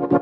you. 0.00 0.21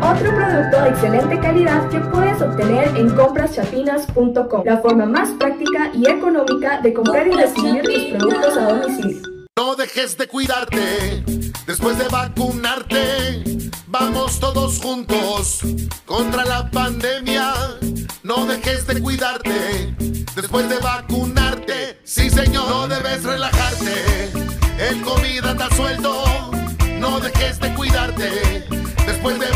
Otro 0.00 0.34
producto 0.34 0.82
de 0.82 0.88
excelente 0.90 1.40
calidad 1.40 1.88
que 1.88 1.98
puedes 1.98 2.40
obtener 2.42 2.96
en 2.96 3.10
compraschapinas.com, 3.10 4.62
la 4.64 4.78
forma 4.78 5.06
más 5.06 5.30
práctica 5.38 5.90
y 5.94 6.08
económica 6.08 6.80
de 6.80 6.92
comprar 6.92 7.26
y 7.26 7.32
recibir 7.32 7.82
tus 7.82 8.04
productos 8.04 8.56
a 8.56 8.64
domicilio. 8.68 9.22
No 9.56 9.74
dejes 9.74 10.18
de 10.18 10.28
cuidarte 10.28 11.24
después 11.66 11.96
de 11.96 12.08
vacunarte. 12.08 13.42
Vamos 13.86 14.38
todos 14.38 14.78
juntos 14.80 15.60
contra 16.04 16.44
la 16.44 16.70
pandemia. 16.70 17.54
No 18.22 18.44
dejes 18.44 18.86
de 18.86 19.00
cuidarte 19.00 19.94
después 20.34 20.68
de 20.68 20.76
vacunarte. 20.78 22.00
Sí, 22.04 22.28
señor, 22.28 22.68
no 22.68 22.88
debes 22.88 23.24
relajarte. 23.24 24.30
El 24.78 25.00
COVID 25.00 25.44
anda 25.46 25.70
suelto. 25.74 26.24
No 27.00 27.18
dejes 27.20 27.58
de 27.58 27.74
cuidarte 27.74 28.66
después 29.06 29.38
de 29.38 29.46
vacunarte. 29.46 29.55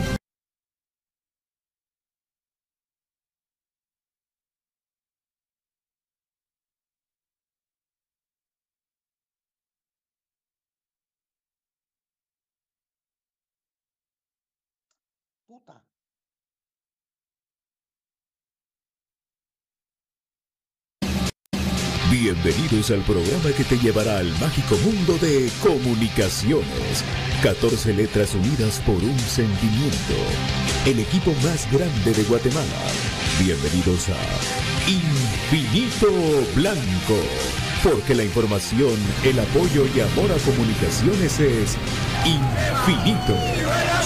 Bienvenidos 22.09 22.91
al 22.91 23.01
programa 23.01 23.51
que 23.55 23.63
te 23.63 23.77
llevará 23.77 24.19
al 24.19 24.29
mágico 24.39 24.75
mundo 24.77 25.17
de 25.17 25.49
comunicaciones. 25.63 27.03
14 27.41 27.93
letras 27.93 28.35
unidas 28.35 28.79
por 28.85 28.95
un 28.95 29.17
sentimiento. 29.19 30.15
El 30.85 30.99
equipo 30.99 31.31
más 31.43 31.71
grande 31.71 32.13
de 32.13 32.23
Guatemala. 32.23 32.65
Bienvenidos 33.39 34.09
a 34.09 34.89
Infinito 34.89 36.11
Blanco. 36.55 37.70
Porque 37.83 38.13
la 38.13 38.23
información, 38.23 38.95
el 39.23 39.39
apoyo 39.39 39.87
y 39.95 40.01
amor 40.01 40.31
a 40.31 40.37
comunicaciones 40.45 41.39
es 41.39 41.77
infinito. 42.23 43.35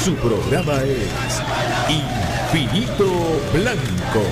Su 0.01 0.15
programa 0.15 0.81
es 0.81 1.41
Infinito 1.89 3.41
Blanco. 3.53 4.23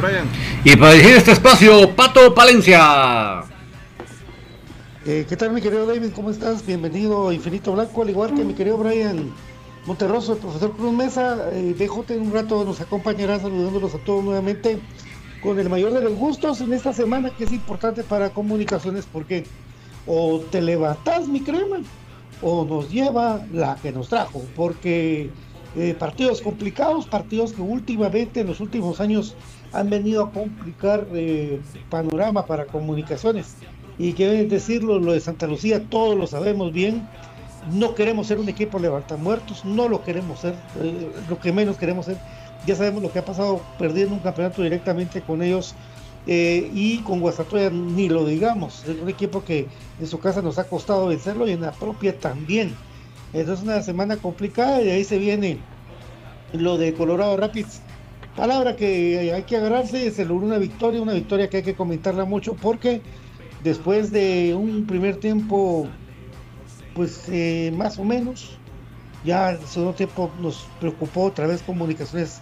Brian. 0.00 0.41
Y 0.64 0.76
para 0.76 0.92
dirigir 0.92 1.16
este 1.16 1.32
espacio, 1.32 1.90
Pato 1.96 2.32
Palencia. 2.32 3.42
Eh, 5.04 5.26
¿Qué 5.28 5.36
tal 5.36 5.52
mi 5.52 5.60
querido 5.60 5.86
David? 5.86 6.12
¿Cómo 6.14 6.30
estás? 6.30 6.64
Bienvenido 6.64 7.28
a 7.28 7.34
Infinito 7.34 7.72
Blanco, 7.72 8.02
al 8.02 8.10
igual 8.10 8.32
que 8.32 8.44
mi 8.44 8.54
querido 8.54 8.78
Brian 8.78 9.32
Monterroso, 9.86 10.34
el 10.34 10.38
profesor 10.38 10.76
Cruz 10.76 10.92
Mesa. 10.92 11.50
Eh, 11.52 11.74
en 12.10 12.20
un 12.20 12.32
rato 12.32 12.64
nos 12.64 12.80
acompañará 12.80 13.40
saludándolos 13.40 13.92
a 13.96 13.98
todos 14.04 14.22
nuevamente 14.22 14.78
con 15.42 15.58
el 15.58 15.68
mayor 15.68 15.94
de 15.94 16.02
los 16.02 16.14
gustos 16.14 16.60
en 16.60 16.72
esta 16.72 16.92
semana 16.92 17.30
que 17.36 17.42
es 17.42 17.52
importante 17.52 18.04
para 18.04 18.30
comunicaciones 18.30 19.04
porque 19.12 19.44
o 20.06 20.44
te 20.52 20.62
levantas 20.62 21.26
mi 21.26 21.40
crema 21.40 21.78
o 22.40 22.64
nos 22.64 22.88
lleva 22.88 23.44
la 23.52 23.74
que 23.82 23.90
nos 23.90 24.08
trajo 24.08 24.44
porque 24.54 25.28
eh, 25.74 25.96
partidos 25.98 26.40
complicados, 26.40 27.06
partidos 27.06 27.52
que 27.52 27.62
últimamente 27.62 28.40
en 28.40 28.46
los 28.46 28.60
últimos 28.60 29.00
años 29.00 29.34
han 29.72 29.90
venido 29.90 30.24
a 30.24 30.30
complicar 30.30 31.06
eh, 31.14 31.60
panorama 31.90 32.46
para 32.46 32.66
comunicaciones. 32.66 33.56
Y 33.98 34.14
que 34.14 34.44
decirlo 34.44 34.98
lo 34.98 35.12
de 35.12 35.20
Santa 35.20 35.46
Lucía 35.46 35.84
todos 35.88 36.16
lo 36.16 36.26
sabemos 36.26 36.72
bien. 36.72 37.06
No 37.72 37.94
queremos 37.94 38.26
ser 38.26 38.38
un 38.38 38.48
equipo 38.48 38.78
levantar 38.78 39.18
muertos 39.18 39.64
no 39.64 39.88
lo 39.88 40.02
queremos 40.02 40.40
ser 40.40 40.54
eh, 40.80 41.10
lo 41.28 41.38
que 41.38 41.52
menos 41.52 41.76
queremos 41.76 42.06
ser. 42.06 42.18
Ya 42.66 42.74
sabemos 42.76 43.02
lo 43.02 43.12
que 43.12 43.18
ha 43.18 43.24
pasado 43.24 43.60
perdiendo 43.78 44.14
un 44.14 44.20
campeonato 44.20 44.62
directamente 44.62 45.20
con 45.20 45.42
ellos 45.42 45.74
eh, 46.26 46.70
y 46.72 46.98
con 46.98 47.20
Guastatoya 47.20 47.70
ni 47.70 48.08
lo 48.08 48.24
digamos. 48.24 48.84
Es 48.84 49.00
un 49.00 49.08
equipo 49.08 49.44
que 49.44 49.68
en 50.00 50.06
su 50.06 50.18
casa 50.18 50.42
nos 50.42 50.58
ha 50.58 50.64
costado 50.64 51.08
vencerlo 51.08 51.48
y 51.48 51.52
en 51.52 51.62
la 51.62 51.72
propia 51.72 52.18
también. 52.18 52.74
Entonces 53.32 53.60
es 53.60 53.64
una 53.64 53.82
semana 53.82 54.16
complicada 54.16 54.82
y 54.82 54.90
ahí 54.90 55.04
se 55.04 55.18
viene 55.18 55.58
lo 56.52 56.78
de 56.78 56.94
Colorado 56.94 57.36
Rapids. 57.36 57.80
Palabra 58.36 58.76
que 58.76 59.32
hay 59.32 59.42
que 59.42 59.56
agarrarse, 59.56 60.10
se 60.10 60.24
logró 60.24 60.46
una 60.46 60.58
victoria, 60.58 61.02
una 61.02 61.12
victoria 61.12 61.50
que 61.50 61.58
hay 61.58 61.62
que 61.62 61.74
comentarla 61.74 62.24
mucho 62.24 62.54
porque 62.54 63.02
después 63.62 64.10
de 64.10 64.54
un 64.54 64.86
primer 64.86 65.16
tiempo, 65.16 65.86
pues 66.94 67.24
eh, 67.28 67.72
más 67.76 67.98
o 67.98 68.04
menos, 68.04 68.56
ya 69.24 69.50
el 69.50 69.60
segundo 69.66 69.94
tiempo 69.94 70.30
nos 70.40 70.66
preocupó 70.80 71.24
otra 71.24 71.46
vez 71.46 71.62
comunicaciones 71.62 72.40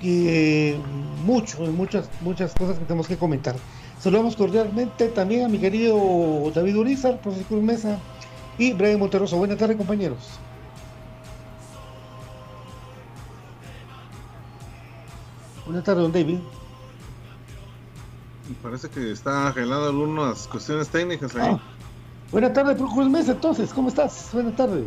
y 0.00 0.28
eh, 0.28 0.80
mucho, 1.24 1.60
muchas, 1.72 2.10
muchas 2.20 2.52
cosas 2.52 2.78
que 2.78 2.84
tenemos 2.84 3.08
que 3.08 3.16
comentar. 3.16 3.56
Saludamos 3.98 4.36
cordialmente 4.36 5.08
también 5.08 5.46
a 5.46 5.48
mi 5.48 5.58
querido 5.58 6.52
David 6.54 6.76
Urizar, 6.76 7.20
profesor 7.20 7.62
Mesa, 7.62 7.98
y 8.58 8.72
Brian 8.72 8.98
Monterroso. 8.98 9.36
Buenas 9.38 9.56
tardes, 9.56 9.76
compañeros. 9.76 10.38
Buenas 15.68 15.84
tardes, 15.84 16.02
don 16.02 16.12
David. 16.12 16.38
Parece 18.62 18.88
que 18.88 19.12
está 19.12 19.48
arreglando 19.48 19.88
algunas 19.88 20.46
cuestiones 20.46 20.88
técnicas 20.88 21.36
ahí. 21.36 21.42
Ah, 21.46 21.60
buenas 22.32 22.54
tardes, 22.54 22.74
profesor 22.78 23.10
Mesa, 23.10 23.32
entonces, 23.32 23.70
¿cómo 23.74 23.90
estás? 23.90 24.30
Buenas 24.32 24.56
tardes. 24.56 24.86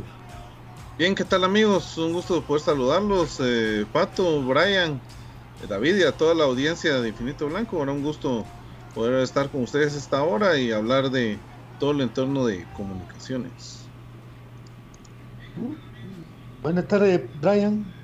Bien, 0.97 1.13
¿qué 1.13 1.23
tal 1.23 1.43
amigos? 1.43 1.99
Un 1.99 2.13
gusto 2.13 2.41
poder 2.41 2.63
saludarlos. 2.63 3.37
Eh, 3.41 3.85
Pato, 3.93 4.41
Brian, 4.41 4.99
eh, 5.61 5.67
David 5.69 5.97
y 5.97 6.01
a 6.03 6.17
toda 6.17 6.33
la 6.33 6.45
audiencia 6.45 6.99
de 6.99 7.09
Infinito 7.09 7.45
Blanco. 7.45 7.77
Ahora 7.77 7.91
un 7.91 8.01
gusto 8.01 8.43
poder 8.95 9.21
estar 9.21 9.49
con 9.49 9.61
ustedes 9.61 9.93
esta 9.93 10.23
hora 10.23 10.57
y 10.57 10.71
hablar 10.71 11.11
de 11.11 11.37
todo 11.77 11.91
el 11.91 12.01
entorno 12.01 12.43
de 12.43 12.65
comunicaciones. 12.75 13.85
Buenas 16.63 16.87
tardes, 16.87 17.21
Brian. 17.39 18.00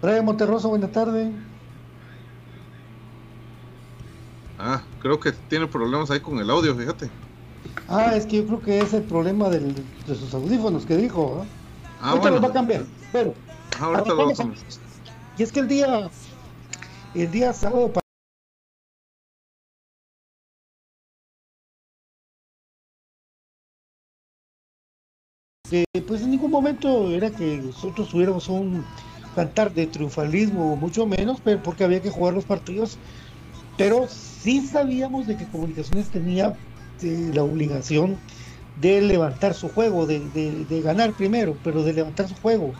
Brian 0.00 0.24
Monterroso, 0.24 0.68
buenas 0.70 0.92
tardes. 0.92 1.30
Ah, 4.58 4.82
creo 5.00 5.20
que 5.20 5.32
tiene 5.32 5.66
problemas 5.66 6.10
ahí 6.10 6.20
con 6.20 6.38
el 6.38 6.50
audio, 6.50 6.74
fíjate. 6.74 7.10
Ah, 7.88 8.14
es 8.14 8.24
que 8.26 8.38
yo 8.38 8.46
creo 8.46 8.60
que 8.60 8.78
es 8.80 8.94
el 8.94 9.02
problema 9.02 9.48
del, 9.48 9.74
de 10.06 10.14
sus 10.14 10.32
audífonos 10.32 10.86
que 10.86 10.96
dijo. 10.96 11.34
¿no? 11.38 11.46
Ah, 12.00 12.10
ahorita 12.10 12.30
bueno. 12.30 12.36
los 12.36 12.44
va 12.44 12.48
a 12.48 12.52
cambiar. 12.54 12.84
Pero, 13.12 13.34
Ah, 13.78 13.84
ahorita 13.84 14.08
lo 14.10 14.16
vamos 14.16 14.40
Y 15.38 15.42
es 15.42 15.52
que 15.52 15.60
el 15.60 15.68
día, 15.68 16.10
el 17.14 17.30
día 17.30 17.52
sábado 17.52 17.92
que 25.70 25.84
pues 26.06 26.22
en 26.22 26.32
ningún 26.32 26.50
momento 26.50 27.10
era 27.10 27.30
que 27.30 27.58
nosotros 27.58 28.08
tuviéramos 28.08 28.48
un 28.48 28.84
cantar 29.34 29.72
de 29.72 29.86
triunfalismo, 29.86 30.76
mucho 30.76 31.06
menos, 31.06 31.40
pero 31.42 31.62
porque 31.62 31.84
había 31.84 32.00
que 32.00 32.10
jugar 32.10 32.34
los 32.34 32.44
partidos. 32.44 32.98
Pero 33.76 34.06
sí 34.08 34.66
sabíamos 34.66 35.26
de 35.26 35.36
que 35.36 35.46
Comunicaciones 35.46 36.08
tenía 36.08 36.54
eh, 37.02 37.30
la 37.32 37.42
obligación 37.42 38.18
de 38.80 39.00
levantar 39.02 39.54
su 39.54 39.68
juego, 39.68 40.06
de, 40.06 40.82
ganar 40.82 41.12
primero, 41.12 41.56
pero 41.62 41.82
de 41.82 41.92
levantar 41.92 42.28
su 42.28 42.34
juego, 42.36 42.72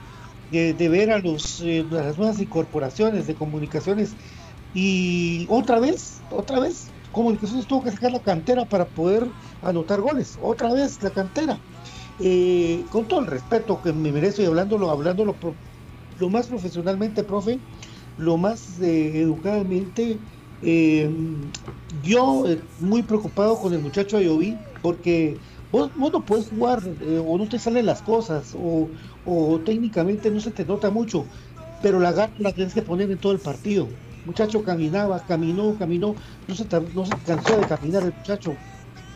de, 0.50 0.88
ver 0.88 1.10
a, 1.10 1.18
los, 1.18 1.60
eh, 1.60 1.84
las 1.90 2.16
nuevas 2.18 2.40
incorporaciones 2.40 3.26
de 3.26 3.34
comunicaciones. 3.34 4.12
Y 4.72 5.46
otra 5.48 5.78
vez, 5.80 6.20
otra 6.30 6.60
vez, 6.60 6.88
Comunicaciones 7.12 7.66
tuvo 7.66 7.82
que 7.82 7.90
sacar 7.90 8.12
la 8.12 8.20
cantera 8.20 8.66
para 8.66 8.84
poder 8.84 9.26
anotar 9.62 10.00
goles. 10.00 10.38
Otra 10.40 10.72
vez 10.72 11.02
la 11.02 11.10
cantera. 11.10 11.58
Eh, 12.20 12.84
con 12.90 13.06
todo 13.06 13.20
el 13.20 13.26
respeto 13.26 13.82
que 13.82 13.92
me 13.92 14.12
merezco 14.12 14.42
y 14.42 14.44
hablándolo, 14.44 14.90
hablándolo 14.90 15.34
lo 16.20 16.28
más 16.28 16.46
profesionalmente, 16.46 17.24
profe, 17.24 17.58
lo 18.18 18.36
más 18.36 18.80
eh, 18.80 19.22
educadamente, 19.22 20.18
eh, 20.62 21.10
yo 22.04 22.46
eh, 22.46 22.60
muy 22.78 23.02
preocupado 23.02 23.58
con 23.58 23.72
el 23.72 23.80
muchacho 23.80 24.18
Ayoví, 24.18 24.56
porque 24.82 25.38
vos, 25.72 25.90
no 25.96 26.24
puedes 26.24 26.48
jugar 26.50 26.82
o 27.26 27.38
no 27.38 27.48
te 27.48 27.58
salen 27.58 27.86
las 27.86 28.02
cosas 28.02 28.54
o, 28.54 28.88
o 29.24 29.58
técnicamente 29.60 30.30
no 30.30 30.40
se 30.40 30.50
te 30.50 30.64
nota 30.64 30.90
mucho, 30.90 31.24
pero 31.82 31.98
la 31.98 32.12
garra 32.12 32.34
la 32.38 32.52
tienes 32.52 32.74
que 32.74 32.82
poner 32.82 33.10
en 33.10 33.18
todo 33.18 33.32
el 33.32 33.40
partido. 33.40 33.88
Muchacho 34.26 34.62
caminaba, 34.62 35.24
caminó, 35.24 35.76
caminó, 35.78 36.14
no 36.46 36.54
se, 36.54 36.66
cansó 36.68 37.56
de 37.58 37.66
caminar 37.66 38.02
el 38.02 38.12
muchacho. 38.12 38.54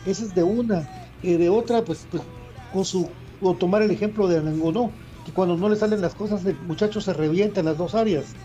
Esa 0.03 0.23
es 0.23 0.33
de 0.33 0.43
una. 0.43 0.89
De 1.21 1.49
otra, 1.49 1.83
pues, 1.83 2.07
pues 2.09 2.23
con 2.71 2.85
su, 2.85 3.09
o 3.39 3.55
tomar 3.55 3.81
el 3.81 3.91
ejemplo 3.91 4.27
de 4.27 4.37
Anangonó, 4.37 4.91
que 5.25 5.33
cuando 5.33 5.57
no 5.57 5.69
le 5.69 5.75
salen 5.77 6.01
las 6.01 6.15
cosas, 6.15 6.45
el 6.45 6.59
muchacho 6.61 7.01
se 7.01 7.13
revienta 7.13 7.61
en 7.61 7.67
las 7.67 7.77
dos 7.77 7.95
áreas. 7.95 8.37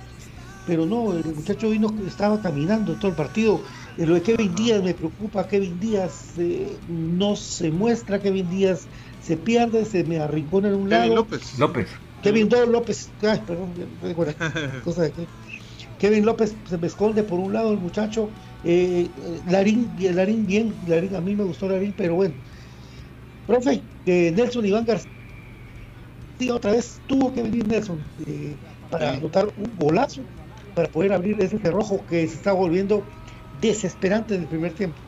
Pero 0.65 0.87
no, 0.87 1.15
el 1.15 1.35
muchacho 1.35 1.71
vino, 1.71 1.97
estaba 2.07 2.41
caminando 2.41 2.99
todo 2.99 3.11
el 3.11 3.17
partido. 3.17 3.63
Eh, 3.97 4.07
lo 4.07 4.15
de 4.15 4.23
Kevin 4.23 4.55
Díaz 4.55 4.83
me 4.83 4.95
preocupa, 4.95 5.47
Kevin 5.49 5.79
Díaz 5.79 6.37
eh, 6.39 6.81
no 6.87 7.37
se 7.37 7.71
muestra, 7.73 8.21
Kevin 8.21 8.49
Díaz 8.49 8.89
se 9.19 9.37
pierde, 9.39 9.85
se 9.87 10.05
me 10.05 10.19
arrincona 10.21 10.69
en 10.69 10.77
un 10.77 10.91
Kevin 10.91 11.11
lado. 11.11 11.15
López. 11.17 11.59
López. 11.59 11.89
Kevin 12.23 12.49
Do 12.49 12.67
López, 12.67 13.15
ay, 13.23 13.41
perdón, 13.47 13.75
ya 13.75 13.87
me 13.87 14.11
acuerdo, 14.11 14.35
cosa 14.85 15.03
de 15.03 15.13
que- 15.13 15.29
Kevin 15.99 16.27
López 16.27 16.57
se 16.67 16.79
me 16.79 16.87
esconde 16.89 17.25
por 17.25 17.41
un 17.41 17.53
lado 17.55 17.73
el 17.73 17.79
muchacho, 17.79 18.33
eh, 18.63 19.13
eh, 19.17 19.43
Larín, 19.47 19.95
bien- 19.95 20.17
Larín 20.17 20.47
bien, 20.47 20.79
Larín, 20.87 21.15
a 21.17 21.21
mí 21.23 21.37
me 21.37 21.45
gustó 21.45 21.69
Larín, 21.69 21.95
pero 21.97 22.15
bueno. 22.17 22.37
Profe, 23.45 23.89
eh, 24.05 24.33
Nelson 24.33 24.65
Iván 24.67 24.85
García, 24.85 25.11
otra 26.49 26.73
vez 26.73 27.01
tuvo 27.07 27.35
que 27.35 27.43
venir 27.43 27.67
Nelson 27.67 28.03
eh, 28.27 28.57
para 28.89 29.15
anotar 29.15 29.53
un 29.57 29.77
golazo, 29.77 30.25
para 30.75 30.89
poder 30.89 31.13
abrir 31.13 31.37
ese 31.43 31.59
cerrojo 31.59 32.07
que 32.07 32.27
se 32.27 32.37
está 32.37 32.53
volviendo 32.53 33.07
desesperante 33.61 34.35
en 34.35 34.43
el 34.43 34.49
primer 34.49 34.73
tiempo. 34.73 35.03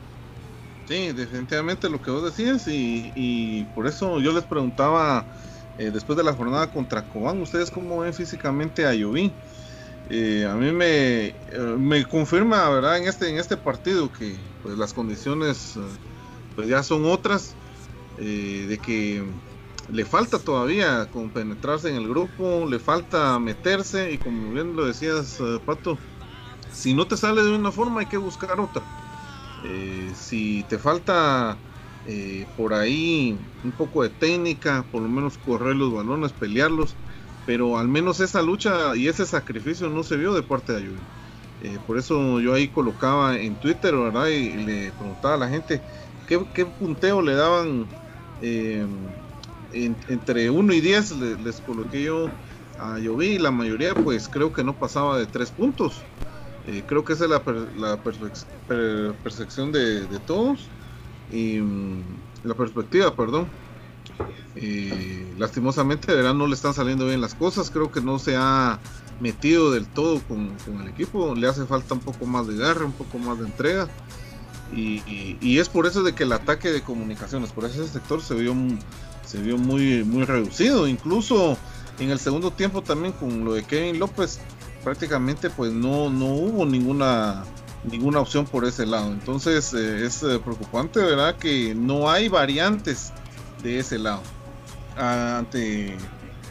Sí, 0.87 1.13
definitivamente 1.13 1.89
lo 1.89 2.03
que 2.03 2.11
vos 2.11 2.25
decías 2.25 2.67
y, 2.67 3.13
y 3.15 3.65
por 3.67 3.87
eso 3.87 4.21
yo 4.21 4.33
les 4.33 4.45
preguntaba 4.45 5.27
eh, 5.79 5.91
después 5.91 6.17
de 6.17 6.25
la 6.25 6.35
jornada 6.35 6.67
contra 6.67 7.03
Cobán, 7.03 7.41
¿ustedes 7.41 7.71
cómo 7.71 8.01
ven 8.01 8.13
físicamente 8.13 8.85
a 8.85 8.93
Llovín? 8.93 9.33
Eh, 10.11 10.45
a 10.45 10.55
mí 10.55 10.71
me, 10.73 11.27
eh, 11.27 11.35
me 11.79 12.05
confirma, 12.05 12.69
¿verdad? 12.69 12.99
En 12.99 13.09
este, 13.09 13.31
en 13.31 13.39
este 13.39 13.57
partido 13.57 14.11
que 14.13 14.37
pues, 14.63 14.77
las 14.77 14.93
condiciones 14.93 15.79
pues 16.55 16.69
ya 16.69 16.83
son 16.83 17.07
otras, 17.07 17.57
de 18.19 18.79
que 18.85 19.25
le 19.91 20.05
falta 20.05 20.39
todavía 20.39 21.09
compenetrarse 21.11 21.91
en 21.91 21.97
el 21.97 22.09
grupo, 22.09 22.67
le 22.69 22.79
falta 22.79 23.39
meterse 23.39 24.13
y 24.13 24.19
como 24.19 24.53
bien 24.53 24.77
lo 24.77 24.87
decías, 24.87 25.39
eh, 25.41 25.59
Pato, 25.65 25.99
si 26.73 26.95
no 26.95 27.07
te 27.07 27.17
sale 27.17 27.43
de 27.43 27.55
una 27.55 27.73
forma 27.73 28.01
hay 28.01 28.07
que 28.07 28.17
buscar 28.17 28.59
otra. 28.59 28.83
Eh, 29.65 30.11
si 30.15 30.65
te 30.69 30.79
falta 30.79 31.57
eh, 32.07 32.47
por 32.57 32.75
ahí 32.75 33.39
un 33.63 33.73
poco 33.73 34.03
de 34.03 34.09
técnica, 34.09 34.85
por 34.91 35.03
lo 35.03 35.09
menos 35.09 35.39
correr 35.39 35.77
los 35.77 35.93
balones, 35.93 36.33
pelearlos, 36.33 36.95
pero 37.47 37.79
al 37.79 37.89
menos 37.89 38.21
esa 38.21 38.43
lucha 38.43 38.97
y 38.97 39.09
ese 39.09 39.27
sacrificio 39.27 39.89
no 39.89 40.03
se 40.03 40.17
vio 40.17 40.33
de 40.33 40.43
parte 40.43 40.73
de. 40.73 40.91
Eh, 41.65 41.79
por 41.87 41.97
eso 41.97 42.41
yo 42.41 42.55
ahí 42.55 42.69
colocaba 42.69 43.39
en 43.39 43.55
Twitter, 43.57 43.95
¿verdad? 43.95 44.29
Y, 44.29 44.33
y 44.33 44.65
le 44.65 44.93
preguntaba 44.93 45.35
a 45.35 45.39
la 45.39 45.49
gente 45.49 45.81
qué, 46.27 46.45
qué 46.55 46.67
punteo 46.67 47.23
le 47.23 47.35
daban 47.35 47.87
en- 49.73 49.97
entre 50.09 50.51
1 50.51 50.73
y 50.73 50.81
10, 50.81 51.13
le- 51.13 51.37
les 51.37 51.61
coloqué 51.61 52.03
yo 52.03 52.29
a 52.79 52.99
Lloví, 52.99 53.39
la 53.39 53.51
mayoría 53.51 53.95
pues 53.95 54.29
creo 54.29 54.53
que 54.53 54.65
no 54.65 54.75
pasaba 54.75 55.19
de 55.19 55.27
tres 55.27 55.51
puntos. 55.51 56.03
Eh, 56.67 56.83
creo 56.87 57.05
que 57.05 57.15
esa 57.15 57.25
es 57.25 57.31
la, 57.31 57.43
la 57.77 57.97
percepción 58.03 59.73
de, 59.73 60.07
todos 60.27 60.61
y 61.33 61.59
mm, 61.59 62.03
la 62.45 62.55
perspectiva, 62.55 63.15
perdón. 63.15 63.47
lastimosamente, 65.39 66.13
de 66.13 66.19
verdad 66.19 66.35
no 66.35 66.47
le 66.47 66.55
están 66.55 66.75
saliendo 66.75 67.07
bien 67.07 67.21
las 67.21 67.35
cosas. 67.35 67.71
Creo 67.71 67.91
que 67.91 68.01
no 68.01 68.19
se 68.19 68.37
ha 68.37 68.79
metido 69.21 69.71
del 69.73 69.87
todo 69.87 70.21
con, 70.21 70.57
el 70.81 70.89
equipo. 70.89 71.35
Le 71.35 71.49
hace 71.49 71.65
falta 71.67 71.95
un 71.95 72.01
poco 72.01 72.27
más 72.27 72.47
de 72.47 72.57
garra, 72.57 72.85
un 72.85 72.93
poco 72.93 73.19
más 73.19 73.39
de 73.39 73.47
entrega. 73.47 73.89
Y, 74.75 75.59
es 75.59 75.69
por 75.69 75.87
eso 75.87 76.03
de 76.03 76.15
que 76.15 76.23
el 76.23 76.33
ataque 76.33 76.71
de 76.71 76.83
comunicaciones 76.83 77.51
por 77.53 77.65
ese 77.65 77.87
sector 77.87 78.23
se 78.23 78.35
vio, 78.35 78.55
se 79.33 79.41
vio 79.41 79.57
muy, 79.57 80.05
muy 80.05 80.25
reducido. 80.25 80.87
Incluso 80.87 81.57
en 81.99 82.11
el 82.11 82.19
segundo 82.19 82.51
tiempo 82.51 82.83
también 82.83 83.15
con 83.15 83.45
lo 83.45 83.55
de 83.55 83.65
Kevin 83.65 83.99
López, 83.99 84.41
prácticamente 84.85 85.49
pues 85.49 85.73
no, 85.73 86.11
no 86.11 86.27
hubo 86.27 86.67
ninguna 86.67 87.45
ninguna 87.85 88.21
opción 88.21 88.45
por 88.45 88.65
ese 88.67 88.85
lado. 88.85 89.11
Entonces 89.11 89.73
eh, 89.73 90.05
es 90.05 90.23
eh, 90.23 90.39
preocupante, 90.39 91.01
¿verdad? 91.01 91.37
Que 91.37 91.75
no 91.75 92.11
hay 92.11 92.29
variantes 92.29 93.13
de 93.63 93.79
ese 93.79 93.99
lado. 93.99 94.23
ante, 94.97 95.97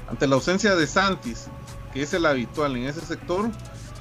ante 0.09 0.27
la 0.27 0.35
ausencia 0.35 0.75
de 0.75 0.87
Santis, 0.87 1.45
que 1.93 2.01
es 2.01 2.13
el 2.13 2.25
habitual 2.25 2.75
en 2.75 2.87
ese 2.87 3.01
sector, 3.01 3.49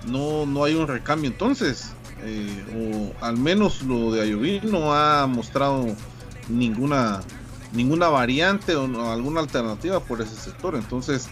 no, 0.07 0.47
no 0.47 0.65
hay 0.65 0.75
un 0.75 0.89
recambio. 0.89 1.31
Entonces, 1.31 1.93
eh, 2.23 3.13
o 3.21 3.25
al 3.25 3.37
menos 3.37 3.83
lo 3.83 4.11
de 4.11 4.23
Ayoví 4.23 4.61
no 4.65 4.95
ha 4.95 5.27
mostrado 5.27 5.87
ninguna 6.49 7.21
ninguna 7.73 8.09
variante 8.09 8.75
o 8.75 9.11
alguna 9.11 9.41
alternativa 9.41 10.01
por 10.01 10.21
ese 10.21 10.37
sector. 10.37 10.75
Entonces, 10.75 11.29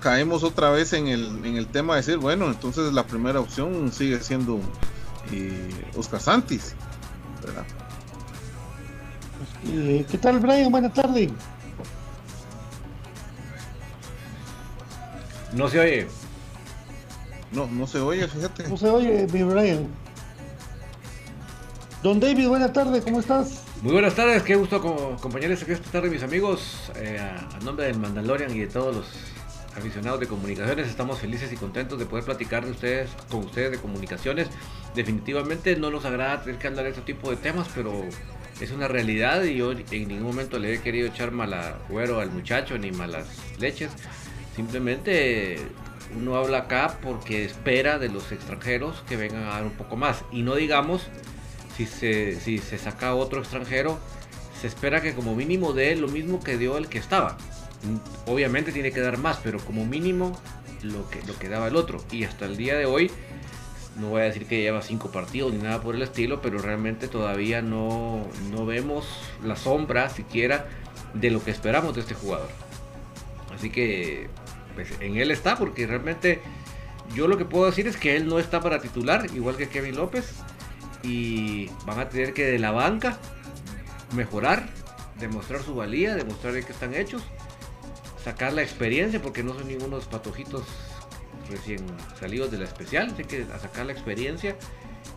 caemos 0.00 0.42
otra 0.42 0.70
vez 0.70 0.92
en 0.92 1.08
el, 1.08 1.44
en 1.44 1.56
el 1.56 1.66
tema 1.66 1.94
de 1.94 2.00
decir, 2.00 2.18
bueno, 2.18 2.46
entonces 2.46 2.92
la 2.92 3.06
primera 3.06 3.40
opción 3.40 3.92
sigue 3.92 4.20
siendo 4.20 4.60
eh, 5.32 5.70
Oscar 5.96 6.20
Santis. 6.20 6.74
Eh, 9.66 10.04
¿Qué 10.10 10.18
tal, 10.18 10.38
Brian? 10.38 10.70
Buenas 10.70 10.94
tardes. 10.94 11.30
No 15.52 15.68
se 15.68 15.80
oye. 15.80 16.06
No, 17.52 17.66
no 17.66 17.86
se 17.86 17.98
oye, 17.98 18.28
fíjate. 18.28 18.68
No 18.68 18.76
se 18.76 18.88
oye, 18.88 19.26
mi 19.32 19.42
Brian. 19.42 19.88
Don 22.02 22.20
David, 22.20 22.48
buenas 22.48 22.72
tardes, 22.72 23.04
¿cómo 23.04 23.20
estás? 23.20 23.62
Muy 23.82 23.92
buenas 23.92 24.14
tardes, 24.14 24.42
qué 24.42 24.56
gusto 24.56 24.76
acompañarles 24.76 25.62
aquí 25.62 25.72
esta 25.72 25.90
tarde, 25.90 26.10
mis 26.10 26.22
amigos. 26.22 26.92
Eh, 26.96 27.18
a, 27.18 27.58
nombre 27.64 27.86
del 27.86 27.98
Mandalorian 27.98 28.54
y 28.54 28.58
de 28.58 28.66
todos 28.66 28.94
los 28.94 29.06
aficionados 29.74 30.20
de 30.20 30.26
comunicaciones, 30.26 30.86
estamos 30.86 31.18
felices 31.18 31.50
y 31.50 31.56
contentos 31.56 31.98
de 31.98 32.04
poder 32.04 32.26
platicar 32.26 32.62
de 32.62 32.72
ustedes, 32.72 33.08
con 33.30 33.40
ustedes 33.44 33.70
de 33.70 33.78
comunicaciones. 33.78 34.48
Definitivamente 34.94 35.76
no 35.76 35.90
nos 35.90 36.04
agrada 36.04 36.42
tener 36.42 36.58
que 36.58 36.66
hablar 36.66 36.84
de 36.84 36.90
este 36.90 37.00
tipo 37.00 37.30
de 37.30 37.36
temas, 37.36 37.68
pero 37.74 38.04
es 38.60 38.70
una 38.70 38.86
realidad 38.86 39.44
y 39.44 39.56
yo 39.56 39.72
en 39.72 40.08
ningún 40.08 40.24
momento 40.24 40.58
le 40.58 40.74
he 40.74 40.80
querido 40.82 41.08
echar 41.08 41.30
mala 41.30 41.78
güero 41.88 42.20
al 42.20 42.30
muchacho 42.30 42.76
ni 42.76 42.90
malas 42.90 43.28
leches. 43.58 43.92
Simplemente 44.54 45.58
uno 46.14 46.36
habla 46.36 46.58
acá 46.58 46.98
porque 47.00 47.46
espera 47.46 47.98
de 47.98 48.10
los 48.10 48.30
extranjeros 48.30 49.02
que 49.08 49.16
vengan 49.16 49.44
a 49.44 49.54
dar 49.54 49.64
un 49.64 49.72
poco 49.72 49.96
más. 49.96 50.22
Y 50.30 50.42
no 50.42 50.54
digamos, 50.54 51.08
si 51.76 51.86
se, 51.86 52.38
si 52.40 52.58
se 52.58 52.78
saca 52.78 53.14
otro 53.14 53.40
extranjero, 53.40 53.98
se 54.60 54.66
espera 54.66 55.00
que 55.00 55.14
como 55.14 55.34
mínimo 55.34 55.72
dé 55.72 55.96
lo 55.96 56.08
mismo 56.08 56.40
que 56.40 56.58
dio 56.58 56.76
el 56.76 56.88
que 56.88 56.98
estaba. 56.98 57.36
Obviamente 58.26 58.72
tiene 58.72 58.92
que 58.92 59.00
dar 59.00 59.16
más, 59.16 59.38
pero 59.42 59.58
como 59.58 59.86
mínimo 59.86 60.38
lo 60.82 61.08
que, 61.08 61.22
lo 61.26 61.38
que 61.38 61.48
daba 61.48 61.68
el 61.68 61.76
otro. 61.76 62.04
Y 62.10 62.24
hasta 62.24 62.44
el 62.44 62.56
día 62.56 62.76
de 62.76 62.86
hoy, 62.86 63.10
no 63.96 64.08
voy 64.08 64.22
a 64.22 64.24
decir 64.24 64.46
que 64.46 64.60
lleva 64.60 64.82
cinco 64.82 65.10
partidos 65.10 65.52
ni 65.52 65.62
nada 65.62 65.80
por 65.80 65.94
el 65.94 66.02
estilo, 66.02 66.40
pero 66.42 66.58
realmente 66.58 67.08
todavía 67.08 67.62
no, 67.62 68.26
no 68.50 68.66
vemos 68.66 69.06
la 69.42 69.56
sombra 69.56 70.10
siquiera 70.10 70.66
de 71.14 71.30
lo 71.30 71.42
que 71.42 71.50
esperamos 71.50 71.94
de 71.94 72.02
este 72.02 72.14
jugador. 72.14 72.50
Así 73.54 73.70
que 73.70 74.28
pues, 74.74 74.88
en 75.00 75.16
él 75.16 75.30
está, 75.30 75.56
porque 75.56 75.86
realmente 75.86 76.40
yo 77.14 77.28
lo 77.28 77.36
que 77.36 77.44
puedo 77.44 77.66
decir 77.66 77.86
es 77.86 77.96
que 77.96 78.16
él 78.16 78.26
no 78.26 78.38
está 78.38 78.60
para 78.60 78.80
titular, 78.80 79.26
igual 79.34 79.56
que 79.56 79.68
Kevin 79.68 79.96
López. 79.96 80.32
Y 81.02 81.68
van 81.86 81.98
a 81.98 82.08
tener 82.08 82.34
que 82.34 82.44
de 82.44 82.58
la 82.58 82.70
banca 82.70 83.18
mejorar, 84.14 84.68
demostrar 85.18 85.62
su 85.62 85.74
valía, 85.74 86.14
demostrar 86.14 86.52
de 86.52 86.62
qué 86.62 86.72
están 86.72 86.94
hechos, 86.94 87.22
sacar 88.22 88.52
la 88.52 88.62
experiencia, 88.62 89.20
porque 89.22 89.42
no 89.42 89.54
son 89.54 89.68
ningunos 89.68 90.06
patojitos 90.06 90.64
recién 91.48 91.84
salidos 92.18 92.50
de 92.50 92.58
la 92.58 92.64
especial, 92.64 93.14
hay 93.16 93.24
que 93.24 93.44
sacar 93.44 93.86
la 93.86 93.92
experiencia 93.92 94.56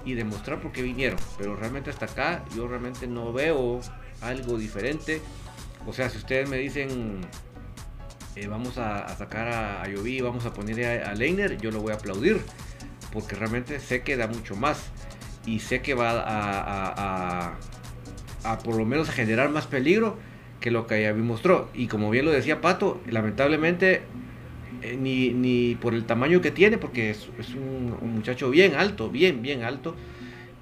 y 0.06 0.14
demostrar 0.14 0.62
por 0.62 0.72
qué 0.72 0.82
vinieron. 0.82 1.20
Pero 1.38 1.56
realmente 1.56 1.90
hasta 1.90 2.06
acá 2.06 2.44
yo 2.56 2.68
realmente 2.68 3.08
no 3.08 3.34
veo 3.34 3.82
algo 4.22 4.58
diferente. 4.58 5.22
O 5.86 5.94
sea, 5.94 6.10
si 6.10 6.18
ustedes 6.18 6.50
me 6.50 6.58
dicen 6.58 7.22
eh, 8.36 8.48
vamos 8.48 8.80
a, 8.80 9.16
sacar 9.16 9.48
a, 9.48 9.84
a 9.84 9.88
vamos 10.24 10.46
a 10.46 10.54
poner 10.54 11.04
a, 11.04 11.14
Leiner, 11.14 11.58
yo 11.58 11.70
lo 11.70 11.82
voy 11.82 11.92
a 11.92 11.96
aplaudir, 11.96 12.42
porque 13.12 13.36
realmente 13.36 13.80
sé 13.80 14.02
que 14.02 14.18
da 14.18 14.28
mucho 14.28 14.56
más 14.56 14.80
y 15.46 15.60
sé 15.60 15.82
que 15.82 15.94
va 15.94 16.12
a, 16.12 17.58
a, 18.44 18.60
por 18.60 18.76
lo 18.76 18.86
menos 18.86 19.10
a 19.10 19.12
generar 19.12 19.50
más 19.50 19.68
peligro 19.68 20.18
que 20.60 20.72
lo 20.72 20.88
que 20.88 20.96
Ayaví 20.96 21.22
mostró. 21.22 21.70
Y 21.74 21.88
como 21.88 22.10
bien 22.10 22.26
lo 22.26 22.32
decía 22.32 22.62
Pato, 22.62 23.02
lamentablemente 23.10 24.02
eh, 24.82 24.98
ni, 25.00 25.30
ni, 25.30 25.76
por 25.76 25.94
el 25.94 26.06
tamaño 26.06 26.42
que 26.42 26.52
tiene, 26.52 26.78
porque 26.78 27.10
es, 27.10 27.28
un, 27.56 27.98
un, 28.02 28.14
muchacho 28.14 28.50
bien 28.50 28.76
alto, 28.76 29.10
bien, 29.10 29.42
bien 29.42 29.64
alto, 29.64 29.96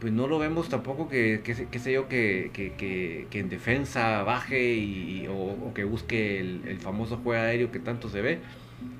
pues 0.01 0.11
no 0.11 0.27
lo 0.27 0.39
vemos 0.39 0.67
tampoco 0.67 1.07
que, 1.07 1.41
que, 1.43 1.79
sé 1.79 1.93
yo, 1.93 2.07
que, 2.07 2.49
que, 2.53 3.27
en 3.31 3.49
defensa 3.49 4.23
baje 4.23 4.73
y, 4.73 5.27
o, 5.29 5.73
que 5.75 5.83
busque 5.83 6.39
el, 6.39 6.79
famoso 6.79 7.17
juego 7.17 7.43
aéreo 7.43 7.71
que 7.71 7.79
tanto 7.79 8.09
se 8.09 8.21
ve. 8.21 8.39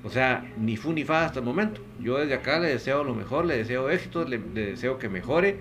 O 0.04 0.10
sea, 0.10 0.44
ni 0.58 0.76
fu 0.76 0.92
ni 0.92 1.04
fa 1.04 1.24
hasta 1.24 1.38
el 1.38 1.44
momento. 1.44 1.80
Yo 2.00 2.18
desde 2.18 2.34
acá 2.34 2.58
le 2.58 2.68
deseo 2.68 3.04
lo 3.04 3.14
mejor, 3.14 3.44
le 3.44 3.56
deseo 3.56 3.88
éxito, 3.90 4.24
le, 4.24 4.38
deseo 4.38 4.98
que 4.98 5.08
mejore, 5.08 5.58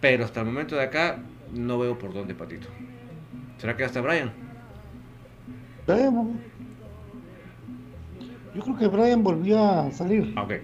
pero 0.00 0.24
hasta 0.24 0.40
el 0.40 0.46
momento 0.46 0.76
de 0.76 0.82
acá 0.82 1.22
no 1.54 1.78
veo 1.78 1.98
por 1.98 2.12
dónde, 2.12 2.34
Patito. 2.34 2.68
¿Será 3.58 3.76
que 3.76 3.84
hasta 3.84 4.00
Brian? 4.00 4.32
Brian, 5.86 6.40
yo 8.54 8.62
creo 8.62 8.76
que 8.76 8.88
Brian 8.88 9.22
volvió 9.22 9.62
a 9.62 9.92
salir. 9.92 10.32
Ah, 10.36 10.42
ok. 10.42 10.54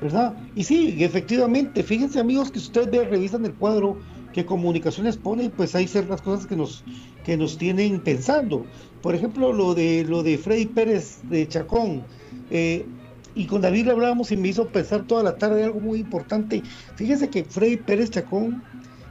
¿verdad? 0.00 0.34
Y 0.54 0.64
sí, 0.64 0.96
efectivamente, 1.02 1.82
fíjense 1.82 2.20
amigos 2.20 2.50
que 2.50 2.60
si 2.60 2.66
ustedes 2.66 3.10
revisan 3.10 3.44
el 3.44 3.54
cuadro 3.54 3.98
que 4.38 4.46
comunicaciones 4.46 5.16
pone, 5.16 5.50
pues 5.50 5.74
hay 5.74 5.88
ciertas 5.88 6.22
cosas 6.22 6.46
que 6.46 6.54
nos, 6.54 6.84
que 7.24 7.36
nos 7.36 7.58
tienen 7.58 8.00
pensando. 8.00 8.64
Por 9.02 9.14
ejemplo, 9.14 9.52
lo 9.52 9.74
de 9.74 10.04
lo 10.04 10.22
de 10.22 10.38
Freddy 10.38 10.66
Pérez 10.66 11.20
de 11.24 11.48
Chacón. 11.48 12.04
Eh, 12.50 12.86
y 13.34 13.46
con 13.46 13.60
David 13.60 13.86
le 13.86 13.92
hablábamos 13.92 14.30
y 14.32 14.36
me 14.36 14.48
hizo 14.48 14.68
pensar 14.68 15.06
toda 15.06 15.22
la 15.22 15.36
tarde 15.38 15.64
algo 15.64 15.80
muy 15.80 15.98
importante. 15.98 16.62
Fíjense 16.94 17.28
que 17.28 17.44
Freddy 17.44 17.78
Pérez 17.78 18.10
Chacón, 18.10 18.62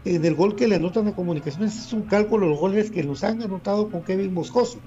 eh, 0.06 0.20
del 0.20 0.36
gol 0.36 0.56
que 0.56 0.68
le 0.68 0.76
anotan 0.76 1.08
a 1.08 1.16
comunicaciones, 1.16 1.78
es 1.78 1.92
un 1.92 2.04
cálculo 2.04 2.46
de 2.46 2.52
los 2.52 2.60
goles 2.60 2.90
que 2.90 3.04
los 3.04 3.24
han 3.26 3.42
anotado 3.42 3.90
con 3.90 4.04
Kevin 4.04 4.34
Moscoso. 4.34 4.80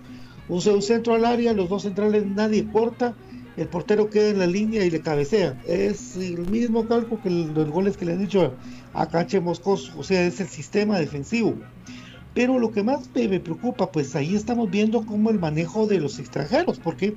Un, 0.48 0.60
centro 0.82 1.14
al 1.14 1.26
área, 1.26 1.52
los 1.52 1.68
dos 1.68 1.82
centrales 1.82 2.26
nadie 2.26 2.66
corta 2.72 3.14
el 3.56 3.68
portero 3.68 4.08
queda 4.08 4.30
en 4.30 4.38
la 4.38 4.46
línea 4.46 4.84
y 4.84 4.90
le 4.90 5.00
cabecea. 5.00 5.60
Es 5.66 6.16
el 6.16 6.46
mismo 6.48 6.86
cálculo 6.86 7.22
que 7.22 7.30
los 7.30 7.68
goles 7.68 7.96
que 7.96 8.06
le 8.06 8.12
han 8.12 8.20
dicho 8.20 8.54
a 8.92 9.06
Cache 9.08 9.40
Moscoso, 9.40 9.92
o 9.98 10.02
sea, 10.02 10.26
es 10.26 10.40
el 10.40 10.48
sistema 10.48 10.98
defensivo. 10.98 11.54
Pero 12.34 12.58
lo 12.58 12.70
que 12.70 12.82
más 12.82 13.10
me, 13.14 13.40
preocupa, 13.40 13.90
pues 13.90 14.14
ahí 14.14 14.34
estamos 14.34 14.70
viendo 14.70 15.04
cómo 15.04 15.30
el 15.30 15.38
manejo 15.38 15.86
de 15.86 16.00
los 16.00 16.18
extranjeros, 16.18 16.78
porque 16.78 17.14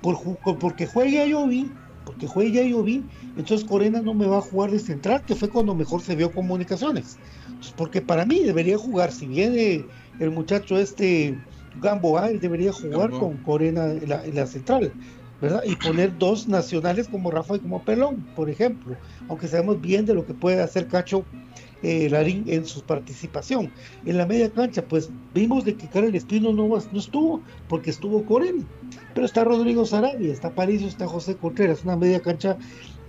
por, 0.00 0.18
porque 0.58 0.86
juegue 0.86 1.22
a 1.22 1.26
Yovi, 1.26 1.70
porque 2.04 2.26
juegue 2.26 2.60
a 2.60 2.66
Yovi, 2.66 3.04
entonces 3.36 3.68
Corena 3.68 4.02
no 4.02 4.14
me 4.14 4.26
va 4.26 4.38
a 4.38 4.42
jugar 4.42 4.70
de 4.70 4.78
central, 4.78 5.22
que 5.24 5.36
fue 5.36 5.48
cuando 5.48 5.74
mejor 5.74 6.00
se 6.00 6.16
vio 6.16 6.32
comunicaciones. 6.32 7.18
porque 7.76 8.00
para 8.00 8.24
mí 8.24 8.40
debería 8.40 8.78
jugar, 8.78 9.12
si 9.12 9.26
viene 9.26 9.84
el 10.18 10.30
muchacho 10.30 10.76
este 10.76 11.38
Gamboa, 11.80 12.30
él 12.30 12.40
debería 12.40 12.72
jugar 12.72 13.10
con 13.10 13.36
Corena 13.38 13.92
en 13.92 14.34
la 14.34 14.46
central. 14.46 14.92
Y 15.64 15.76
poner 15.76 16.18
dos 16.18 16.48
nacionales 16.48 17.08
como 17.08 17.30
Rafa 17.30 17.56
y 17.56 17.60
como 17.60 17.84
Pelón, 17.84 18.26
por 18.34 18.50
ejemplo, 18.50 18.96
aunque 19.28 19.46
sabemos 19.46 19.80
bien 19.80 20.04
de 20.04 20.14
lo 20.14 20.26
que 20.26 20.34
puede 20.34 20.60
hacer 20.60 20.88
Cacho 20.88 21.24
eh, 21.82 22.08
Larín 22.10 22.44
en 22.48 22.66
su 22.66 22.82
participación. 22.82 23.70
En 24.04 24.16
la 24.16 24.26
media 24.26 24.50
cancha, 24.50 24.82
pues 24.82 25.10
vimos 25.34 25.64
de 25.64 25.76
que 25.76 25.86
Karen 25.86 26.14
Espino 26.14 26.52
no, 26.52 26.66
no 26.66 26.98
estuvo, 26.98 27.40
porque 27.68 27.90
estuvo 27.90 28.24
Corén, 28.24 28.66
pero 29.14 29.26
está 29.26 29.44
Rodrigo 29.44 29.86
Sarabia, 29.86 30.32
está 30.32 30.50
Paricio, 30.54 30.88
está 30.88 31.06
José 31.06 31.36
Contreras, 31.36 31.84
una 31.84 31.96
media 31.96 32.20
cancha 32.20 32.58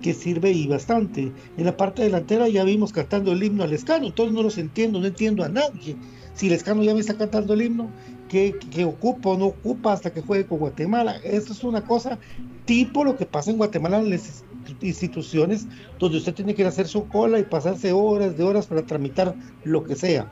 que 0.01 0.13
sirve 0.13 0.51
y 0.51 0.67
bastante. 0.67 1.31
En 1.57 1.65
la 1.65 1.75
parte 1.75 2.03
delantera 2.03 2.47
ya 2.47 2.63
vimos 2.63 2.93
cantando 2.93 3.31
el 3.31 3.43
himno 3.43 3.63
al 3.63 3.73
escano, 3.73 4.05
entonces 4.05 4.35
no 4.35 4.43
los 4.43 4.57
entiendo, 4.59 4.99
no 4.99 5.07
entiendo 5.07 5.43
a 5.43 5.49
nadie. 5.49 5.95
Si 6.35 6.47
el 6.47 6.53
escano 6.53 6.83
ya 6.83 6.93
me 6.93 6.99
está 6.99 7.15
cantando 7.15 7.53
el 7.53 7.63
himno, 7.63 7.89
que, 8.29 8.85
ocupa 8.85 9.29
o 9.29 9.37
no 9.37 9.47
ocupa 9.47 9.91
hasta 9.91 10.13
que 10.13 10.21
juegue 10.21 10.45
con 10.45 10.59
Guatemala. 10.59 11.17
Esto 11.23 11.51
es 11.51 11.63
una 11.63 11.81
cosa 11.81 12.17
tipo 12.65 13.03
lo 13.03 13.17
que 13.17 13.25
pasa 13.25 13.51
en 13.51 13.57
Guatemala 13.57 13.99
en 13.99 14.11
las 14.11 14.45
instituciones 14.81 15.67
donde 15.97 16.19
usted 16.19 16.35
tiene 16.35 16.53
que 16.53 16.61
ir 16.61 16.67
a 16.67 16.69
hacer 16.69 16.87
su 16.87 17.07
cola 17.07 17.39
y 17.39 17.43
pasarse 17.43 17.91
horas 17.91 18.37
de 18.37 18.43
horas 18.43 18.67
para 18.67 18.85
tramitar 18.85 19.35
lo 19.63 19.83
que 19.83 19.95
sea. 19.95 20.31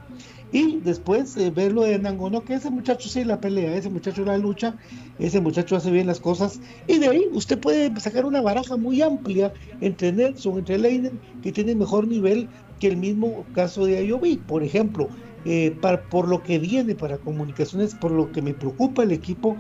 Y 0.54 0.78
después 0.78 1.36
eh, 1.36 1.50
verlo 1.50 1.84
de 1.84 2.00
Nangono, 2.00 2.46
que 2.46 2.54
ese 2.54 2.70
muchacho 2.70 3.10
sí 3.10 3.26
la 3.26 3.42
pelea, 3.42 3.76
ese 3.76 3.90
muchacho 3.90 4.24
la 4.24 4.38
lucha, 4.38 4.78
ese 5.20 5.42
muchacho 5.42 5.76
hace 5.76 5.92
bien 5.92 6.08
las 6.08 6.22
cosas. 6.22 6.62
Y 6.88 7.00
de 7.00 7.08
ahí 7.08 7.26
usted 7.34 7.60
puede 7.60 8.00
sacar 8.00 8.26
una 8.26 8.42
baraja 8.42 8.78
muy 8.78 9.02
amplia 9.02 9.52
entre 9.82 10.14
Nelson, 10.14 10.60
entre 10.60 10.78
Leiner, 10.78 11.12
que 11.44 11.52
tiene 11.52 11.76
mejor 11.76 12.08
nivel 12.08 12.48
que 12.80 12.88
el 12.88 12.98
mismo 12.98 13.46
caso 13.54 13.86
de 13.86 13.98
Ayoví. 13.98 14.38
Por 14.38 14.64
ejemplo, 14.64 15.10
eh, 15.50 15.74
por 16.10 16.28
lo 16.28 16.44
que 16.44 16.60
viene 16.60 16.94
para 16.94 17.18
comunicaciones, 17.20 17.96
por 17.96 18.12
lo 18.12 18.34
que 18.34 18.42
me 18.42 18.54
preocupa 18.54 19.04
el 19.04 19.14
equipo, 19.14 19.56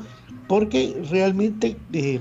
porque 0.49 1.01
realmente 1.09 1.77
eh, 1.93 2.19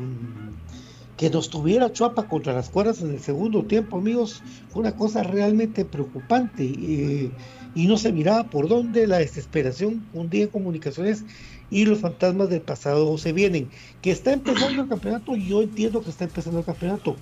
que 1.17 1.31
nos 1.31 1.51
tuviera 1.51 1.93
Chuapa 1.93 2.29
contra 2.29 2.53
las 2.53 2.69
cuerdas 2.69 3.03
en 3.03 3.11
el 3.11 3.19
segundo 3.19 3.65
tiempo, 3.65 3.97
amigos, 3.97 4.41
fue 4.69 4.83
una 4.83 4.95
cosa 4.95 5.25
realmente 5.25 5.85
preocupante. 5.85 6.65
Eh, 6.65 7.31
y 7.75 7.89
no 7.89 7.97
se 7.97 8.13
miraba 8.13 8.45
por 8.45 8.69
dónde 8.69 9.07
la 9.09 9.19
desesperación 9.19 10.07
un 10.15 10.31
día 10.31 10.45
en 10.45 10.51
comunicaciones 10.51 11.25
y 11.69 11.87
los 11.87 11.99
fantasmas 11.99 12.49
del 12.49 12.61
pasado 12.61 13.19
se 13.19 13.33
vienen. 13.33 13.69
Que 14.01 14.13
está 14.13 14.33
empezando 14.33 14.83
el 14.83 14.89
campeonato, 14.89 15.35
yo 15.35 15.61
entiendo 15.61 16.03
que 16.03 16.11
está 16.11 16.25
empezando 16.25 16.61
el 16.61 16.65
campeonato. 16.65 17.17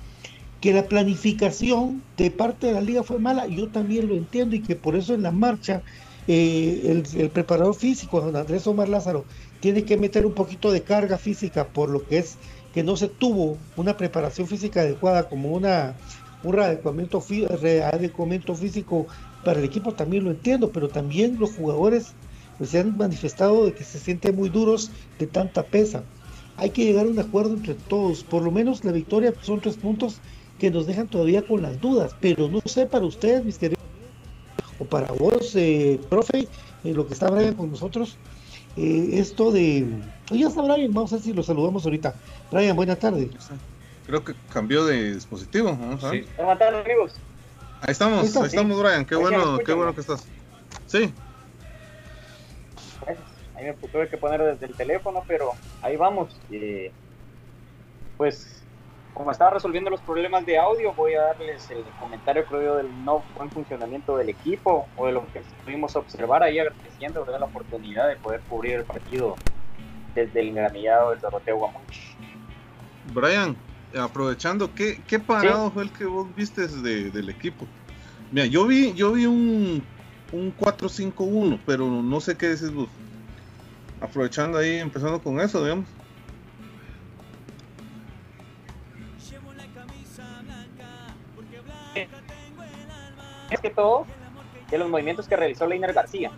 Que 0.60 0.74
la 0.74 0.86
planificación 0.88 2.02
de 2.18 2.30
parte 2.30 2.66
de 2.66 2.74
la 2.74 2.82
liga 2.82 3.02
fue 3.02 3.18
mala, 3.18 3.46
yo 3.46 3.68
también 3.68 4.08
lo 4.08 4.14
entiendo 4.14 4.54
y 4.54 4.60
que 4.60 4.76
por 4.76 4.94
eso 4.94 5.14
en 5.14 5.22
la 5.22 5.32
marcha 5.32 5.82
eh, 6.26 7.02
el, 7.16 7.30
preparador 7.30 7.74
físico, 7.74 8.20
don 8.20 8.36
Andrés 8.36 8.66
Omar 8.66 8.88
Lázaro, 8.88 9.24
tiene 9.60 9.84
que 9.84 9.96
meter 9.96 10.26
un 10.26 10.32
poquito 10.32 10.72
de 10.72 10.82
carga 10.82 11.18
física 11.18 11.66
por 11.66 11.90
lo 11.90 12.06
que 12.06 12.18
es 12.18 12.36
que 12.72 12.82
no 12.82 12.96
se 12.96 13.08
tuvo 13.08 13.56
una 13.76 13.96
preparación 13.96 14.46
física 14.46 14.80
adecuada 14.80 15.28
como 15.28 15.52
una 15.52 15.94
un 16.44 16.60
adecuamiento, 16.60 17.20
físico 18.54 19.06
para 19.44 19.58
el 19.58 19.64
equipo 19.64 19.92
también 19.92 20.24
lo 20.24 20.30
entiendo, 20.30 20.70
pero 20.70 20.88
también 20.88 21.38
los 21.38 21.52
jugadores 21.54 22.12
pues, 22.58 22.70
se 22.70 22.80
han 22.80 22.96
manifestado 22.96 23.64
de 23.66 23.72
que 23.72 23.84
se 23.84 23.98
sienten 23.98 24.36
muy 24.36 24.48
duros 24.48 24.90
de 25.18 25.26
tanta 25.26 25.62
pesa. 25.62 26.02
Hay 26.56 26.70
que 26.70 26.84
llegar 26.84 27.06
a 27.06 27.10
un 27.10 27.18
acuerdo 27.18 27.54
entre 27.54 27.74
todos, 27.74 28.22
por 28.22 28.42
lo 28.42 28.50
menos 28.50 28.84
la 28.84 28.92
victoria 28.92 29.34
son 29.40 29.60
tres 29.60 29.76
puntos 29.76 30.18
que 30.58 30.70
nos 30.70 30.86
dejan 30.86 31.08
todavía 31.08 31.42
con 31.42 31.62
las 31.62 31.80
dudas, 31.80 32.14
pero 32.20 32.48
no 32.48 32.60
sé 32.64 32.86
para 32.86 33.04
ustedes, 33.04 33.44
mis 33.44 33.58
queridos, 33.58 33.83
o 34.78 34.84
para 34.84 35.12
vos, 35.12 35.54
eh, 35.56 36.00
profe, 36.08 36.48
eh, 36.84 36.94
lo 36.94 37.06
que 37.06 37.14
está 37.14 37.30
Brian 37.30 37.54
con 37.54 37.70
nosotros, 37.70 38.16
eh, 38.76 39.10
esto 39.12 39.52
de... 39.52 39.86
Ya 40.30 40.48
está 40.48 40.62
Brian, 40.62 40.92
vamos 40.92 41.12
a 41.12 41.16
ver 41.16 41.24
si 41.24 41.32
lo 41.32 41.42
saludamos 41.42 41.84
ahorita. 41.84 42.14
Brian, 42.50 42.76
buena 42.76 42.96
tarde. 42.96 43.30
Creo 44.06 44.24
que 44.24 44.34
cambió 44.52 44.84
de 44.84 45.14
dispositivo, 45.14 45.70
vamos 45.70 46.02
a 46.04 46.10
ver. 46.10 46.26
Buenas 46.36 46.58
tardes, 46.58 46.84
amigos. 46.84 47.12
Ahí 47.80 47.92
estamos, 47.92 48.36
ahí 48.36 48.46
estamos, 48.46 48.82
Brian. 48.82 49.04
Qué 49.04 49.16
bueno, 49.16 49.58
qué 49.58 49.72
bueno 49.72 49.94
que 49.94 50.00
estás. 50.00 50.24
Sí. 50.86 51.12
Ahí 53.54 53.64
me 53.66 53.74
tuve 53.88 54.08
que 54.08 54.16
poner 54.16 54.42
desde 54.42 54.66
el 54.66 54.74
teléfono, 54.74 55.22
pero 55.26 55.52
ahí 55.82 55.96
vamos. 55.96 56.34
pues, 58.16 58.63
como 59.14 59.30
estaba 59.30 59.52
resolviendo 59.52 59.90
los 59.90 60.00
problemas 60.00 60.44
de 60.44 60.58
audio, 60.58 60.92
voy 60.92 61.14
a 61.14 61.22
darles 61.22 61.70
el 61.70 61.84
comentario, 62.00 62.44
creo 62.44 62.76
del 62.76 63.04
no 63.04 63.22
buen 63.36 63.48
funcionamiento 63.48 64.16
del 64.16 64.28
equipo 64.28 64.88
o 64.96 65.06
de 65.06 65.12
lo 65.12 65.24
que 65.32 65.40
pudimos 65.64 65.94
observar 65.94 66.42
ahí, 66.42 66.58
agradeciendo 66.58 67.24
la 67.24 67.46
oportunidad 67.46 68.08
de 68.08 68.16
poder 68.16 68.40
cubrir 68.48 68.74
el 68.74 68.84
partido 68.84 69.36
desde 70.16 70.40
el 70.40 70.52
granillado 70.52 71.10
del 71.10 71.20
Doroteo 71.20 71.56
Guamuch. 71.56 72.16
Brian, 73.12 73.56
aprovechando, 73.96 74.74
¿qué, 74.74 75.00
qué 75.06 75.20
parado 75.20 75.70
fue 75.70 75.84
el 75.84 75.92
que 75.92 76.04
vos 76.04 76.26
viste 76.34 76.66
del 76.66 77.28
equipo? 77.28 77.66
Mira, 78.32 78.46
yo 78.46 78.66
vi, 78.66 78.92
yo 78.94 79.12
vi 79.12 79.26
un, 79.26 79.80
un 80.32 80.56
4-5-1, 80.56 81.60
pero 81.64 81.88
no 81.88 82.20
sé 82.20 82.36
qué 82.36 82.48
decís 82.48 82.72
vos. 82.72 82.88
Aprovechando 84.00 84.58
ahí, 84.58 84.78
empezando 84.78 85.22
con 85.22 85.38
eso, 85.40 85.62
digamos. 85.62 85.86
Es 93.50 93.60
que 93.60 93.70
todo 93.70 94.06
de 94.70 94.78
los 94.78 94.88
movimientos 94.88 95.28
que 95.28 95.36
realizó 95.36 95.66
Leiner 95.66 95.92
García 95.92 96.30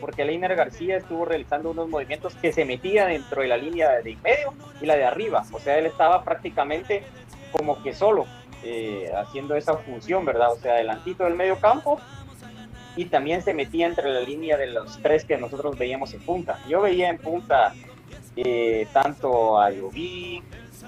porque 0.00 0.24
Leiner 0.24 0.54
García 0.54 0.96
estuvo 0.96 1.24
realizando 1.24 1.70
unos 1.70 1.88
movimientos 1.88 2.34
que 2.36 2.52
se 2.52 2.64
metía 2.64 3.06
dentro 3.06 3.42
de 3.42 3.48
la 3.48 3.56
línea 3.56 3.90
de 3.90 4.16
medio 4.16 4.54
y 4.80 4.86
la 4.86 4.96
de 4.96 5.04
arriba, 5.04 5.44
o 5.52 5.58
sea, 5.58 5.78
él 5.78 5.86
estaba 5.86 6.24
prácticamente 6.24 7.02
como 7.52 7.82
que 7.82 7.94
solo 7.94 8.26
eh, 8.62 9.10
haciendo 9.16 9.54
esa 9.54 9.76
función, 9.76 10.24
¿verdad? 10.24 10.52
O 10.52 10.56
sea, 10.56 10.74
adelantito 10.74 11.24
del 11.24 11.34
medio 11.34 11.58
campo 11.58 12.00
y 12.96 13.06
también 13.06 13.42
se 13.42 13.54
metía 13.54 13.86
entre 13.86 14.12
la 14.12 14.20
línea 14.20 14.56
de 14.56 14.66
los 14.68 15.00
tres 15.02 15.24
que 15.24 15.38
nosotros 15.38 15.78
veíamos 15.78 16.12
en 16.14 16.20
punta. 16.20 16.58
Yo 16.68 16.80
veía 16.80 17.08
en 17.08 17.18
punta 17.18 17.72
eh, 18.36 18.86
tanto 18.92 19.60
a 19.60 19.70
Yoví, 19.70 20.42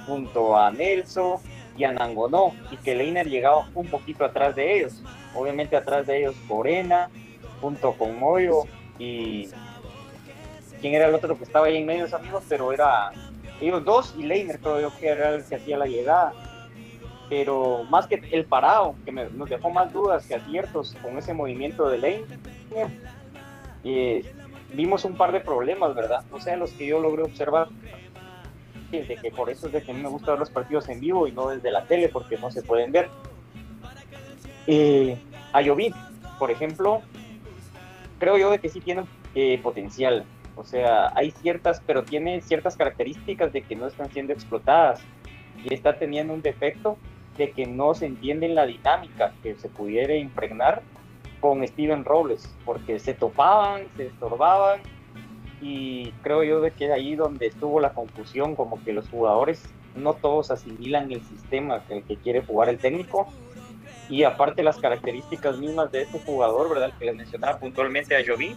junto 0.07 0.57
a 0.57 0.71
Nelson 0.71 1.39
y 1.77 1.85
a 1.85 1.93
Nangonó, 1.93 2.53
y 2.71 2.77
que 2.79 2.95
Leiner 2.95 3.29
llegaba 3.29 3.69
un 3.75 3.87
poquito 3.87 4.25
atrás 4.25 4.57
de 4.57 4.79
ellos. 4.79 5.03
Obviamente 5.35 5.77
atrás 5.77 6.07
de 6.07 6.19
ellos 6.19 6.35
Corena, 6.49 7.11
junto 7.61 7.93
con 7.93 8.19
Moyo 8.19 8.63
y 8.99 9.49
quién 10.81 10.95
era 10.95 11.07
el 11.07 11.15
otro 11.15 11.37
que 11.37 11.45
estaba 11.45 11.67
ahí 11.67 11.77
en 11.77 11.87
medio, 11.87 12.07
amigos, 12.15 12.45
pero 12.49 12.73
era 12.73 13.13
ellos 13.61 13.85
dos 13.85 14.15
y 14.19 14.23
Leiner, 14.23 14.59
creo 14.59 14.81
yo 14.81 14.97
que 14.99 15.09
era 15.09 15.35
el 15.35 15.45
que 15.45 15.57
hacía 15.57 15.77
la 15.77 15.87
llegada. 15.87 16.33
Pero 17.29 17.85
más 17.85 18.09
que 18.09 18.17
el 18.33 18.45
parado, 18.45 18.97
que 19.05 19.13
nos 19.13 19.49
dejó 19.49 19.71
más 19.71 19.93
dudas 19.93 20.27
que 20.27 20.35
aciertos 20.35 20.97
con 21.01 21.17
ese 21.17 21.33
movimiento 21.33 21.89
de 21.89 21.99
Leiner, 21.99 22.39
eh, 23.85 24.25
vimos 24.73 25.05
un 25.05 25.17
par 25.17 25.31
de 25.31 25.41
problemas, 25.41 25.95
¿verdad? 25.95 26.25
O 26.33 26.41
sea, 26.41 26.57
los 26.57 26.73
que 26.73 26.87
yo 26.87 26.99
logré 27.01 27.23
observar, 27.23 27.69
de 28.91 29.17
que 29.23 29.31
por 29.31 29.49
eso 29.49 29.69
es 29.69 29.73
de 29.73 29.83
que 29.83 29.93
a 29.93 29.95
mí 29.95 30.03
me 30.03 30.09
gusta 30.09 30.33
ver 30.33 30.41
los 30.41 30.51
partidos 30.51 30.89
en 30.89 30.99
vivo 30.99 31.29
y 31.29 31.33
no 31.33 31.49
desde 31.49 31.71
la 31.71 31.85
tele, 31.85 32.09
porque 32.09 32.37
no 32.37 32.51
se 32.51 32.63
pueden 32.63 32.91
ver. 32.91 33.09
Eh, 34.73 35.19
a 35.53 35.63
por 36.39 36.53
ejemplo, 36.53 37.03
creo 38.21 38.39
yo 38.39 38.53
de 38.53 38.61
que 38.61 38.69
sí 38.69 38.81
tiene 38.81 39.03
eh, 39.35 39.59
potencial. 39.61 40.25
O 40.55 40.65
sea, 40.65 41.11
hay 41.17 41.33
ciertas, 41.33 41.83
pero 41.85 42.05
tiene 42.05 42.41
ciertas 42.41 42.77
características 42.77 43.53
de 43.53 43.63
que 43.63 43.75
no 43.75 43.89
están 43.89 44.13
siendo 44.13 44.33
explotadas. 44.33 45.01
Y 45.65 45.75
está 45.75 45.99
teniendo 45.99 46.33
un 46.33 46.41
defecto 46.41 46.99
de 47.37 47.51
que 47.51 47.67
no 47.67 47.95
se 47.95 48.07
entiende 48.07 48.49
la 48.49 48.65
dinámica 48.65 49.33
que 49.43 49.57
se 49.57 49.69
pudiera 49.69 50.15
impregnar 50.15 50.83
con 51.41 51.67
Steven 51.67 52.05
Robles, 52.05 52.49
porque 52.65 53.01
se 53.01 53.13
topaban, 53.13 53.89
se 53.97 54.07
estorbaban 54.07 54.83
y 55.61 56.13
creo 56.23 56.45
yo 56.45 56.61
de 56.61 56.71
que 56.71 56.85
es 56.85 56.93
ahí 56.93 57.17
donde 57.17 57.49
estuvo 57.49 57.81
la 57.81 57.93
confusión, 57.93 58.55
como 58.55 58.83
que 58.85 58.93
los 58.93 59.09
jugadores 59.09 59.65
no 59.97 60.15
todos 60.15 60.53
asimilan 60.53 61.11
el 61.11 61.23
sistema 61.23 61.83
que 61.87 62.17
quiere 62.17 62.43
jugar 62.43 62.69
el 62.69 62.79
técnico 62.79 63.27
y 64.11 64.25
aparte 64.25 64.63
las 64.65 64.77
características 64.77 65.59
mismas 65.59 65.93
de 65.93 66.03
este 66.03 66.19
jugador, 66.19 66.69
¿verdad? 66.69 66.93
Que 66.99 67.07
les 67.07 67.15
mencionaba 67.15 67.59
puntualmente 67.59 68.17
a 68.17 68.25
Jovi, 68.27 68.57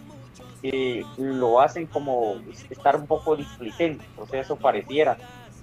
eh, 0.64 1.04
lo 1.16 1.60
hacen 1.60 1.86
como 1.86 2.36
estar 2.68 2.96
un 2.96 3.06
poco 3.06 3.36
displicente, 3.36 4.04
o 4.18 4.26
sea, 4.26 4.40
eso 4.40 4.56
pareciera, 4.56 5.16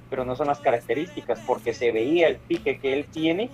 pero 0.09 0.23
no 0.23 0.35
son 0.35 0.47
las 0.47 0.59
características, 0.59 1.41
porque 1.45 1.73
se 1.73 1.91
veía 1.91 2.29
el 2.29 2.37
pique 2.37 2.79
que 2.79 2.93
él 2.93 3.05
tiene 3.11 3.49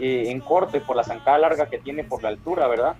eh, 0.00 0.24
en 0.30 0.40
corte 0.40 0.80
por 0.80 0.96
la 0.96 1.04
zancada 1.04 1.38
larga 1.38 1.70
que 1.70 1.78
tiene 1.78 2.02
por 2.02 2.22
la 2.24 2.30
altura, 2.30 2.66
¿verdad? 2.66 2.96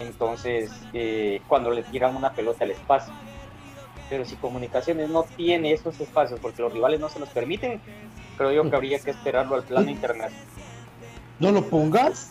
Entonces, 0.00 0.72
eh, 0.92 1.40
cuando 1.46 1.70
le 1.70 1.84
tiran 1.84 2.16
una 2.16 2.32
pelota 2.32 2.64
al 2.64 2.72
espacio. 2.72 3.12
Pero 4.10 4.24
si 4.24 4.36
Comunicaciones 4.36 5.08
no 5.08 5.22
tiene 5.22 5.72
esos 5.72 6.00
espacios 6.00 6.40
porque 6.40 6.62
los 6.62 6.72
rivales 6.72 6.98
no 6.98 7.08
se 7.08 7.20
los 7.20 7.28
permiten, 7.28 7.80
creo 8.36 8.50
yo 8.50 8.68
que 8.68 8.76
habría 8.76 8.98
que 8.98 9.10
esperarlo 9.10 9.54
al 9.54 9.62
plano 9.62 9.90
internacional 9.90 10.51
no 11.42 11.52
lo 11.52 11.68
pongas. 11.68 12.30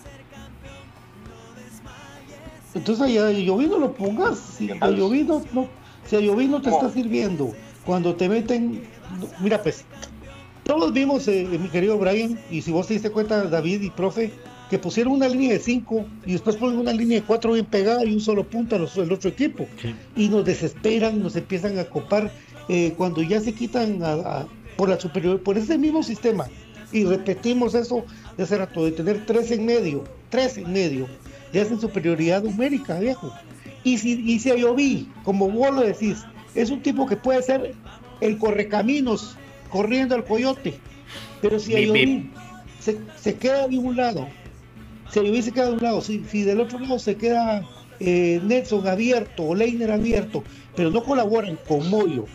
Entonces 2.73 3.17
a 3.19 3.31
llovido 3.31 3.77
lo 3.77 3.93
pongas. 3.93 4.39
Si 4.39 4.71
a 4.71 4.89
llovido 4.89 5.43
no, 5.53 5.67
si 6.07 6.15
a 6.15 6.21
llovido 6.21 6.61
te 6.61 6.69
está 6.69 6.89
sirviendo. 6.89 7.53
Cuando 7.85 8.15
te 8.15 8.29
meten, 8.29 8.83
mira 9.39 9.61
pues, 9.61 9.83
todos 10.63 10.93
vimos, 10.93 11.27
eh, 11.27 11.47
mi 11.59 11.67
querido 11.67 11.97
Brian, 11.97 12.39
y 12.49 12.61
si 12.61 12.71
vos 12.71 12.87
te 12.87 12.93
diste 12.93 13.09
cuenta, 13.09 13.43
David 13.43 13.81
y 13.81 13.89
profe, 13.89 14.31
que 14.69 14.79
pusieron 14.79 15.13
una 15.13 15.27
línea 15.27 15.51
de 15.51 15.59
5 15.59 16.05
y 16.25 16.31
después 16.31 16.55
ponen 16.55 16.79
una 16.79 16.93
línea 16.93 17.19
de 17.19 17.25
4 17.25 17.51
bien 17.51 17.65
pegada 17.65 18.05
y 18.05 18.13
un 18.13 18.21
solo 18.21 18.47
punto 18.47 18.77
al 18.77 18.87
el 18.95 19.11
otro 19.11 19.29
equipo. 19.29 19.67
Y 20.15 20.29
nos 20.29 20.45
desesperan, 20.45 21.21
nos 21.21 21.35
empiezan 21.35 21.77
a 21.77 21.83
copar 21.83 22.31
eh, 22.69 22.93
cuando 22.95 23.21
ya 23.21 23.41
se 23.41 23.53
quitan 23.53 23.99
por 24.77 24.87
la 24.87 24.97
superior, 24.97 25.41
por 25.41 25.57
ese 25.57 25.77
mismo 25.77 26.03
sistema. 26.03 26.45
Y 26.93 27.03
repetimos 27.05 27.73
eso 27.73 28.05
de 28.41 28.45
hace 28.45 28.57
rato, 28.57 28.85
de 28.85 28.91
tener 28.91 29.23
tres 29.25 29.51
en 29.51 29.65
medio, 29.65 30.03
tres 30.29 30.57
en 30.57 30.73
medio, 30.73 31.07
le 31.53 31.61
hacen 31.61 31.79
superioridad 31.79 32.41
numérica, 32.41 32.99
viejo. 32.99 33.31
Y 33.83 33.99
si, 33.99 34.19
y 34.19 34.39
si 34.39 34.49
a 34.49 34.55
Yoví, 34.55 35.11
como 35.23 35.49
vos 35.49 35.71
lo 35.71 35.81
decís, 35.81 36.23
es 36.55 36.71
un 36.71 36.81
tipo 36.81 37.05
que 37.05 37.15
puede 37.15 37.41
ser 37.43 37.75
el 38.19 38.37
correcaminos 38.39 39.37
corriendo 39.69 40.15
al 40.15 40.25
coyote. 40.25 40.79
Pero 41.41 41.59
si 41.59 41.75
Ayoví 41.75 42.31
se, 42.79 42.97
se, 43.15 43.35
queda 43.35 43.67
de 43.67 43.77
un 43.77 43.95
lado, 43.95 44.27
si 45.11 45.19
Ayoví 45.19 45.41
se 45.43 45.51
queda 45.51 45.67
de 45.67 45.73
un 45.73 45.83
lado, 45.83 46.01
si, 46.01 46.23
si 46.29 46.41
del 46.41 46.59
otro 46.59 46.79
lado 46.79 46.97
se 46.97 47.15
queda 47.15 47.67
eh, 47.99 48.41
Nelson 48.43 48.87
abierto 48.87 49.43
o 49.43 49.55
Leiner 49.55 49.91
abierto, 49.91 50.43
pero 50.75 50.89
no 50.89 51.03
colaboran 51.03 51.59
con 51.67 51.87
Moyo, 51.89 52.25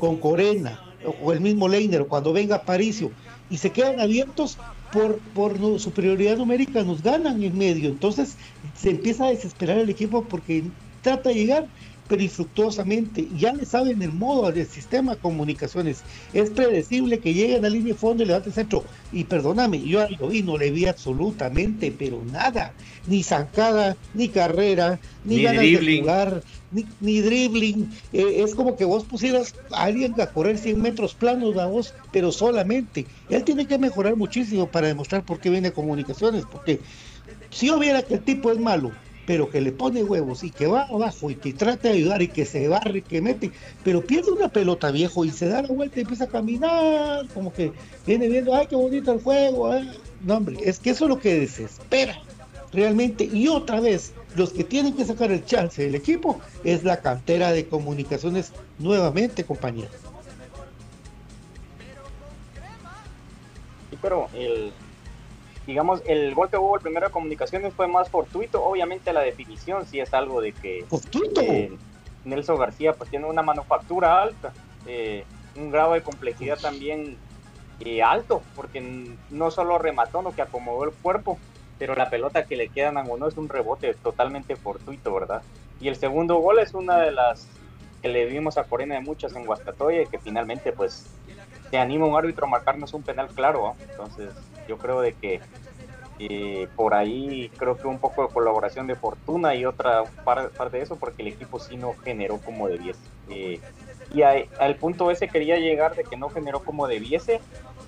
con 0.00 0.16
Corena 0.16 0.80
o 1.22 1.32
el 1.32 1.40
mismo 1.40 1.68
Leiner 1.68 2.06
cuando 2.06 2.32
venga 2.32 2.62
Paricio 2.62 3.12
y 3.50 3.58
se 3.58 3.70
quedan 3.70 4.00
abiertos 4.00 4.58
por, 4.92 5.18
por 5.34 5.80
superioridad 5.80 6.36
numérica, 6.36 6.82
nos 6.82 7.02
ganan 7.02 7.42
en 7.42 7.56
medio. 7.56 7.88
Entonces 7.88 8.36
se 8.76 8.90
empieza 8.90 9.26
a 9.26 9.30
desesperar 9.30 9.78
el 9.78 9.90
equipo 9.90 10.24
porque 10.24 10.64
trata 11.02 11.30
de 11.30 11.34
llegar 11.34 11.68
pero 12.12 12.22
infructuosamente. 12.22 13.26
Ya 13.38 13.54
le 13.54 13.64
saben 13.64 14.02
el 14.02 14.12
modo 14.12 14.52
del 14.52 14.66
sistema 14.66 15.14
de 15.14 15.20
comunicaciones. 15.20 16.02
Es 16.34 16.50
predecible 16.50 17.18
que 17.18 17.32
llegue 17.32 17.56
a 17.56 17.60
la 17.60 17.70
línea 17.70 17.94
de 17.94 17.98
fondo 17.98 18.22
y 18.22 18.26
levante 18.26 18.50
el 18.50 18.54
centro. 18.54 18.84
Y 19.12 19.24
perdóname, 19.24 19.80
yo 19.80 20.02
a 20.02 20.08
y 20.10 20.42
no 20.42 20.58
le 20.58 20.70
vi 20.70 20.84
absolutamente, 20.84 21.90
pero 21.90 22.22
nada. 22.30 22.74
Ni 23.06 23.22
zancada, 23.22 23.96
ni 24.12 24.28
carrera, 24.28 25.00
ni, 25.24 25.42
ganas 25.42 25.62
de 25.62 26.00
jugar, 26.00 26.42
ni, 26.72 26.86
ni 27.00 27.20
dribbling. 27.20 27.90
Eh, 28.12 28.42
es 28.42 28.54
como 28.54 28.76
que 28.76 28.84
vos 28.84 29.04
pusieras 29.04 29.54
a 29.70 29.84
alguien 29.84 30.18
a 30.20 30.26
correr 30.26 30.58
100 30.58 30.80
metros 30.80 31.14
planos 31.14 31.56
a 31.56 31.66
vos, 31.66 31.94
pero 32.12 32.32
solamente. 32.32 33.06
Él 33.30 33.44
tiene 33.44 33.66
que 33.66 33.78
mejorar 33.78 34.16
muchísimo 34.16 34.66
para 34.66 34.88
demostrar 34.88 35.24
por 35.24 35.40
qué 35.40 35.50
viene 35.50 35.72
comunicaciones. 35.72 36.44
Porque 36.50 36.80
si 37.50 37.66
yo 37.66 37.78
viera 37.78 38.02
que 38.02 38.14
el 38.14 38.20
tipo 38.22 38.50
es 38.50 38.58
malo, 38.58 38.92
pero 39.26 39.48
que 39.50 39.60
le 39.60 39.72
pone 39.72 40.02
huevos 40.02 40.42
y 40.42 40.50
que 40.50 40.66
va 40.66 40.82
abajo 40.82 41.30
y 41.30 41.36
que 41.36 41.52
trata 41.52 41.88
de 41.88 41.94
ayudar 41.94 42.22
y 42.22 42.28
que 42.28 42.44
se 42.44 42.68
barre, 42.68 43.02
que 43.02 43.20
mete, 43.20 43.52
pero 43.84 44.04
pierde 44.04 44.32
una 44.32 44.48
pelota 44.48 44.90
viejo 44.90 45.24
y 45.24 45.30
se 45.30 45.48
da 45.48 45.62
la 45.62 45.68
vuelta 45.68 45.98
y 45.98 46.02
empieza 46.02 46.24
a 46.24 46.28
caminar, 46.28 47.28
como 47.32 47.52
que 47.52 47.72
viene 48.06 48.28
viendo, 48.28 48.54
ay, 48.54 48.66
qué 48.66 48.76
bonito 48.76 49.12
el 49.12 49.20
juego, 49.20 49.74
¿eh? 49.74 49.86
no 50.24 50.36
hombre, 50.36 50.58
es 50.64 50.78
que 50.78 50.90
eso 50.90 51.04
es 51.04 51.08
lo 51.08 51.18
que 51.20 51.38
desespera 51.40 52.20
realmente 52.72 53.28
y 53.32 53.48
otra 53.48 53.80
vez 53.80 54.12
los 54.36 54.52
que 54.52 54.64
tienen 54.64 54.94
que 54.94 55.04
sacar 55.04 55.30
el 55.30 55.44
chance 55.44 55.82
del 55.82 55.94
equipo 55.94 56.40
es 56.64 56.84
la 56.84 57.00
cantera 57.00 57.52
de 57.52 57.66
comunicaciones 57.66 58.52
nuevamente, 58.78 59.44
compañeros. 59.44 59.92
Sí, 63.90 63.98
pero 64.00 64.28
el, 64.34 64.72
digamos, 65.66 66.02
el 66.06 66.34
gol 66.34 66.48
que 66.50 66.56
hubo 66.56 66.76
el 66.76 66.82
primero 66.82 67.06
de 67.06 67.12
comunicaciones 67.12 67.72
fue 67.74 67.86
más 67.86 68.08
fortuito. 68.08 68.64
Obviamente 68.64 69.12
la 69.12 69.20
definición 69.20 69.86
sí 69.86 70.00
es 70.00 70.12
algo 70.14 70.40
de 70.40 70.52
que 70.52 70.84
eh, 71.40 71.72
Nelson 72.24 72.58
García 72.58 72.94
pues 72.94 73.10
tiene 73.10 73.26
una 73.26 73.42
manufactura 73.42 74.22
alta, 74.22 74.52
eh, 74.86 75.24
un 75.56 75.70
grado 75.70 75.92
de 75.92 76.02
complejidad 76.02 76.58
también 76.58 77.16
eh, 77.80 78.02
alto, 78.02 78.42
porque 78.54 79.14
no 79.30 79.50
solo 79.50 79.78
remató, 79.78 80.22
no 80.22 80.32
que 80.32 80.42
acomodó 80.42 80.84
el 80.84 80.92
cuerpo, 80.92 81.38
pero 81.82 81.96
la 81.96 82.08
pelota 82.08 82.44
que 82.44 82.54
le 82.54 82.68
quedan 82.68 82.96
a 82.96 83.02
uno 83.02 83.26
es 83.26 83.36
un 83.36 83.48
rebote 83.48 83.92
totalmente 83.94 84.54
fortuito, 84.54 85.12
¿verdad? 85.12 85.42
Y 85.80 85.88
el 85.88 85.96
segundo 85.96 86.36
gol 86.36 86.60
es 86.60 86.74
una 86.74 86.98
de 86.98 87.10
las 87.10 87.48
que 88.00 88.06
le 88.06 88.24
vimos 88.26 88.56
a 88.56 88.62
Corena 88.62 88.94
de 88.94 89.00
muchas 89.00 89.34
en 89.34 89.48
Huastatoya 89.48 90.02
y 90.02 90.06
que 90.06 90.20
finalmente 90.20 90.70
pues 90.70 91.08
se 91.72 91.78
anima 91.78 92.06
un 92.06 92.16
árbitro 92.16 92.46
a 92.46 92.50
marcarnos 92.50 92.94
un 92.94 93.02
penal 93.02 93.26
claro, 93.34 93.74
entonces 93.80 94.32
yo 94.68 94.78
creo 94.78 95.00
de 95.00 95.14
que 95.14 95.40
eh, 96.20 96.68
por 96.76 96.94
ahí 96.94 97.50
creo 97.56 97.76
que 97.76 97.88
un 97.88 97.98
poco 97.98 98.28
de 98.28 98.32
colaboración 98.32 98.86
de 98.86 98.94
fortuna 98.94 99.56
y 99.56 99.64
otra 99.64 100.04
parte 100.24 100.76
de 100.76 100.84
eso 100.84 100.94
porque 100.94 101.22
el 101.22 101.28
equipo 101.28 101.58
sí 101.58 101.76
no 101.76 101.94
generó 102.04 102.38
como 102.38 102.68
debiese. 102.68 103.00
Eh, 103.28 103.58
y 104.14 104.22
al 104.22 104.76
punto 104.76 105.10
ese 105.10 105.26
quería 105.26 105.56
llegar 105.56 105.96
de 105.96 106.04
que 106.04 106.16
no 106.16 106.28
generó 106.28 106.60
como 106.60 106.86
debiese, 106.86 107.40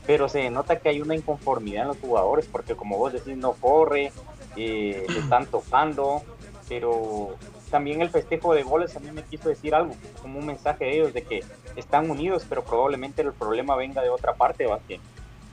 pero 0.07 0.29
se 0.29 0.51
nota 0.51 0.79
que 0.79 0.89
hay 0.89 1.01
una 1.01 1.15
inconformidad 1.15 1.83
en 1.83 1.89
los 1.89 1.99
jugadores 1.99 2.47
porque 2.47 2.75
como 2.75 2.99
vos 2.99 3.13
decís 3.13 3.37
no 3.37 3.53
corre, 3.53 4.13
eh, 4.57 5.07
le 5.09 5.19
están 5.19 5.47
tocando, 5.51 6.23
pero 6.69 7.37
también 7.71 8.03
el 8.03 8.11
festejo 8.11 8.55
de 8.55 8.63
goles 8.63 8.97
a 8.97 9.01
mí 9.01 9.11
me 9.11 9.23
quiso 9.23 9.49
decir 9.49 9.75
algo, 9.75 9.95
como 10.23 10.39
un 10.39 10.47
mensaje 10.47 10.85
de 10.85 10.95
ellos 10.95 11.15
de 11.15 11.23
que 11.23 11.43
están 11.77 12.11
unidos, 12.11 12.45
pero 12.49 12.65
probablemente 12.65 13.23
el 13.23 13.33
problema 13.33 13.77
venga 13.77 14.03
de 14.03 14.11
otra 14.11 14.35
parte, 14.35 14.67
¿va? 14.67 14.79
que 14.87 15.01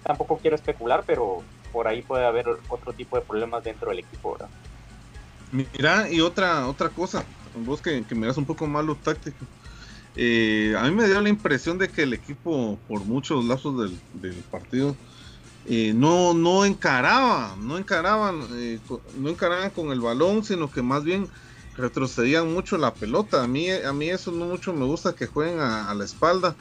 tampoco 0.03 0.37
quiero 0.37 0.55
especular, 0.55 1.03
pero 1.05 1.41
por 1.71 1.87
ahí 1.87 2.01
puede 2.01 2.25
haber 2.25 2.47
otro 2.69 2.93
tipo 2.93 3.15
de 3.15 3.23
problemas 3.23 3.63
dentro 3.63 3.89
del 3.89 3.99
equipo, 3.99 4.33
¿verdad? 4.33 4.49
Mira, 5.51 6.09
y 6.09 6.21
otra, 6.21 6.67
otra 6.67 6.89
cosa, 6.89 7.23
vos 7.55 7.81
que, 7.81 8.03
que 8.03 8.15
das 8.15 8.37
un 8.37 8.45
poco 8.45 8.67
más 8.67 8.85
lo 8.85 8.95
táctico. 8.95 9.45
Eh, 10.15 10.75
a 10.77 10.83
mí 10.83 10.91
me 10.91 11.07
dio 11.07 11.21
la 11.21 11.29
impresión 11.29 11.77
de 11.77 11.89
que 11.89 12.03
el 12.03 12.13
equipo, 12.13 12.79
por 12.87 13.05
muchos 13.05 13.45
lazos 13.45 13.89
del, 14.13 14.33
partido, 14.51 14.95
eh, 15.65 15.93
no, 15.95 16.33
no 16.33 16.65
encaraba, 16.65 17.55
no 17.59 17.77
encaraban, 17.77 18.41
eh, 18.53 18.79
no 19.17 19.29
encaraban 19.29 19.69
con 19.69 19.91
el 19.91 20.01
balón, 20.01 20.43
sino 20.43 20.71
que 20.71 20.81
más 20.81 21.03
bien 21.03 21.29
retrocedían 21.77 22.51
mucho 22.53 22.77
la 22.77 22.93
pelota. 22.93 23.43
A 23.43 23.47
mí, 23.47 23.69
a 23.71 23.93
mí 23.93 24.09
eso 24.09 24.31
no 24.31 24.45
mucho 24.45 24.73
me 24.73 24.85
gusta 24.85 25.13
que 25.13 25.27
jueguen 25.27 25.59
a, 25.59 25.93
la 25.93 26.03
espalda. 26.03 26.55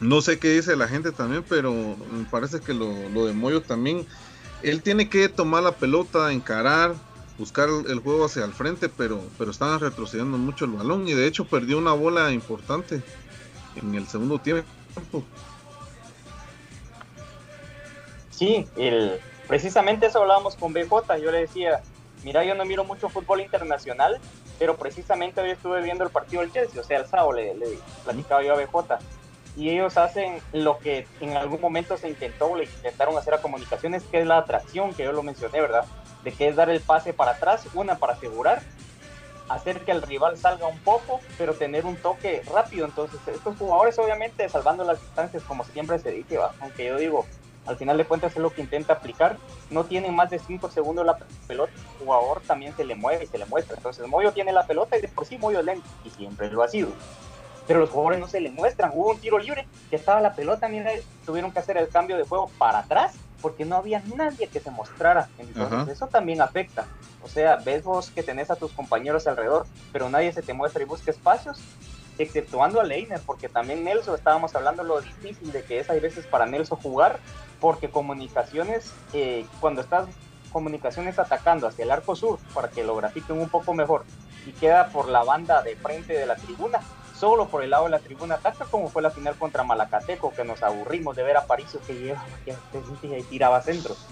No 0.00 0.20
sé 0.20 0.38
qué 0.38 0.52
dice 0.52 0.76
la 0.76 0.86
gente 0.86 1.10
también, 1.10 1.44
pero 1.48 1.72
me 1.72 2.24
parece 2.30 2.60
que 2.60 2.72
lo, 2.72 3.26
de 3.26 3.32
Moyo 3.32 3.62
también. 3.62 4.06
Él 4.62 4.82
tiene 4.82 5.08
que 5.08 5.28
tomar 5.28 5.62
la 5.62 5.72
pelota, 5.72 6.32
encarar, 6.32 6.94
buscar 7.38 7.68
el 7.68 8.00
juego 8.00 8.24
hacia 8.24 8.44
el 8.44 8.52
frente, 8.52 8.88
pero, 8.88 9.20
pero 9.38 9.50
estaban 9.50 9.78
retrocediendo 9.80 10.36
mucho 10.36 10.64
el 10.64 10.72
balón 10.72 11.06
y 11.06 11.14
de 11.14 11.26
hecho 11.26 11.44
perdió 11.44 11.78
una 11.78 11.92
bola 11.92 12.30
importante 12.32 13.00
en 13.76 13.94
el 13.94 14.06
segundo 14.08 14.38
tiempo. 14.38 14.66
Sí, 18.30 18.66
el, 18.76 19.20
precisamente 19.46 20.06
eso 20.06 20.20
hablábamos 20.20 20.56
con 20.56 20.72
BJ. 20.72 21.18
Yo 21.22 21.30
le 21.30 21.40
decía, 21.40 21.80
mira, 22.24 22.44
yo 22.44 22.54
no 22.54 22.64
miro 22.64 22.84
mucho 22.84 23.08
fútbol 23.08 23.40
internacional, 23.40 24.18
pero 24.58 24.76
precisamente 24.76 25.40
hoy 25.40 25.50
estuve 25.50 25.82
viendo 25.82 26.04
el 26.04 26.10
partido 26.10 26.42
del 26.42 26.52
Chelsea, 26.52 26.80
o 26.80 26.84
sea, 26.84 26.98
el 26.98 27.06
sábado 27.06 27.32
le, 27.32 27.54
le 27.54 27.78
platicaba 28.04 28.42
yo 28.42 28.54
a 28.54 28.56
BJ 28.56 28.98
y 29.56 29.70
ellos 29.70 29.96
hacen 29.96 30.40
lo 30.52 30.78
que 30.78 31.06
en 31.20 31.36
algún 31.36 31.60
momento 31.60 31.96
se 31.96 32.08
intentó, 32.08 32.54
le 32.56 32.64
intentaron 32.64 33.18
hacer 33.18 33.34
a 33.34 33.42
comunicaciones, 33.42 34.04
que 34.04 34.20
es 34.20 34.26
la 34.26 34.38
atracción, 34.38 34.94
que 34.94 35.02
yo 35.02 35.12
lo 35.12 35.24
mencioné, 35.24 35.60
¿verdad? 35.60 35.84
De 36.24 36.32
que 36.32 36.48
es 36.48 36.56
dar 36.56 36.70
el 36.70 36.80
pase 36.80 37.12
para 37.12 37.32
atrás, 37.32 37.64
una 37.74 37.98
para 37.98 38.14
asegurar, 38.14 38.62
hacer 39.48 39.80
que 39.80 39.92
el 39.92 40.02
rival 40.02 40.36
salga 40.36 40.66
un 40.66 40.78
poco, 40.80 41.20
pero 41.36 41.54
tener 41.54 41.86
un 41.86 41.96
toque 41.96 42.42
rápido. 42.52 42.86
Entonces, 42.86 43.20
estos 43.26 43.56
jugadores, 43.56 43.98
obviamente, 43.98 44.48
salvando 44.48 44.84
las 44.84 45.00
distancias, 45.00 45.42
como 45.44 45.64
siempre 45.64 45.98
se 45.98 46.10
dice, 46.10 46.38
¿va? 46.38 46.52
aunque 46.60 46.86
yo 46.86 46.96
digo, 46.96 47.26
al 47.66 47.76
final 47.76 47.98
de 47.98 48.04
cuentas 48.04 48.32
es 48.32 48.38
lo 48.38 48.52
que 48.52 48.62
intenta 48.62 48.94
aplicar, 48.94 49.36
no 49.70 49.84
tienen 49.84 50.14
más 50.14 50.30
de 50.30 50.38
5 50.38 50.70
segundos 50.70 51.04
la 51.04 51.18
pelota, 51.46 51.72
el 51.74 52.06
jugador 52.06 52.40
también 52.46 52.74
se 52.76 52.84
le 52.84 52.94
mueve 52.94 53.24
y 53.24 53.26
se 53.26 53.38
le 53.38 53.46
muestra. 53.46 53.76
Entonces, 53.76 54.06
Moyo 54.06 54.32
tiene 54.32 54.52
la 54.52 54.66
pelota 54.66 54.96
y 54.96 55.02
de 55.02 55.08
por 55.08 55.26
sí 55.26 55.38
Moyo 55.38 55.62
lento, 55.62 55.86
y 56.04 56.10
siempre 56.10 56.50
lo 56.50 56.62
ha 56.62 56.68
sido 56.68 56.88
pero 57.66 57.80
los 57.80 57.90
jugadores 57.90 58.18
no 58.18 58.28
se 58.28 58.40
le 58.40 58.50
muestran. 58.50 58.92
Hubo 58.94 59.10
un 59.10 59.18
tiro 59.18 59.38
libre 59.38 59.68
que 59.90 59.96
estaba 59.96 60.22
la 60.22 60.32
pelota, 60.32 60.68
mira, 60.68 60.90
tuvieron 61.26 61.52
que 61.52 61.58
hacer 61.58 61.76
el 61.76 61.90
cambio 61.90 62.16
de 62.16 62.24
juego 62.24 62.50
para 62.56 62.78
atrás 62.78 63.14
porque 63.40 63.64
no 63.64 63.76
había 63.76 64.02
nadie 64.14 64.48
que 64.48 64.60
se 64.60 64.70
mostrara. 64.70 65.28
Entonces, 65.38 65.96
eso 65.96 66.06
también 66.08 66.40
afecta. 66.40 66.86
O 67.22 67.28
sea, 67.28 67.56
ves 67.56 67.84
vos 67.84 68.10
que 68.10 68.22
tenés 68.22 68.50
a 68.50 68.56
tus 68.56 68.72
compañeros 68.72 69.26
alrededor, 69.26 69.66
pero 69.92 70.08
nadie 70.08 70.32
se 70.32 70.42
te 70.42 70.52
muestra 70.52 70.82
y 70.82 70.86
busca 70.86 71.10
espacios, 71.10 71.60
exceptuando 72.18 72.80
a 72.80 72.84
Leiner, 72.84 73.20
porque 73.24 73.48
también 73.48 73.84
Nelson, 73.84 74.14
estábamos 74.14 74.54
hablando 74.54 74.82
lo 74.82 75.00
difícil 75.00 75.52
de 75.52 75.62
que 75.62 75.80
es 75.80 75.90
hay 75.90 76.00
veces 76.00 76.26
para 76.26 76.46
Nelson 76.46 76.78
jugar, 76.78 77.20
porque 77.60 77.90
comunicaciones, 77.90 78.92
eh, 79.12 79.46
cuando 79.60 79.80
estás 79.80 80.08
comunicaciones 80.52 81.18
atacando 81.18 81.66
hacia 81.66 81.84
el 81.84 81.90
arco 81.90 82.16
sur, 82.16 82.38
para 82.54 82.68
que 82.68 82.82
lo 82.82 82.96
grafiquen 82.96 83.38
un 83.38 83.48
poco 83.48 83.74
mejor, 83.74 84.04
y 84.46 84.52
queda 84.52 84.88
por 84.88 85.08
la 85.08 85.22
banda 85.22 85.62
de 85.62 85.76
frente 85.76 86.14
de 86.14 86.26
la 86.26 86.36
tribuna, 86.36 86.80
solo 87.18 87.48
por 87.48 87.64
el 87.64 87.70
lado 87.70 87.84
de 87.84 87.90
la 87.90 87.98
tribuna 87.98 88.36
ataca, 88.36 88.64
como 88.66 88.88
fue 88.88 89.02
la 89.02 89.10
final 89.10 89.36
contra 89.36 89.64
Malacateco, 89.64 90.32
que 90.32 90.44
nos 90.44 90.62
aburrimos 90.62 91.16
de 91.16 91.24
ver 91.24 91.36
a 91.36 91.46
Paricio 91.46 91.80
que 91.86 91.94
lleva 91.94 92.24
y 93.18 93.22
tiraba 93.24 93.60
centros. 93.62 94.06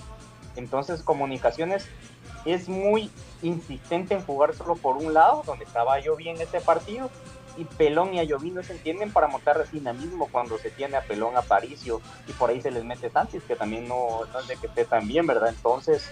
Entonces, 0.56 1.02
Comunicaciones 1.02 1.86
es 2.44 2.68
muy 2.68 3.10
insistente 3.42 4.14
en 4.14 4.22
jugar 4.24 4.54
solo 4.54 4.76
por 4.76 4.96
un 4.96 5.14
lado, 5.14 5.42
donde 5.46 5.64
estaba 5.64 6.00
yo 6.00 6.16
bien 6.16 6.40
este 6.40 6.60
partido, 6.60 7.10
y 7.56 7.64
Pelón 7.64 8.14
y 8.14 8.18
Ayoví 8.18 8.50
no 8.50 8.62
se 8.62 8.72
entienden 8.72 9.10
para 9.10 9.28
montar 9.28 9.64
dinamismo 9.70 10.28
cuando 10.30 10.58
se 10.58 10.70
tiene 10.70 10.96
a 10.96 11.02
Pelón, 11.02 11.36
a 11.36 11.42
Paricio, 11.42 12.00
y 12.26 12.32
por 12.32 12.50
ahí 12.50 12.60
se 12.60 12.70
les 12.70 12.84
mete 12.84 13.10
Santis, 13.10 13.42
que 13.44 13.56
también 13.56 13.88
no, 13.88 14.24
no 14.32 14.40
es 14.40 14.48
de 14.48 14.56
que 14.56 14.66
esté 14.66 14.84
tan 14.84 15.06
bien, 15.06 15.26
¿verdad? 15.26 15.48
Entonces, 15.48 16.10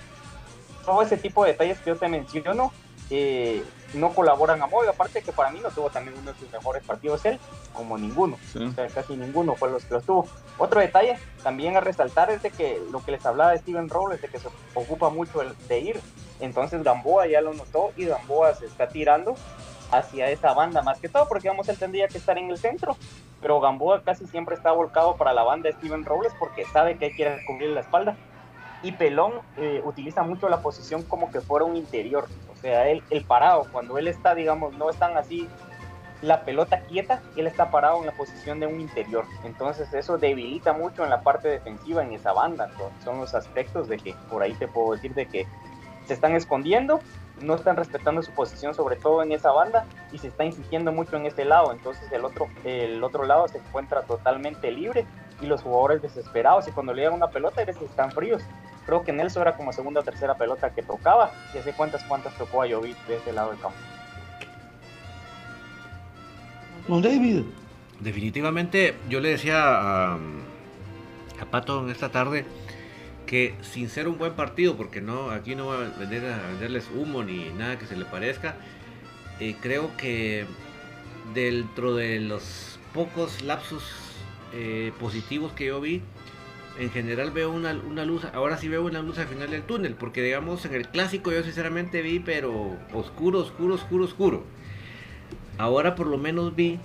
todo 0.84 1.02
ese 1.02 1.16
tipo 1.16 1.44
de 1.44 1.52
detalles 1.52 1.78
que 1.78 1.90
yo 1.90 1.96
te 1.96 2.08
menciono, 2.08 2.72
eh, 3.10 3.62
no 3.94 4.12
colaboran 4.12 4.60
a 4.62 4.66
modo, 4.66 4.88
aparte 4.88 5.22
que 5.22 5.32
para 5.32 5.50
mí 5.50 5.60
no 5.62 5.70
tuvo 5.70 5.90
también 5.90 6.16
uno 6.18 6.32
de 6.32 6.38
sus 6.38 6.50
mejores 6.50 6.82
partidos 6.84 7.24
él, 7.24 7.38
como 7.72 7.96
ninguno, 7.98 8.38
o 8.54 8.72
sea, 8.72 8.88
casi 8.88 9.16
ninguno 9.16 9.54
fue 9.54 9.70
los 9.70 9.84
que 9.84 9.94
los 9.94 10.04
tuvo. 10.04 10.26
Otro 10.58 10.80
detalle 10.80 11.18
también 11.42 11.76
a 11.76 11.80
resaltar 11.80 12.30
es 12.30 12.42
de 12.42 12.50
que 12.50 12.80
lo 12.90 13.04
que 13.04 13.12
les 13.12 13.24
hablaba 13.24 13.52
de 13.52 13.58
Steven 13.58 13.88
Robles, 13.88 14.20
de 14.20 14.28
que 14.28 14.38
se 14.38 14.48
ocupa 14.74 15.10
mucho 15.10 15.42
de 15.68 15.78
ir, 15.78 16.00
entonces 16.40 16.82
Gamboa 16.82 17.26
ya 17.26 17.40
lo 17.40 17.54
notó 17.54 17.92
y 17.96 18.06
Gamboa 18.06 18.54
se 18.54 18.66
está 18.66 18.88
tirando 18.88 19.36
hacia 19.90 20.30
esa 20.30 20.52
banda, 20.52 20.82
más 20.82 20.98
que 20.98 21.08
todo, 21.08 21.28
porque 21.28 21.48
vamos, 21.48 21.68
él 21.68 21.78
tendría 21.78 22.08
que 22.08 22.18
estar 22.18 22.36
en 22.38 22.50
el 22.50 22.58
centro, 22.58 22.96
pero 23.40 23.60
Gamboa 23.60 24.02
casi 24.02 24.26
siempre 24.26 24.56
está 24.56 24.72
volcado 24.72 25.16
para 25.16 25.32
la 25.32 25.42
banda 25.42 25.68
de 25.68 25.76
Steven 25.76 26.04
Robles 26.04 26.32
porque 26.38 26.64
sabe 26.64 26.96
que 26.96 27.12
quiere 27.12 27.44
cubrir 27.46 27.70
la 27.70 27.80
espalda. 27.80 28.16
Y 28.82 28.92
Pelón 28.92 29.32
eh, 29.56 29.80
utiliza 29.84 30.22
mucho 30.22 30.48
la 30.48 30.60
posición 30.60 31.02
como 31.02 31.30
que 31.30 31.40
fuera 31.40 31.64
un 31.64 31.76
interior, 31.76 32.26
sea, 32.64 32.88
él, 32.88 33.02
el 33.10 33.24
parado, 33.24 33.66
cuando 33.70 33.98
él 33.98 34.08
está, 34.08 34.34
digamos, 34.34 34.72
no 34.74 34.88
están 34.88 35.18
así 35.18 35.48
la 36.22 36.46
pelota 36.46 36.80
quieta, 36.80 37.20
él 37.36 37.46
está 37.46 37.70
parado 37.70 38.00
en 38.00 38.06
la 38.06 38.12
posición 38.12 38.58
de 38.58 38.66
un 38.66 38.80
interior. 38.80 39.26
Entonces 39.44 39.92
eso 39.92 40.16
debilita 40.16 40.72
mucho 40.72 41.04
en 41.04 41.10
la 41.10 41.20
parte 41.20 41.48
defensiva 41.48 42.02
en 42.02 42.12
esa 42.12 42.32
banda. 42.32 42.70
son 43.04 43.20
los 43.20 43.34
aspectos 43.34 43.86
de 43.88 43.98
que 43.98 44.14
por 44.30 44.42
ahí 44.42 44.54
te 44.54 44.66
puedo 44.66 44.92
decir 44.92 45.12
de 45.12 45.26
que 45.26 45.46
se 46.06 46.14
están 46.14 46.34
escondiendo, 46.34 47.00
no 47.42 47.54
están 47.54 47.76
respetando 47.76 48.22
su 48.22 48.32
posición, 48.32 48.74
sobre 48.74 48.96
todo 48.96 49.22
en 49.22 49.32
esa 49.32 49.50
banda, 49.50 49.84
y 50.12 50.18
se 50.18 50.28
está 50.28 50.44
insistiendo 50.46 50.90
mucho 50.90 51.16
en 51.16 51.26
ese 51.26 51.44
lado. 51.44 51.70
Entonces 51.70 52.10
el 52.12 52.24
otro, 52.24 52.48
el 52.64 53.04
otro 53.04 53.24
lado 53.24 53.46
se 53.48 53.58
encuentra 53.58 54.02
totalmente 54.02 54.70
libre 54.70 55.04
y 55.40 55.46
los 55.46 55.62
jugadores 55.62 56.02
desesperados. 56.02 56.68
Y 56.68 56.72
cuando 56.72 56.92
le 56.92 57.02
llegan 57.02 57.14
una 57.14 57.28
pelota, 57.28 57.62
ellos 57.62 57.76
están 57.82 58.10
fríos. 58.12 58.42
Creo 58.86 59.02
que 59.02 59.12
Nelson 59.12 59.42
era 59.42 59.56
como 59.56 59.72
segunda 59.72 60.00
o 60.00 60.04
tercera 60.04 60.34
pelota 60.36 60.74
que 60.74 60.82
tocaba. 60.82 61.32
Y 61.54 61.58
hace 61.58 61.72
cuántas 61.72 62.04
cuántas 62.04 62.36
tocó 62.36 62.62
a 62.62 62.68
Jovic 62.68 62.96
de 63.06 63.16
ese 63.16 63.32
lado 63.32 63.50
del 63.50 63.60
campo. 63.60 63.78
No, 66.88 67.00
David. 67.00 67.44
Definitivamente, 68.00 68.96
yo 69.08 69.20
le 69.20 69.30
decía 69.30 69.62
a, 69.62 70.14
a 70.14 71.44
Pato 71.50 71.80
en 71.80 71.90
esta 71.90 72.10
tarde 72.10 72.44
que 73.26 73.54
sin 73.62 73.88
ser 73.88 74.08
un 74.08 74.18
buen 74.18 74.34
partido, 74.34 74.76
porque 74.76 75.00
no 75.00 75.30
aquí 75.30 75.54
no 75.54 75.66
va 75.66 75.76
a, 75.76 75.98
vender, 75.98 76.24
a 76.30 76.46
venderles 76.48 76.88
humo 76.94 77.22
ni 77.22 77.48
nada 77.50 77.78
que 77.78 77.86
se 77.86 77.96
le 77.96 78.04
parezca, 78.04 78.56
eh, 79.40 79.56
creo 79.60 79.96
que 79.96 80.46
dentro 81.32 81.94
de 81.94 82.20
los 82.20 82.78
pocos 82.92 83.42
lapsos 83.42 83.82
eh, 84.56 84.92
positivos 85.00 85.52
que 85.52 85.66
yo 85.66 85.80
vi, 85.80 86.00
en 86.78 86.90
general 86.90 87.32
veo 87.32 87.50
una, 87.50 87.72
una, 87.72 88.04
luz, 88.04 88.24
ahora 88.32 88.56
sí 88.56 88.68
veo 88.68 88.84
una 88.84 89.02
luz 89.02 89.18
al 89.18 89.26
final 89.26 89.50
del 89.50 89.62
túnel, 89.62 89.94
porque 89.94 90.22
digamos 90.22 90.64
en 90.64 90.74
el 90.74 90.88
clásico 90.88 91.32
yo 91.32 91.42
sinceramente 91.42 92.02
vi, 92.02 92.20
pero 92.20 92.76
oscuro, 92.92 93.40
oscuro, 93.40 93.74
oscuro, 93.74 94.04
oscuro. 94.04 94.44
Ahora 95.58 95.96
por 95.96 96.06
lo 96.06 96.18
menos 96.18 96.54
vi 96.54 96.78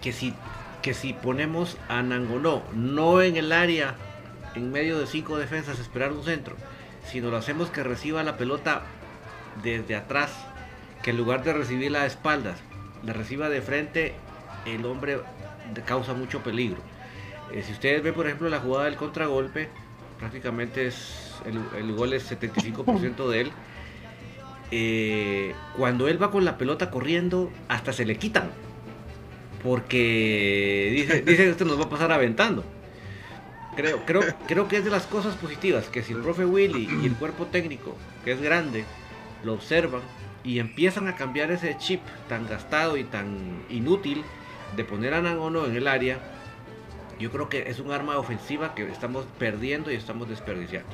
que 0.00 0.12
si, 0.12 0.34
que 0.82 0.94
si 0.94 1.12
ponemos 1.12 1.76
a 1.88 2.02
Nangonó 2.02 2.62
no 2.74 3.22
en 3.22 3.36
el 3.36 3.52
área 3.52 3.96
en 4.54 4.70
medio 4.70 4.98
de 4.98 5.06
cinco 5.06 5.36
defensas 5.36 5.80
esperar 5.80 6.12
un 6.12 6.22
centro, 6.22 6.56
sino 7.04 7.30
lo 7.30 7.36
hacemos 7.38 7.70
que 7.70 7.82
reciba 7.82 8.22
la 8.22 8.36
pelota 8.36 8.82
desde 9.64 9.96
atrás, 9.96 10.32
que 11.02 11.10
en 11.10 11.16
lugar 11.16 11.42
de 11.42 11.52
recibirla 11.52 12.02
a 12.02 12.06
espaldas, 12.06 12.60
la 13.04 13.12
reciba 13.12 13.48
de 13.48 13.62
frente, 13.62 14.14
el 14.66 14.84
hombre 14.84 15.18
causa 15.86 16.14
mucho 16.14 16.42
peligro. 16.42 16.78
Eh, 17.52 17.62
si 17.62 17.72
ustedes 17.72 18.02
ven, 18.02 18.14
por 18.14 18.26
ejemplo, 18.26 18.48
la 18.48 18.60
jugada 18.60 18.86
del 18.86 18.96
contragolpe, 18.96 19.68
prácticamente 20.18 20.86
es 20.86 21.40
el, 21.76 21.92
gol 21.94 22.12
es 22.12 22.30
75% 22.30 23.28
de 23.28 23.40
él. 23.40 23.52
Eh, 24.70 25.54
cuando 25.76 26.08
él 26.08 26.22
va 26.22 26.30
con 26.30 26.44
la 26.44 26.58
pelota 26.58 26.90
corriendo, 26.90 27.50
hasta 27.68 27.92
se 27.92 28.04
le 28.04 28.16
quitan. 28.16 28.50
Porque 29.62 30.90
dice, 30.94 31.22
dice 31.26 31.44
que 31.44 31.50
esto 31.50 31.64
nos 31.64 31.78
va 31.78 31.84
a 31.84 31.90
pasar 31.90 32.12
aventando 32.12 32.64
creo, 33.78 34.04
creo, 34.04 34.22
creo 34.48 34.66
que 34.66 34.78
es 34.78 34.84
de 34.84 34.90
las 34.90 35.06
cosas 35.06 35.36
positivas, 35.36 35.86
que 35.86 36.02
si 36.02 36.12
el 36.12 36.18
profe 36.18 36.44
Willy 36.44 36.88
y 37.00 37.06
el 37.06 37.14
cuerpo 37.14 37.46
técnico, 37.46 37.96
que 38.24 38.32
es 38.32 38.40
grande, 38.40 38.84
lo 39.44 39.52
observan 39.52 40.00
y 40.42 40.58
empiezan 40.58 41.06
a 41.06 41.14
cambiar 41.14 41.52
ese 41.52 41.76
chip 41.78 42.00
tan 42.28 42.48
gastado 42.48 42.96
y 42.96 43.04
tan 43.04 43.62
inútil 43.70 44.24
de 44.76 44.84
poner 44.84 45.14
a 45.14 45.22
Nangono 45.22 45.66
en 45.66 45.76
el 45.76 45.88
área, 45.88 46.18
yo 47.18 47.30
creo 47.30 47.48
que 47.48 47.68
es 47.68 47.80
un 47.80 47.90
arma 47.90 48.16
ofensiva 48.18 48.74
que 48.74 48.88
estamos 48.88 49.26
perdiendo 49.38 49.90
y 49.90 49.94
estamos 49.94 50.28
desperdiciando. 50.28 50.88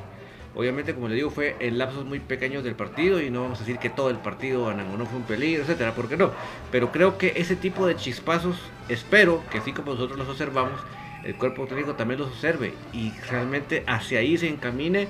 Obviamente, 0.56 0.94
como 0.94 1.08
le 1.08 1.16
digo, 1.16 1.30
fue 1.30 1.56
en 1.58 1.78
lapsos 1.78 2.04
muy 2.04 2.20
pequeños 2.20 2.62
del 2.62 2.76
partido 2.76 3.20
y 3.20 3.28
no 3.28 3.42
vamos 3.42 3.58
a 3.58 3.64
decir 3.64 3.78
que 3.78 3.90
todo 3.90 4.08
el 4.08 4.18
partido 4.18 4.68
a 4.68 4.74
Nangono 4.74 5.04
fue 5.04 5.18
un 5.18 5.24
peligro, 5.24 5.62
etcétera, 5.62 5.94
porque 5.94 6.16
no. 6.16 6.30
Pero 6.70 6.92
creo 6.92 7.18
que 7.18 7.32
ese 7.36 7.56
tipo 7.56 7.86
de 7.86 7.96
chispazos, 7.96 8.56
espero 8.88 9.42
que 9.50 9.58
así 9.58 9.72
como 9.72 9.92
nosotros 9.92 10.16
los 10.16 10.28
observamos, 10.28 10.80
el 11.24 11.34
cuerpo 11.34 11.66
técnico 11.66 11.94
también 11.94 12.20
los 12.20 12.28
observe 12.28 12.74
y 12.92 13.12
realmente 13.28 13.82
hacia 13.86 14.20
ahí 14.20 14.36
se 14.36 14.48
encamine 14.48 15.08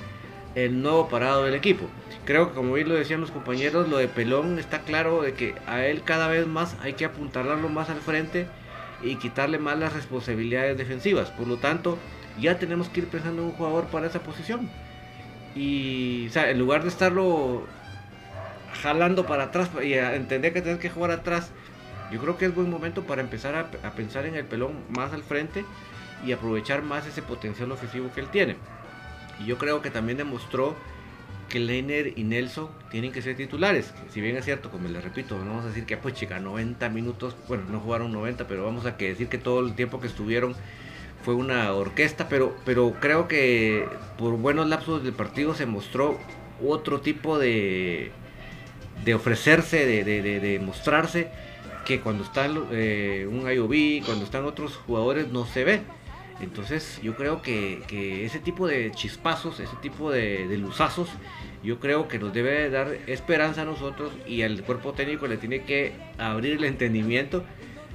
el 0.55 0.81
nuevo 0.81 1.09
parado 1.09 1.45
del 1.45 1.55
equipo. 1.55 1.87
Creo 2.25 2.49
que 2.49 2.55
como 2.55 2.73
bien 2.73 2.89
lo 2.89 2.95
decían 2.95 3.21
los 3.21 3.31
compañeros, 3.31 3.89
lo 3.89 3.99
de 3.99 4.09
Pelón 4.09 4.59
está 4.59 4.81
claro 4.81 5.21
de 5.23 5.35
que 5.35 5.55
a 5.67 5.85
él 5.85 6.03
cada 6.05 6.29
vez 6.29 6.47
más 6.47 6.75
hay 6.81 6.95
que 6.95 7.05
apuntarlo 7.05 7.69
más 7.69 7.91
al 7.91 8.01
frente 8.01 8.49
y 9.03 9.17
quitarle 9.17 9.59
más 9.59 9.79
las 9.79 9.93
responsabilidades 9.93 10.79
defensivas. 10.79 11.31
Por 11.31 11.47
lo 11.47 11.59
tanto, 11.59 11.99
ya 12.41 12.59
tenemos 12.59 12.89
que 12.89 13.01
ir 13.01 13.09
pensando 13.09 13.43
en 13.43 13.49
un 13.49 13.55
jugador 13.55 13.87
para 13.87 14.07
esa 14.07 14.21
posición. 14.21 14.71
Y 15.55 16.29
en 16.35 16.59
lugar 16.59 16.83
de 16.83 16.89
estarlo 16.89 17.67
jalando 18.83 19.27
para 19.27 19.45
atrás 19.45 19.71
y 19.83 19.93
entender 19.93 20.53
que 20.55 20.63
tienes 20.63 20.81
que 20.81 20.91
jugar 20.91 21.11
atrás, 21.11 21.53
yo 22.11 22.21
creo 22.21 22.39
que 22.39 22.47
es 22.47 22.55
buen 22.55 22.71
momento 22.71 23.07
para 23.07 23.21
empezar 23.21 23.55
a, 23.55 23.87
a 23.87 23.93
pensar 23.93 24.25
en 24.25 24.35
el 24.35 24.47
pelón 24.47 24.85
más 24.89 25.13
al 25.13 25.23
frente 25.23 25.65
y 26.25 26.33
aprovechar 26.33 26.83
más 26.83 27.07
ese 27.07 27.23
potencial 27.23 27.71
ofensivo 27.71 28.11
que 28.13 28.21
él 28.21 28.29
tiene. 28.31 28.57
Y 29.39 29.45
yo 29.47 29.59
creo 29.59 29.83
que 29.83 29.91
también 29.91 30.19
demostró 30.19 30.75
que 31.49 31.61
Leiner 31.61 32.13
y 32.17 32.25
Nelson 32.25 32.69
tienen 32.91 33.13
que 33.13 33.23
ser 33.23 33.37
titulares. 33.37 33.93
Si 34.11 34.21
bien 34.21 34.37
es 34.37 34.45
cierto, 34.45 34.71
como 34.71 34.89
les 34.89 35.03
repito, 35.03 35.39
no 35.39 35.51
vamos 35.51 35.65
a 35.65 35.69
decir 35.69 35.87
que 35.87 35.97
pues 35.97 36.15
chica 36.15 36.41
90 36.41 36.89
minutos, 36.91 37.37
bueno, 37.49 37.65
no 37.71 37.81
jugaron 37.81 38.13
90, 38.13 38.47
pero 38.47 38.65
vamos 38.65 38.87
a 38.87 38.97
que 38.97 39.09
decir 39.09 39.29
que 39.29 39.39
todo 39.39 39.61
el 39.61 39.75
tiempo 39.75 40.01
que 40.01 40.07
estuvieron 40.07 40.55
fue 41.25 41.35
una 41.35 41.73
orquesta, 41.73 42.29
pero, 42.29 42.55
pero 42.65 42.95
creo 43.01 43.29
que 43.29 43.89
por 44.19 44.37
buenos 44.37 44.69
lapsos 44.69 45.03
del 45.03 45.15
partido 45.15 45.55
se 45.55 45.65
mostró 45.65 46.19
otro 46.63 47.01
tipo 47.01 47.39
de, 47.39 48.11
de 49.05 49.15
ofrecerse, 49.15 49.87
de, 49.87 50.05
de, 50.05 50.41
de 50.41 50.59
mostrarse, 50.59 51.31
que 51.85 52.01
cuando 52.01 52.25
está 52.25 52.47
eh, 52.73 53.27
un 53.31 53.51
IOB, 53.51 54.05
cuando 54.05 54.25
están 54.25 54.45
otros 54.45 54.77
jugadores 54.77 55.29
no 55.29 55.47
se 55.47 55.65
ve. 55.65 55.83
Entonces 56.41 57.01
yo 57.03 57.15
creo 57.15 57.43
que, 57.43 58.25
ese 58.25 58.39
tipo 58.39 58.67
de 58.67 58.91
chispazos, 58.93 59.61
ese 59.61 59.77
tipo 59.77 60.11
de, 60.11 60.47
luzazos, 60.59 61.09
yo 61.63 61.79
creo 61.79 62.09
que 62.09 62.19
nos 62.19 62.33
debe 62.33 62.69
dar 62.71 62.89
esperanza 63.07 63.63
a 63.63 63.65
nosotros 63.65 64.13
y 64.27 64.43
al 64.43 64.63
cuerpo 64.63 64.93
técnico 64.93 65.27
le 65.27 65.37
tiene 65.37 65.63
que 65.63 65.93
abrir 66.19 66.55
el 66.55 66.65
entendimiento 66.65 67.45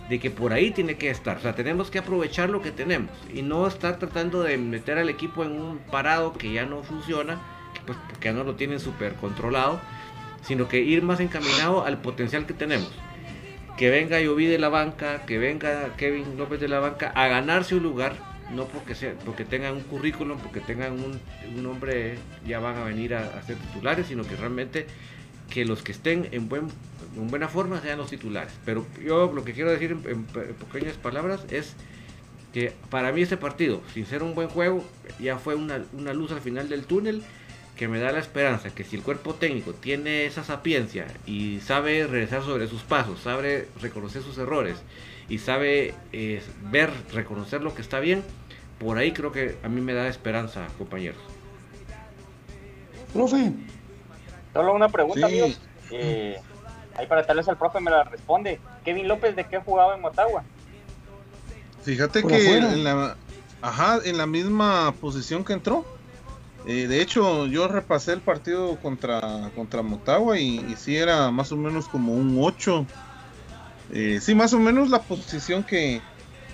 de 0.09 0.19
que 0.19 0.31
por 0.31 0.53
ahí 0.53 0.71
tiene 0.71 0.95
que 0.95 1.09
estar. 1.09 1.37
O 1.37 1.41
sea, 1.41 1.53
tenemos 1.53 1.91
que 1.91 1.99
aprovechar 1.99 2.49
lo 2.49 2.61
que 2.61 2.71
tenemos 2.71 3.11
y 3.33 3.43
no 3.43 3.67
estar 3.67 3.99
tratando 3.99 4.41
de 4.41 4.57
meter 4.57 4.97
al 4.97 5.09
equipo 5.09 5.43
en 5.43 5.51
un 5.51 5.77
parado 5.77 6.33
que 6.33 6.51
ya 6.51 6.65
no 6.65 6.81
funciona, 6.81 7.39
que 7.73 7.81
pues 7.85 7.97
ya 8.21 8.33
no 8.33 8.43
lo 8.43 8.55
tienen 8.55 8.79
súper 8.79 9.13
controlado, 9.15 9.79
sino 10.41 10.67
que 10.67 10.79
ir 10.79 11.03
más 11.03 11.19
encaminado 11.19 11.85
al 11.85 12.01
potencial 12.01 12.47
que 12.47 12.53
tenemos 12.53 12.89
que 13.79 13.89
venga 13.89 14.19
Yovi 14.19 14.45
de 14.45 14.59
la 14.59 14.67
banca, 14.67 15.25
que 15.25 15.37
venga 15.37 15.95
Kevin 15.95 16.37
López 16.37 16.59
de 16.59 16.67
la 16.67 16.79
banca 16.79 17.13
a 17.15 17.29
ganarse 17.29 17.75
un 17.75 17.83
lugar, 17.83 18.13
no 18.53 18.65
porque 18.65 18.95
sea, 18.95 19.13
porque 19.25 19.45
tengan 19.45 19.75
un 19.75 19.81
currículum, 19.81 20.39
porque 20.39 20.59
tengan 20.59 20.93
un, 20.93 21.19
nombre, 21.61 22.17
ya 22.47 22.59
van 22.59 22.77
a 22.77 22.83
venir 22.83 23.15
a, 23.15 23.41
ser 23.43 23.57
titulares, 23.57 24.07
sino 24.07 24.23
que 24.23 24.35
realmente 24.35 24.87
que 25.49 25.65
los 25.65 25.81
que 25.81 25.91
estén 25.91 26.29
en, 26.31 26.47
buen, 26.47 26.67
en 27.15 27.27
buena 27.27 27.47
forma 27.47 27.81
sean 27.81 27.97
los 27.97 28.09
titulares. 28.09 28.53
Pero 28.65 28.85
yo 29.03 29.31
lo 29.33 29.43
que 29.43 29.53
quiero 29.53 29.71
decir 29.71 29.91
en, 29.91 30.23
pequeñas 30.25 30.97
palabras 30.97 31.45
es 31.51 31.75
que 32.53 32.73
para 32.89 33.11
mí 33.11 33.21
este 33.21 33.37
partido, 33.37 33.81
sin 33.93 34.05
ser 34.05 34.23
un 34.23 34.35
buen 34.35 34.49
juego, 34.49 34.83
ya 35.19 35.37
fue 35.37 35.55
una, 35.55 35.83
una 35.93 36.13
luz 36.13 36.31
al 36.31 36.41
final 36.41 36.69
del 36.69 36.85
túnel 36.85 37.23
que 37.79 37.87
me 37.87 38.01
da 38.01 38.11
la 38.11 38.19
esperanza 38.19 38.71
que 38.71 38.83
si 38.83 38.97
el 38.97 39.03
cuerpo 39.03 39.35
técnico 39.35 39.71
tiene 39.71 40.25
esa 40.25 40.43
sapiencia 40.43 41.07
y 41.25 41.61
sabe 41.61 42.05
regresar 42.07 42.43
sobre 42.43 42.67
sus 42.67 42.81
pasos, 42.81 43.21
sabe 43.21 43.69
reconocer 43.81 44.21
sus 44.21 44.37
errores 44.37 44.75
y 45.29 45.37
sabe 45.37 45.93
eh, 46.11 46.43
ver, 46.63 46.91
reconocer 47.13 47.61
lo 47.61 47.73
que 47.73 47.81
está 47.81 48.01
bien, 48.01 48.21
por 48.79 48.97
ahí 48.97 49.13
creo 49.13 49.31
que 49.31 49.55
a 49.63 49.69
mí 49.69 49.79
me 49.79 49.93
da 49.93 50.09
esperanza, 50.09 50.67
compañeros. 50.77 51.21
Profe. 53.13 53.53
Solo 54.51 54.75
una 54.75 54.89
pregunta, 54.89 55.27
amigos. 55.27 55.61
Eh, 55.89 56.35
ahí 56.97 57.07
para 57.07 57.25
tal 57.25 57.37
vez 57.37 57.47
el 57.47 57.55
profe 57.55 57.79
me 57.79 57.91
la 57.91 58.03
responde. 58.03 58.59
Kevin 58.83 59.07
López, 59.07 59.37
¿de 59.37 59.45
qué 59.45 59.59
jugaba 59.59 59.95
en 59.95 60.01
Motagua? 60.01 60.43
Fíjate 61.83 62.23
que 62.23 62.57
en 62.57 62.83
la, 62.83 63.15
ajá, 63.61 63.99
en 64.03 64.17
la 64.17 64.25
misma 64.25 64.93
posición 64.99 65.45
que 65.45 65.53
entró. 65.53 65.85
Eh, 66.65 66.87
de 66.87 67.01
hecho, 67.01 67.47
yo 67.47 67.67
repasé 67.67 68.13
el 68.13 68.21
partido 68.21 68.77
contra, 68.77 69.49
contra 69.55 69.81
Motagua 69.81 70.37
y, 70.39 70.57
y 70.69 70.75
sí 70.75 70.95
era 70.95 71.31
más 71.31 71.51
o 71.51 71.57
menos 71.57 71.87
como 71.87 72.13
un 72.13 72.37
8. 72.39 72.85
Eh, 73.91 74.19
sí, 74.21 74.35
más 74.35 74.53
o 74.53 74.59
menos 74.59 74.89
la 74.89 75.01
posición 75.01 75.63
que, 75.63 76.01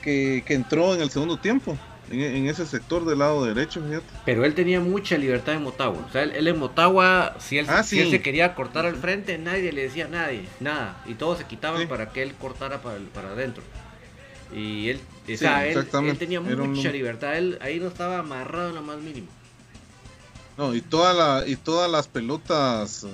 que, 0.01 0.43
entró 0.47 0.93
en 0.95 1.01
el 1.01 1.09
segundo 1.09 1.37
tiempo. 1.37 1.77
en, 2.11 2.45
ese 2.47 2.65
sector 2.67 3.03
del 3.03 3.19
lado 3.19 3.43
derecho, 3.45 3.81
fíjate. 3.81 4.05
Pero 4.25 4.45
él 4.45 4.53
tenía 4.53 4.79
mucha 4.79 5.17
libertad 5.17 5.55
en 5.55 5.63
Motagua. 5.63 6.05
O 6.07 6.11
sea, 6.11 6.21
él, 6.23 6.47
en 6.47 6.59
Motagua, 6.59 7.35
si 7.39 7.57
él, 7.57 7.65
Ah, 7.67 7.81
si 7.83 7.99
él 7.99 8.11
se 8.11 8.21
quería 8.21 8.53
cortar 8.53 8.85
al 8.85 8.95
frente, 8.95 9.37
nadie 9.39 9.71
le 9.73 9.81
decía 9.83 10.05
a 10.05 10.09
nadie, 10.09 10.43
nada. 10.59 11.01
Y 11.07 11.15
todos 11.15 11.39
se 11.39 11.45
quitaban 11.45 11.81
Sí. 11.81 11.87
para 11.87 12.09
que 12.11 12.21
él 12.21 12.35
cortara 12.35 12.79
para, 12.81 12.97
el- 12.97 13.05
para 13.07 13.29
adentro. 13.31 13.63
Y 14.55 14.89
él, 14.89 15.01
o 15.23 15.27
Sí, 15.27 15.37
sea, 15.37 15.65
él, 15.65 15.71
exactamente. 15.77 16.11
él 16.13 16.17
tenía 16.19 16.39
un- 16.39 16.69
mucha 16.73 16.91
libertad. 16.91 17.35
Él 17.37 17.57
ahí 17.61 17.79
no 17.79 17.87
estaba 17.87 18.19
amarrado 18.19 18.69
en 18.69 18.75
lo 18.75 18.81
más 18.83 18.97
mínimo. 18.99 19.27
No, 20.57 20.73
y 20.73 20.81
toda 20.81 21.13
la, 21.13 21.47
y 21.47 21.55
todas 21.57 21.91
las 21.91 22.07
pelotas, 22.07 23.05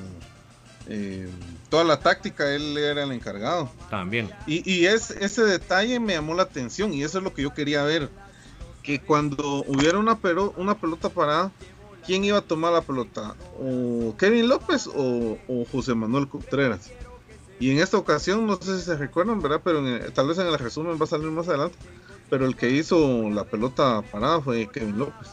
eh, 0.88 1.30
toda 1.70 1.84
la 1.84 2.00
táctica, 2.00 2.54
él 2.54 2.78
era 2.78 3.04
el 3.04 3.12
encargado. 3.12 3.72
También. 3.90 4.30
Y, 4.46 4.70
y 4.72 4.86
es, 4.86 5.10
ese 5.12 5.44
detalle 5.44 6.00
me 6.00 6.14
llamó 6.14 6.34
la 6.36 6.44
atención 6.44 6.94
y 6.94 7.04
eso 7.04 7.18
es 7.18 7.24
lo 7.24 7.34
que 7.34 7.42
yo 7.44 7.54
quería 7.54 7.84
ver. 7.84 8.10
Que 8.84 9.00
cuando 9.00 9.64
hubiera 9.68 9.98
una, 9.98 10.18
pero, 10.20 10.54
una 10.58 10.76
pelota 10.76 11.10
parada, 11.10 11.52
¿quién 12.06 12.24
iba 12.24 12.40
a 12.40 12.42
tomar 12.42 12.74
la 12.74 12.82
pelota? 12.82 13.36
¿O 13.60 14.16
Kevin 14.18 14.48
López 14.48 14.88
o, 14.88 15.38
o 15.48 15.66
José 15.72 15.94
Manuel 15.94 16.28
Contreras? 16.28 16.92
Y 17.60 17.70
en 17.72 17.80
esta 17.80 17.98
ocasión, 17.98 18.48
no 18.48 18.56
sé 18.56 18.80
si 18.80 18.86
se 18.86 18.96
recuerdan, 18.98 19.40
¿verdad? 19.40 19.62
Pero 19.64 19.80
en 19.80 19.88
el- 19.88 20.14
tal 20.14 20.28
vez 20.28 20.38
en 20.40 20.48
el 20.48 20.58
resumen 20.58 20.98
va 21.00 21.04
a 21.06 21.08
salir 21.08 21.28
más 21.30 21.48
adelante. 21.48 21.78
Pero 22.30 22.46
el 22.48 22.56
que 22.56 22.72
hizo 22.72 23.30
la 23.30 23.44
pelota 23.44 24.02
parada 24.12 24.42
fue 24.42 24.68
Kevin 24.72 24.98
López. 24.98 25.28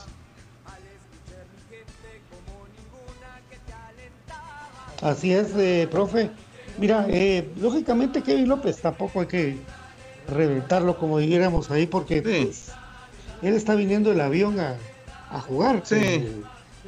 Así 5.03 5.33
es, 5.33 5.49
eh, 5.57 5.89
profe. 5.91 6.31
Mira, 6.79 7.07
eh, 7.09 7.49
lógicamente 7.61 8.23
Kevin 8.23 8.49
López 8.49 8.81
tampoco 8.81 9.21
hay 9.21 9.27
que 9.27 9.59
reventarlo 10.29 10.97
como 10.99 11.19
dijéramos 11.19 11.71
ahí 11.71 11.87
porque 11.87 12.23
pues, 12.23 12.69
él 13.43 13.55
está 13.55 13.75
viniendo 13.75 14.13
el 14.13 14.21
avión 14.21 14.59
a, 14.61 14.77
a 15.31 15.41
jugar. 15.41 15.83
Sí. 15.85 15.97
eh, 15.99 16.33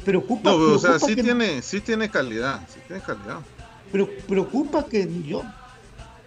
preocupa, 0.05 0.51
No, 0.51 0.57
o 0.57 0.79
sea, 0.79 0.91
preocupa 0.91 1.07
sí 1.09 1.15
que- 1.17 1.23
tiene, 1.23 1.63
sí 1.63 1.81
tiene 1.81 2.11
calidad, 2.11 2.61
sí 2.73 2.81
tiene 2.87 3.03
calidad. 3.03 3.39
Pero 3.93 4.09
preocupa 4.29 4.85
que 4.87 5.09
yo, 5.27 5.43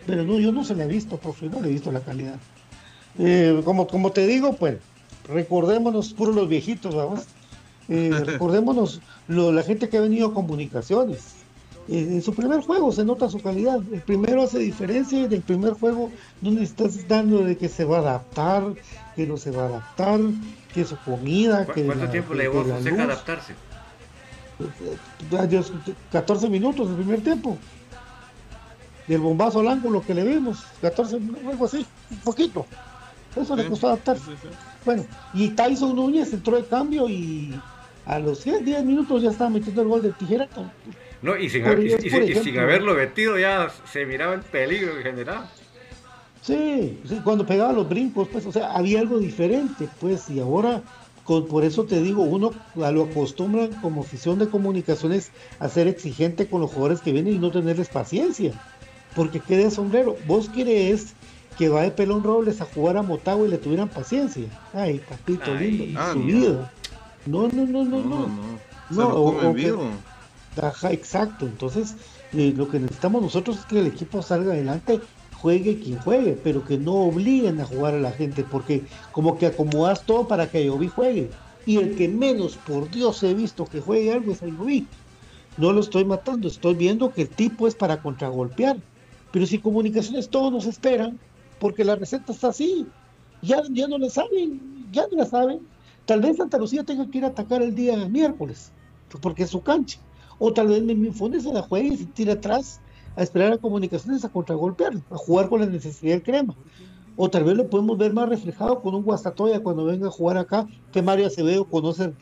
pero 0.05 0.23
no, 0.23 0.39
yo 0.39 0.51
no 0.51 0.63
se 0.65 0.75
le 0.75 0.83
he 0.83 0.87
visto, 0.87 1.17
profe, 1.17 1.47
no 1.47 1.61
le 1.61 1.69
he 1.69 1.71
visto 1.71 1.91
la 1.91 2.01
calidad. 2.01 2.35
Eh, 3.19 3.61
como, 3.63 3.87
como 3.87 4.11
te 4.11 4.25
digo, 4.27 4.53
pues, 4.57 4.77
recordémonos, 5.27 6.13
puros 6.13 6.35
los 6.35 6.49
viejitos, 6.49 6.93
vamos. 6.95 7.21
Eh, 7.87 8.11
recordémonos 8.25 8.99
lo, 9.27 9.51
la 9.53 9.63
gente 9.63 9.87
que 9.89 9.97
ha 9.97 10.01
venido 10.01 10.27
a 10.27 10.33
comunicaciones. 10.33 11.42
Eh, 11.89 11.99
en 12.13 12.21
su 12.21 12.33
primer 12.33 12.61
juego 12.61 12.91
se 12.91 13.03
nota 13.03 13.29
su 13.29 13.39
calidad. 13.41 13.79
El 13.91 14.01
primero 14.01 14.43
hace 14.43 14.59
diferencia 14.59 15.19
y 15.19 15.27
del 15.27 15.41
primer 15.41 15.73
juego 15.73 16.11
le 16.41 16.63
estás 16.63 17.07
dando 17.07 17.39
de 17.43 17.57
que 17.57 17.67
se 17.69 17.83
va 17.85 17.97
a 17.97 17.99
adaptar, 18.01 18.63
que 19.15 19.27
no 19.27 19.35
se 19.37 19.51
va 19.51 19.63
a 19.63 19.67
adaptar, 19.67 20.19
que 20.73 20.85
su 20.85 20.95
comida, 20.97 21.65
¿Cu- 21.65 21.73
que 21.73 21.85
¿Cuánto 21.85 22.05
la- 22.05 22.11
tiempo 22.11 22.31
que- 22.31 22.37
le 22.37 22.43
llevó 22.43 22.61
a 22.61 22.63
Fonseca 22.65 22.95
luz. 22.95 23.05
adaptarse? 23.05 23.53
Ya, 25.31 25.45
Dios, 25.45 25.73
14 26.11 26.47
minutos 26.49 26.89
el 26.89 26.95
primer 26.95 27.21
tiempo. 27.21 27.57
Del 29.07 29.19
bombazo 29.19 29.59
al 29.59 29.67
ángulo 29.67 30.01
que 30.01 30.13
le 30.13 30.23
vimos, 30.23 30.63
14 30.81 31.19
minutos, 31.19 31.43
algo 31.45 31.65
así, 31.65 31.85
un 32.11 32.17
poquito. 32.19 32.65
Eso 33.35 33.55
le 33.55 33.67
costó 33.67 33.87
adaptarse. 33.87 34.23
sí, 34.23 34.31
sí. 34.41 34.47
Bueno, 34.85 35.05
y 35.33 35.49
Tyson 35.49 35.95
Núñez 35.95 36.31
entró 36.31 36.55
de 36.55 36.65
cambio 36.65 37.09
y 37.09 37.53
a 38.05 38.19
los 38.19 38.43
10, 38.43 38.63
10 38.63 38.83
minutos 38.85 39.21
ya 39.21 39.31
estaba 39.31 39.49
metiendo 39.49 39.81
el 39.81 39.87
gol 39.87 40.01
de 40.03 40.11
tijera. 40.11 40.47
No, 41.23 41.35
y 41.37 41.49
sin, 41.49 41.63
y- 41.65 41.87
y- 41.87 42.49
y 42.53 42.57
haberlo 42.57 42.93
metido 42.93 43.39
ya 43.39 43.71
se 43.91 44.05
miraba 44.05 44.35
el 44.35 44.41
peligro 44.41 44.95
que 44.97 45.01
generaba. 45.03 45.49
Sí, 46.41 46.99
sí, 47.07 47.21
cuando 47.23 47.45
pegaba 47.45 47.71
los 47.71 47.87
brincos, 47.87 48.27
pues, 48.27 48.45
o 48.45 48.51
sea, 48.51 48.73
había 48.73 48.99
algo 48.99 49.17
diferente, 49.19 49.87
pues, 50.01 50.29
y 50.29 50.39
ahora, 50.41 50.81
con, 51.23 51.47
por 51.47 51.63
eso 51.63 51.85
te 51.85 52.01
digo, 52.01 52.23
uno 52.23 52.51
a 52.83 52.91
lo 52.91 53.03
acostumbran 53.05 53.71
como 53.81 54.01
afición 54.01 54.39
de 54.39 54.49
comunicaciones 54.49 55.31
a 55.59 55.69
ser 55.69 55.87
exigente 55.87 56.47
con 56.47 56.59
los 56.59 56.69
jugadores 56.71 56.99
que 56.99 57.13
vienen 57.13 57.35
y 57.35 57.37
no 57.39 57.49
tenerles 57.51 57.87
paciencia, 57.87 58.51
porque 59.15 59.39
quede 59.39 59.71
sombrero. 59.71 60.17
Vos 60.27 60.49
querés 60.49 61.13
que 61.57 61.69
vaya 61.69 61.95
Pelón 61.95 62.23
Robles 62.23 62.59
a 62.59 62.65
jugar 62.65 62.97
a 62.97 63.03
Motagua 63.03 63.47
y 63.47 63.51
le 63.51 63.57
tuvieran 63.57 63.87
paciencia. 63.87 64.47
Ay, 64.73 64.99
papito 65.07 65.51
Ay, 65.57 65.71
lindo, 65.71 65.83
y 65.85 65.95
ah, 65.97 66.09
su 66.11 66.19
no. 66.19 66.25
vida. 66.25 66.71
No, 67.25 67.47
no, 67.47 67.65
no, 67.65 67.83
no, 67.85 67.99
No, 67.99 68.03
no. 68.03 68.27
no, 68.27 68.59
no. 68.89 69.07
O- 69.07 69.29
o 69.29 69.39
que- 69.55 69.61
vivo. 69.63 69.89
Exacto. 70.91 71.45
Entonces, 71.45 71.95
eh, 72.33 72.53
lo 72.55 72.69
que 72.69 72.79
necesitamos 72.79 73.21
nosotros 73.21 73.59
es 73.59 73.65
que 73.65 73.79
el 73.79 73.87
equipo 73.87 74.21
salga 74.21 74.53
adelante, 74.53 74.99
juegue 75.41 75.79
quien 75.79 75.99
juegue, 75.99 76.39
pero 76.43 76.63
que 76.63 76.77
no 76.77 76.93
obliguen 76.93 77.59
a 77.59 77.65
jugar 77.65 77.95
a 77.95 77.99
la 77.99 78.11
gente, 78.11 78.43
porque 78.43 78.83
como 79.11 79.37
que 79.37 79.47
acomodas 79.47 80.05
todo 80.05 80.27
para 80.27 80.49
que 80.49 80.59
Ayoví 80.59 80.87
juegue. 80.87 81.29
Y 81.65 81.77
el 81.77 81.95
que 81.95 82.07
menos, 82.07 82.57
por 82.57 82.89
Dios, 82.89 83.23
he 83.23 83.33
visto 83.33 83.65
que 83.65 83.81
juegue 83.81 84.13
algo 84.13 84.31
es 84.31 84.43
Ayoví. 84.43 84.87
No 85.57 85.71
lo 85.71 85.81
estoy 85.81 86.03
matando, 86.05 86.47
estoy 86.47 86.73
viendo 86.75 87.13
que 87.13 87.23
el 87.23 87.29
tipo 87.29 87.67
es 87.67 87.75
para 87.75 88.01
contragolpear. 88.01 88.77
Pero 89.31 89.45
si 89.45 89.59
comunicaciones 89.59 90.29
todos 90.29 90.51
nos 90.51 90.65
esperan, 90.65 91.19
porque 91.59 91.83
la 91.83 91.95
receta 91.95 92.31
está 92.31 92.49
así, 92.49 92.85
ya, 93.41 93.61
ya 93.71 93.87
no 93.87 93.97
la 93.97 94.09
saben, 94.09 94.87
ya 94.91 95.07
no 95.11 95.17
la 95.17 95.25
saben. 95.25 95.59
Tal 96.05 96.21
vez 96.21 96.37
Santa 96.37 96.57
Lucía 96.57 96.83
tenga 96.83 97.09
que 97.09 97.19
ir 97.19 97.25
a 97.25 97.29
atacar 97.29 97.61
el 97.61 97.73
día 97.73 97.95
miércoles, 98.07 98.71
porque 99.21 99.43
es 99.43 99.49
su 99.49 99.61
cancha. 99.61 99.99
O 100.39 100.53
tal 100.53 100.67
vez 100.67 100.83
Funes 101.15 101.43
se 101.43 101.53
la 101.53 101.61
juegue 101.61 101.89
y 101.89 101.97
se 101.97 102.05
tira 102.05 102.33
atrás 102.33 102.81
a 103.15 103.23
esperar 103.23 103.53
a 103.53 103.57
comunicaciones 103.57 104.25
a 104.25 104.29
contragolpear, 104.29 104.93
a 105.09 105.17
jugar 105.17 105.49
con 105.49 105.61
la 105.61 105.67
necesidad 105.67 106.13
del 106.13 106.23
crema. 106.23 106.55
O 107.15 107.29
tal 107.29 107.43
vez 107.43 107.55
lo 107.55 107.69
podemos 107.69 107.97
ver 107.97 108.13
más 108.13 108.27
reflejado 108.27 108.81
con 108.81 108.95
un 108.95 109.03
Guastatoya 109.03 109.61
cuando 109.61 109.85
venga 109.85 110.07
a 110.07 110.11
jugar 110.11 110.37
acá, 110.37 110.67
que 110.91 111.01
Mario 111.01 111.27
Acevedo 111.27 111.65
conoce 111.65 112.13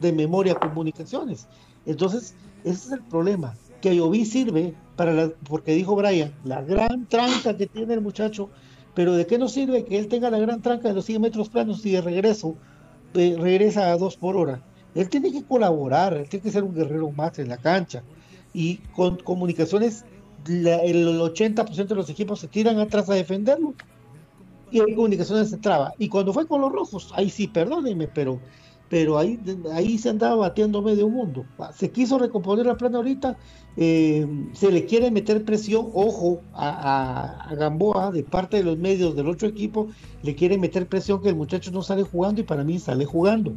de 0.00 0.12
memoria 0.12 0.56
comunicaciones. 0.56 1.46
Entonces, 1.86 2.34
ese 2.64 2.86
es 2.86 2.92
el 2.92 3.02
problema. 3.02 3.54
Que 3.80 3.90
Ayoví 3.90 4.24
sirve 4.24 4.74
para 4.96 5.12
la, 5.12 5.30
porque 5.48 5.74
dijo 5.74 5.94
Brian, 5.96 6.32
la 6.44 6.62
gran 6.62 7.06
tranca 7.06 7.56
que 7.56 7.66
tiene 7.66 7.94
el 7.94 8.00
muchacho, 8.00 8.50
pero 8.94 9.14
¿de 9.14 9.26
qué 9.26 9.38
nos 9.38 9.52
sirve 9.52 9.84
que 9.84 9.98
él 9.98 10.08
tenga 10.08 10.30
la 10.30 10.38
gran 10.38 10.60
tranca 10.60 10.88
de 10.88 10.94
los 10.94 11.04
100 11.04 11.22
metros 11.22 11.48
planos 11.48 11.84
y 11.86 11.92
de 11.92 12.00
regreso 12.00 12.56
eh, 13.14 13.36
regresa 13.38 13.92
a 13.92 13.96
2 13.96 14.16
por 14.16 14.36
hora? 14.36 14.62
Él 14.94 15.08
tiene 15.10 15.32
que 15.32 15.44
colaborar, 15.46 16.14
él 16.14 16.28
tiene 16.28 16.42
que 16.44 16.50
ser 16.52 16.64
un 16.64 16.74
guerrero 16.74 17.12
más 17.12 17.38
en 17.38 17.48
la 17.48 17.58
cancha. 17.58 18.04
Y 18.52 18.84
con 18.90 19.16
comunicaciones, 19.18 20.06
la- 20.46 20.82
el 20.82 21.20
80% 21.20 21.94
de 21.94 21.98
los 22.00 22.10
equipos 22.10 22.40
se 22.40 22.48
tiran 22.48 22.78
atrás 22.78 23.08
a 23.10 23.14
defenderlo. 23.14 23.76
Y 24.68 24.80
ahí 24.80 24.94
comunicaciones 24.94 25.50
se 25.50 25.58
traba. 25.58 25.92
Y 25.98 26.08
cuando 26.08 26.32
fue 26.32 26.46
con 26.46 26.60
los 26.60 26.72
rojos, 26.72 27.08
ahí 27.14 27.28
sí, 27.30 27.48
perdónenme, 27.48 28.08
pero, 28.08 28.42
pero 28.88 29.18
ahí, 29.18 29.38
ahí 29.72 29.98
se 29.98 30.08
andaba 30.10 30.36
batiendo 30.36 30.80
medio 30.82 31.08
mundo. 31.10 31.48
Se 31.76 31.92
quiso 31.92 32.18
recomponer 32.18 32.64
la 32.66 32.76
plana 32.76 32.96
ahorita, 32.98 33.36
eh, 33.76 34.26
se 34.54 34.72
le 34.72 34.86
quiere 34.86 35.10
meter 35.10 35.44
presión, 35.44 35.86
ojo, 35.92 36.46
a, 36.52 36.68
a- 36.70 37.50
a 37.50 37.54
Gamboa 37.54 38.10
de 38.12 38.24
parte 38.24 38.58
de 38.58 38.64
los 38.64 38.78
medios 38.78 39.14
del 39.14 39.28
otro 39.28 39.46
equipo, 39.48 39.88
le 40.22 40.34
quiere 40.34 40.56
meter 40.58 40.88
presión 40.88 41.20
que 41.20 41.28
el 41.28 41.36
muchacho 41.36 41.70
no 41.70 41.82
sale 41.82 42.02
jugando 42.02 42.40
y 42.40 42.44
para 42.44 42.64
mí 42.64 42.78
sale 42.78 43.04
jugando. 43.04 43.56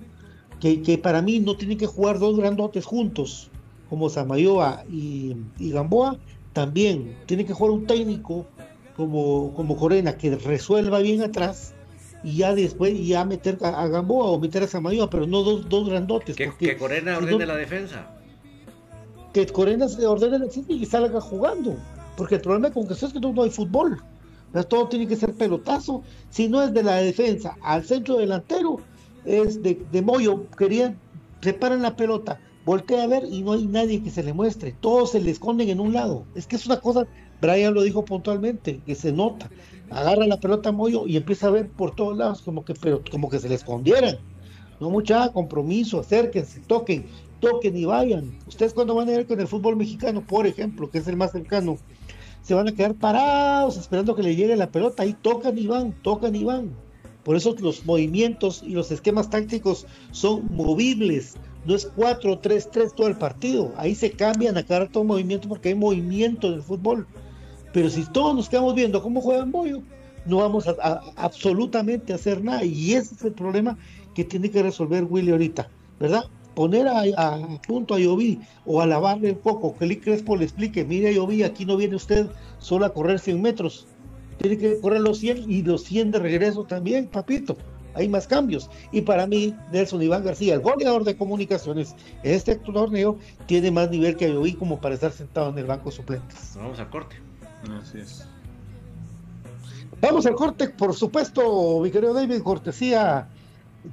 Que, 0.60 0.82
que 0.82 0.98
para 0.98 1.22
mí 1.22 1.40
no 1.40 1.56
tienen 1.58 1.78
que 1.78 1.86
jugar 1.88 2.18
dos 2.20 2.38
grandotes 2.38 2.86
juntos, 2.86 3.50
como 3.90 4.10
Samayoa 4.10 4.84
y, 4.92 5.36
y 5.60 5.72
Gamboa, 5.72 6.18
también 6.54 7.16
tiene 7.26 7.46
que 7.46 7.54
jugar 7.54 7.72
un 7.72 7.86
técnico 7.86 8.46
como, 8.96 9.54
como 9.54 9.76
Corena 9.78 10.18
que 10.18 10.36
resuelva 10.38 11.00
bien 11.00 11.22
atrás 11.22 11.74
y 12.24 12.38
ya 12.38 12.56
después 12.56 13.06
ya 13.06 13.26
meter 13.26 13.58
a, 13.62 13.82
a 13.84 13.88
Gamboa 13.88 14.28
o 14.28 14.40
meter 14.40 14.64
a 14.64 14.68
Samayoa, 14.68 15.10
pero 15.10 15.28
no 15.28 15.44
dos, 15.44 15.68
dos 15.70 15.88
grandotes. 15.90 16.36
Que, 16.36 16.46
porque 16.48 16.68
que 16.68 16.78
Corena 16.78 17.18
ordene 17.18 17.40
no- 17.40 17.46
la 17.46 17.56
defensa. 17.58 18.08
que 19.34 19.46
Corena 19.48 19.88
se 19.90 20.08
ordene 20.08 20.40
la 20.40 20.46
defensa 20.46 20.72
y 20.72 20.86
salga 20.86 21.20
jugando. 21.22 21.76
Porque 22.16 22.36
el 22.36 22.42
problema 22.42 22.72
con 22.72 22.88
que 22.88 22.94
es 22.94 23.04
que 23.14 23.20
no, 23.20 23.34
no 23.34 23.44
hay 23.44 23.50
fútbol. 23.50 24.02
Todo 24.70 24.88
tiene 24.88 25.06
que 25.06 25.18
ser 25.18 25.34
pelotazo. 25.34 26.02
Si 26.30 26.48
no 26.48 26.64
es 26.64 26.74
de 26.74 26.82
la 26.82 26.96
defensa 26.96 27.58
al 27.62 27.84
centro 27.84 28.16
delantero, 28.18 28.80
es 29.26 29.62
de, 29.62 29.82
de 29.92 30.02
Moyo. 30.02 30.50
Querían, 30.58 30.98
separan 31.42 31.82
la 31.82 31.96
pelota, 31.96 32.40
voltea 32.66 33.04
a 33.04 33.08
ver 33.08 33.24
y 33.30 33.42
no 33.42 33.54
hay 33.54 33.68
nadie 33.68 34.02
que 34.02 34.10
se 34.10 34.24
le 34.24 34.34
muestre. 34.34 34.76
Todos 34.80 35.12
se 35.12 35.22
le 35.22 35.32
esconden 35.32 35.70
en 35.70 35.80
un 35.80 35.94
lado. 35.94 36.26
Es 36.36 36.48
que 36.48 36.56
es 36.56 36.66
una 36.66 36.80
cosa, 36.80 37.08
Brian 37.42 37.74
lo 37.74 37.84
dijo 37.84 38.06
puntualmente, 38.06 38.82
que 38.86 38.96
se 38.96 39.12
nota. 39.12 39.50
Agarra 39.90 40.26
la 40.26 40.40
pelota 40.40 40.72
Moyo 40.72 41.06
y 41.08 41.18
empieza 41.18 41.48
a 41.48 41.52
ver 41.52 41.70
por 41.70 41.96
todos 41.96 42.18
lados 42.18 42.42
como 42.42 42.66
que, 42.66 42.74
pero, 42.74 43.02
como 43.12 43.30
que 43.30 43.40
se 43.40 43.50
le 43.50 43.56
escondieran. 43.56 44.18
No 44.80 44.90
mucha 44.90 45.32
compromiso, 45.32 46.00
acérquense, 46.00 46.60
toquen, 46.62 47.06
toquen 47.40 47.78
y 47.78 47.86
vayan. 47.86 48.38
Ustedes 48.48 48.74
cuando 48.74 48.96
van 48.96 49.08
a 49.08 49.12
ver 49.14 49.26
con 49.26 49.40
el 49.40 49.48
fútbol 49.48 49.76
mexicano, 49.78 50.22
por 50.26 50.48
ejemplo, 50.48 50.90
que 50.90 50.98
es 50.98 51.08
el 51.08 51.16
más 51.16 51.32
cercano, 51.32 51.78
se 52.42 52.54
van 52.54 52.68
a 52.68 52.74
quedar 52.74 52.94
parados 52.96 53.78
esperando 53.78 54.16
que 54.16 54.24
le 54.24 54.36
llegue 54.36 54.56
la 54.56 54.72
pelota, 54.72 55.04
ahí 55.04 55.14
tocan 55.14 55.58
y 55.58 55.66
van, 55.66 55.94
tocan 56.02 56.36
y 56.36 56.44
van. 56.44 56.85
Por 57.26 57.36
eso 57.36 57.56
los 57.60 57.84
movimientos 57.88 58.62
y 58.64 58.70
los 58.70 58.92
esquemas 58.92 59.32
tácticos 59.32 59.88
son 60.12 60.48
movibles. 60.52 61.34
No 61.66 61.74
es 61.74 61.92
4-3-3 61.96 62.94
todo 62.94 63.08
el 63.08 63.18
partido. 63.18 63.74
Ahí 63.78 63.96
se 63.96 64.12
cambian 64.12 64.58
a 64.58 64.64
cada 64.64 64.88
movimiento 65.04 65.50
porque 65.50 65.70
hay 65.70 65.76
movimiento 65.76 66.48
en 66.48 66.54
el 66.54 66.62
fútbol. 66.62 67.08
Pero 67.74 67.90
si 67.90 68.06
todos 68.06 68.36
nos 68.36 68.48
quedamos 68.48 68.76
viendo 68.76 69.02
cómo 69.02 69.22
juegan 69.22 69.52
Boyo, 69.52 69.82
no 70.28 70.38
vamos 70.38 70.68
a, 70.68 71.02
absolutamente 71.16 72.14
hacer 72.14 72.44
nada. 72.44 72.64
Y 72.64 72.94
ese 72.94 73.16
es 73.16 73.24
el 73.24 73.34
problema 73.34 73.76
que 74.14 74.24
tiene 74.24 74.52
que 74.52 74.62
resolver 74.62 75.04
Willy 75.04 75.32
ahorita, 75.32 75.68
¿verdad? 76.00 76.26
Poner 76.54 76.88
a, 76.88 77.60
punto 77.68 77.96
a 77.96 78.00
Yovi 78.00 78.40
o 78.68 78.82
a 78.82 78.86
lavarle 78.86 79.32
un 79.32 79.40
poco, 79.40 79.76
que 79.76 79.88
Lee 79.88 79.98
Crespo 79.98 80.38
le 80.38 80.46
explique, 80.46 80.86
mire 80.86 81.14
Yovi, 81.14 81.42
aquí 81.42 81.66
no 81.66 81.76
viene 81.76 81.96
usted 81.96 82.28
solo 82.60 82.86
a 82.86 82.94
correr 82.94 83.20
100 83.20 83.42
metros, 83.42 83.88
tiene 84.38 84.58
que 84.58 84.80
correr 84.80 85.02
los 85.02 85.20
100 85.20 85.50
y 85.50 85.64
los 85.64 85.84
100 85.84 86.12
de 86.12 86.20
regreso 86.20 86.64
también, 86.64 87.08
papito. 87.08 87.58
Hay 87.94 88.10
más 88.10 88.28
cambios. 88.28 88.70
Y 88.92 89.02
para 89.02 89.26
mí, 89.26 89.56
Nelson 89.72 90.02
Iván 90.02 90.26
García, 90.26 90.56
el 90.56 90.60
goleador 90.60 91.06
de 91.06 91.16
comunicaciones 91.16 91.96
en 92.24 92.34
este 92.34 92.56
torneo, 92.56 93.18
tiene 93.46 93.72
más 93.72 93.90
nivel 93.90 94.18
que 94.18 94.26
Ayoví 94.26 94.54
como 94.54 94.82
para 94.82 94.96
estar 94.96 95.14
sentado 95.14 95.50
en 95.50 95.58
el 95.58 95.66
banco 95.66 95.92
suplentes. 95.92 96.54
Vamos 96.56 96.78
al 96.80 96.90
corte. 96.90 97.16
Así 97.82 98.00
es. 98.00 98.26
Vamos 100.02 100.26
al 100.26 100.36
corte, 100.36 100.70
por 100.70 100.94
supuesto, 100.94 101.80
mi 101.82 101.90
querido 101.90 102.14
David, 102.14 102.42
cortesía 102.42 103.30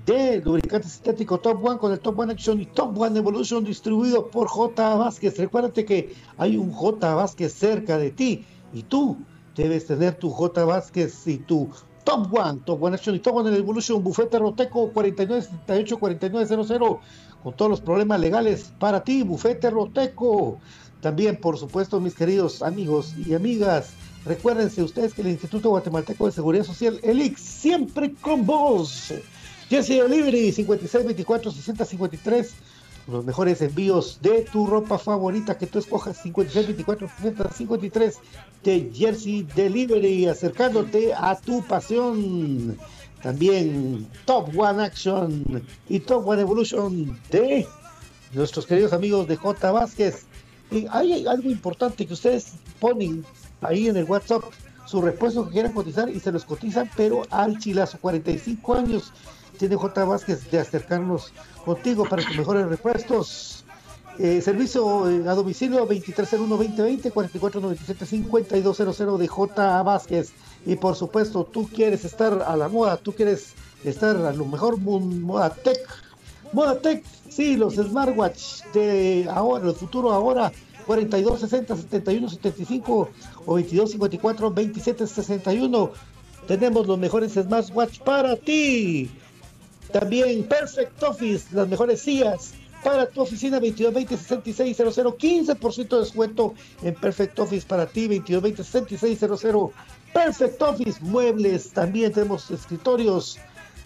de 0.07 0.40
lubricante 0.40 0.88
sintético 0.88 1.38
Top 1.38 1.64
One 1.64 1.78
con 1.78 1.93
el 1.93 2.01
Top 2.01 2.18
One 2.18 2.32
Action 2.32 2.61
y 2.61 2.66
Top 2.66 2.99
One 2.99 3.18
Evolution 3.18 3.62
distribuido 3.62 4.28
por 4.28 4.49
J. 4.49 4.95
Vázquez. 4.97 5.38
Recuérdate 5.38 5.84
que 5.84 6.14
hay 6.38 6.57
un 6.57 6.72
J. 6.72 7.14
Vázquez 7.14 7.53
cerca 7.53 7.99
de 7.99 8.11
ti 8.11 8.45
y 8.72 8.82
tú 8.82 9.18
debes 9.55 9.86
tener 9.86 10.14
tu 10.14 10.30
J. 10.30 10.64
Vázquez 10.64 11.26
y 11.26 11.36
tu 11.38 11.68
Top 12.05 12.32
One, 12.32 12.61
Top 12.64 12.80
One 12.82 12.96
Action 12.96 13.14
y 13.14 13.18
Top 13.20 13.36
One 13.36 13.57
Evolution, 13.57 14.03
bufete 14.03 14.36
Roteco 14.38 14.92
4978-4900, 14.92 16.98
con 17.42 17.55
todos 17.55 17.70
los 17.70 17.80
problemas 17.80 18.20
legales 18.20 18.72
para 18.78 19.03
ti, 19.05 19.22
bufete 19.22 19.70
Roteco. 19.70 20.59
También, 21.00 21.40
por 21.40 21.57
supuesto, 21.59 22.00
mis 22.00 22.14
queridos 22.14 22.62
amigos 22.62 23.14
y 23.16 23.34
amigas, 23.34 23.94
recuérdense 24.24 24.82
ustedes 24.82 25.14
que 25.14 25.22
el 25.22 25.28
Instituto 25.28 25.70
Guatemalteco 25.70 26.26
de 26.26 26.32
Seguridad 26.32 26.64
Social, 26.64 26.98
ELIX, 27.03 27.40
siempre 27.40 28.14
con 28.14 28.44
vos. 28.46 29.14
Jesse 29.68 29.88
Delivery, 29.88 30.53
5624-6053 30.53 32.50
los 33.09 33.24
mejores 33.24 33.61
envíos 33.62 34.18
de 34.22 34.42
tu 34.53 34.66
ropa 34.66 34.98
favorita 34.98 35.59
que 35.59 35.66
tú 35.66 35.78
escojas 35.78 36.22
56 36.22 36.66
24 36.68 37.09
53 37.57 38.18
de 38.62 38.90
Jersey 38.94 39.42
Delivery 39.55 40.26
acercándote 40.26 41.12
a 41.14 41.38
tu 41.40 41.62
pasión. 41.62 42.76
También 43.22 44.09
Top 44.24 44.48
One 44.57 44.82
Action 44.82 45.64
y 45.88 46.00
Top 46.00 46.26
One 46.26 46.42
Evolution 46.42 47.18
de 47.30 47.66
nuestros 48.32 48.66
queridos 48.66 48.92
amigos 48.92 49.28
de 49.28 49.36
J 49.36 49.70
Vázquez. 49.70 50.26
Y 50.70 50.86
hay 50.90 51.26
algo 51.26 51.50
importante 51.50 52.07
que 52.07 52.14
ustedes 52.14 52.55
ponen 52.80 53.24
ahí 53.61 53.88
en 53.88 53.96
el 53.96 54.05
WhatsApp 54.05 54.42
su 54.86 55.00
repuesto 55.00 55.46
que 55.46 55.53
quieran 55.53 55.72
cotizar 55.72 56.09
y 56.09 56.18
se 56.18 56.32
los 56.32 56.44
cotizan 56.44 56.90
pero 56.96 57.22
al 57.30 57.59
chilazo 57.59 57.98
45 58.00 58.74
años 58.74 59.12
tiene 59.62 59.76
J 59.76 60.04
Vázquez 60.04 60.50
de 60.50 60.58
acercarnos 60.58 61.32
contigo 61.64 62.04
para 62.04 62.24
tus 62.24 62.36
mejores 62.36 62.66
repuestos. 62.66 63.64
Eh, 64.18 64.42
servicio 64.42 65.08
eh, 65.08 65.22
a 65.28 65.34
domicilio 65.34 65.88
2301-2020, 65.88 67.12
4497-5200 67.12 69.18
de 69.18 69.28
J. 69.28 69.82
Vázquez. 69.84 70.32
Y 70.66 70.74
por 70.74 70.96
supuesto, 70.96 71.44
tú 71.44 71.68
quieres 71.68 72.04
estar 72.04 72.42
a 72.44 72.56
la 72.56 72.68
moda, 72.68 72.96
tú 72.96 73.12
quieres 73.12 73.54
estar 73.84 74.16
a 74.16 74.32
lo 74.32 74.44
mejor 74.46 74.78
Moda 74.78 75.50
Tech. 75.50 75.78
Moda 76.52 76.80
Tech, 76.80 77.04
sí, 77.30 77.56
los 77.56 77.76
smartwatch 77.76 78.64
de 78.74 79.28
ahora, 79.30 79.68
el 79.68 79.76
futuro 79.76 80.10
ahora, 80.10 80.50
4260 80.86 81.76
7175 81.76 83.08
o 83.46 83.58
2254 83.58 84.50
2761. 84.50 85.90
Tenemos 86.48 86.88
los 86.88 86.98
mejores 86.98 87.34
smartwatch 87.34 88.00
para 88.00 88.34
ti. 88.34 89.08
También 89.93 90.45
Perfect 90.45 91.03
Office, 91.03 91.49
las 91.53 91.68
mejores 91.68 92.01
sillas 92.01 92.55
para 92.82 93.07
tu 93.07 93.20
oficina 93.20 93.61
2220 93.61 94.16
6600 94.16 95.14
15% 95.14 95.88
de 95.88 95.99
descuento 95.99 96.55
en 96.82 96.95
Perfect 96.95 97.38
Office 97.38 97.66
para 97.66 97.86
ti 97.86 98.09
2220 98.09 98.64
6600 98.64 99.70
Perfect 100.12 100.62
Office 100.62 100.99
muebles 101.03 101.70
también 101.70 102.12
tenemos 102.12 102.51
escritorios 102.51 103.38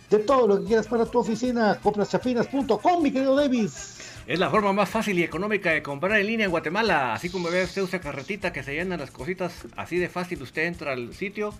de 0.08 0.18
todo 0.20 0.46
lo 0.46 0.60
que 0.60 0.66
quieras 0.66 0.86
para 0.86 1.04
tu 1.04 1.18
oficina 1.18 1.78
compraschafinas.com 1.82 3.02
mi 3.02 3.10
querido 3.10 3.34
Davis. 3.34 3.94
Es 4.26 4.38
la 4.38 4.50
forma 4.50 4.72
más 4.72 4.88
fácil 4.88 5.18
y 5.18 5.22
económica 5.22 5.70
de 5.70 5.82
comprar 5.82 6.18
en 6.18 6.26
línea 6.26 6.46
en 6.46 6.50
Guatemala 6.50 7.14
así 7.14 7.28
como 7.30 7.50
ve 7.50 7.64
usted 7.64 7.82
usa 7.82 8.00
carretita 8.00 8.52
que 8.52 8.62
se 8.62 8.74
llenan 8.74 9.00
las 9.00 9.10
cositas 9.10 9.52
así 9.76 9.98
de 9.98 10.08
fácil 10.08 10.40
usted 10.42 10.66
entra 10.66 10.92
al 10.92 11.14
sitio 11.14 11.52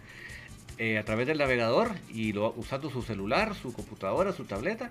eh, 0.78 0.98
a 0.98 1.04
través 1.04 1.26
del 1.26 1.38
navegador 1.38 1.92
y 2.12 2.36
usando 2.36 2.90
su 2.90 3.02
celular, 3.02 3.54
su 3.54 3.72
computadora, 3.72 4.32
su 4.32 4.44
tableta 4.44 4.90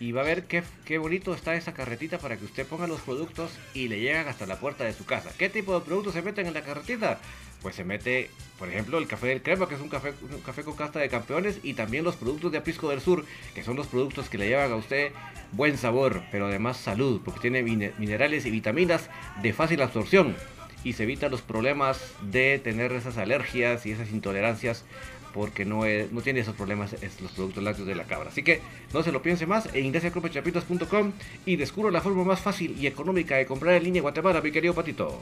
y 0.00 0.12
va 0.12 0.22
a 0.22 0.24
ver 0.24 0.44
qué, 0.44 0.62
qué, 0.86 0.96
bonito 0.96 1.34
está 1.34 1.54
esa 1.54 1.74
carretita 1.74 2.18
para 2.18 2.38
que 2.38 2.46
usted 2.46 2.66
ponga 2.66 2.86
los 2.86 3.00
productos 3.02 3.52
y 3.74 3.88
le 3.88 4.00
llegan 4.00 4.26
hasta 4.28 4.46
la 4.46 4.58
puerta 4.58 4.84
de 4.84 4.94
su 4.94 5.04
casa. 5.04 5.30
¿Qué 5.36 5.50
tipo 5.50 5.78
de 5.78 5.84
productos 5.84 6.14
se 6.14 6.22
meten 6.22 6.46
en 6.46 6.54
la 6.54 6.62
carretita? 6.62 7.20
Pues 7.60 7.74
se 7.74 7.84
mete, 7.84 8.30
por 8.58 8.70
ejemplo, 8.70 8.96
el 8.96 9.06
café 9.06 9.26
del 9.26 9.42
crema, 9.42 9.68
que 9.68 9.74
es 9.74 9.80
un 9.82 9.90
café, 9.90 10.14
café 10.44 10.64
con 10.64 10.74
casta 10.74 10.98
de 10.98 11.10
campeones, 11.10 11.60
y 11.62 11.74
también 11.74 12.02
los 12.02 12.16
productos 12.16 12.50
de 12.50 12.56
Apisco 12.56 12.88
del 12.88 13.02
Sur, 13.02 13.26
que 13.54 13.62
son 13.62 13.76
los 13.76 13.88
productos 13.88 14.30
que 14.30 14.38
le 14.38 14.48
llevan 14.48 14.72
a 14.72 14.76
usted 14.76 15.12
buen 15.52 15.76
sabor, 15.76 16.22
pero 16.30 16.46
además 16.46 16.78
salud, 16.78 17.20
porque 17.22 17.40
tiene 17.40 17.62
minerales 17.62 18.46
y 18.46 18.50
vitaminas 18.50 19.10
de 19.42 19.52
fácil 19.52 19.82
absorción 19.82 20.34
y 20.82 20.94
se 20.94 21.02
evitan 21.02 21.30
los 21.30 21.42
problemas 21.42 22.14
de 22.22 22.58
tener 22.58 22.92
esas 22.92 23.18
alergias 23.18 23.84
y 23.84 23.92
esas 23.92 24.10
intolerancias 24.12 24.86
porque 25.34 25.64
no, 25.64 25.82
no 26.10 26.20
tiene 26.22 26.40
esos 26.40 26.54
problemas 26.54 26.94
los 27.20 27.32
productos 27.32 27.62
lácteos 27.62 27.86
de 27.86 27.94
la 27.94 28.04
cabra. 28.04 28.30
Así 28.30 28.42
que 28.42 28.60
no 28.92 29.02
se 29.02 29.12
lo 29.12 29.22
piense 29.22 29.46
más 29.46 29.68
e 29.72 29.80
ingrese 29.80 30.08
a 30.08 30.10
clubchapitos.com 30.10 31.12
y 31.46 31.56
descubra 31.56 31.90
la 31.90 32.00
forma 32.00 32.24
más 32.24 32.40
fácil 32.40 32.76
y 32.78 32.86
económica 32.86 33.36
de 33.36 33.46
comprar 33.46 33.74
en 33.74 33.84
línea 33.84 34.02
Guatemala, 34.02 34.40
mi 34.40 34.52
querido 34.52 34.74
Patito. 34.74 35.18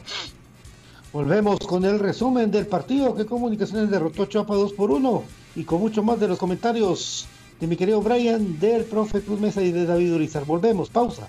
Volvemos 1.13 1.59
con 1.61 1.85
el 1.85 1.99
resumen 1.99 2.51
del 2.51 2.67
partido 2.67 3.15
que 3.15 3.25
Comunicaciones 3.25 3.91
derrotó 3.91 4.27
Chapa 4.27 4.55
2 4.55 4.75
por 4.75 4.91
1 4.91 5.25
y 5.57 5.65
con 5.65 5.81
mucho 5.81 6.03
más 6.03 6.21
de 6.21 6.29
los 6.29 6.39
comentarios 6.39 7.27
de 7.59 7.67
mi 7.67 7.77
querido 7.77 8.03
Brian, 8.03 8.59
del 8.61 8.85
profe 8.85 9.23
Cruz 9.23 9.41
Mesa 9.41 9.63
y 9.63 9.73
de 9.73 9.87
David 9.87 10.15
Urizar. 10.15 10.45
Volvemos, 10.45 10.91
pausa. 10.91 11.29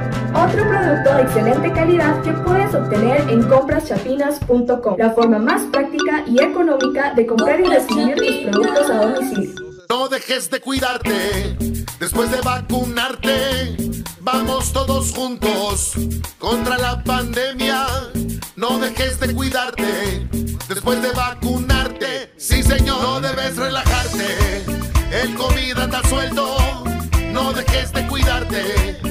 Otro 0.33 0.67
producto 0.67 1.13
de 1.13 1.21
excelente 1.23 1.73
calidad 1.73 2.21
que 2.21 2.31
puedes 2.31 2.73
obtener 2.73 3.29
en 3.29 3.43
compraschapinas.com, 3.43 4.95
la 4.97 5.11
forma 5.11 5.39
más 5.39 5.63
práctica 5.63 6.23
y 6.25 6.41
económica 6.41 7.13
de 7.13 7.25
comprar 7.25 7.59
y 7.59 7.65
recibir 7.65 8.15
tus 8.15 8.49
productos 8.49 8.89
a 8.89 8.97
domicilio. 8.97 9.55
No 9.89 10.07
dejes 10.07 10.49
de 10.49 10.61
cuidarte 10.61 11.57
después 11.99 12.31
de 12.31 12.39
vacunarte. 12.39 13.75
Vamos 14.21 14.71
todos 14.71 15.11
juntos 15.11 15.95
contra 16.39 16.77
la 16.77 17.03
pandemia. 17.03 17.85
No 18.55 18.79
dejes 18.79 19.19
de 19.19 19.33
cuidarte 19.33 20.29
después 20.69 21.01
de 21.01 21.11
vacunarte. 21.11 22.31
Sí, 22.37 22.63
señor, 22.63 23.01
no 23.01 23.19
debes 23.19 23.57
relajarte. 23.57 24.63
El 25.11 25.35
COVID 25.35 25.77
anda 25.77 26.01
suelto. 26.07 26.55
No 27.33 27.51
dejes 27.51 27.91
de 27.91 28.07
cuidarte 28.07 29.10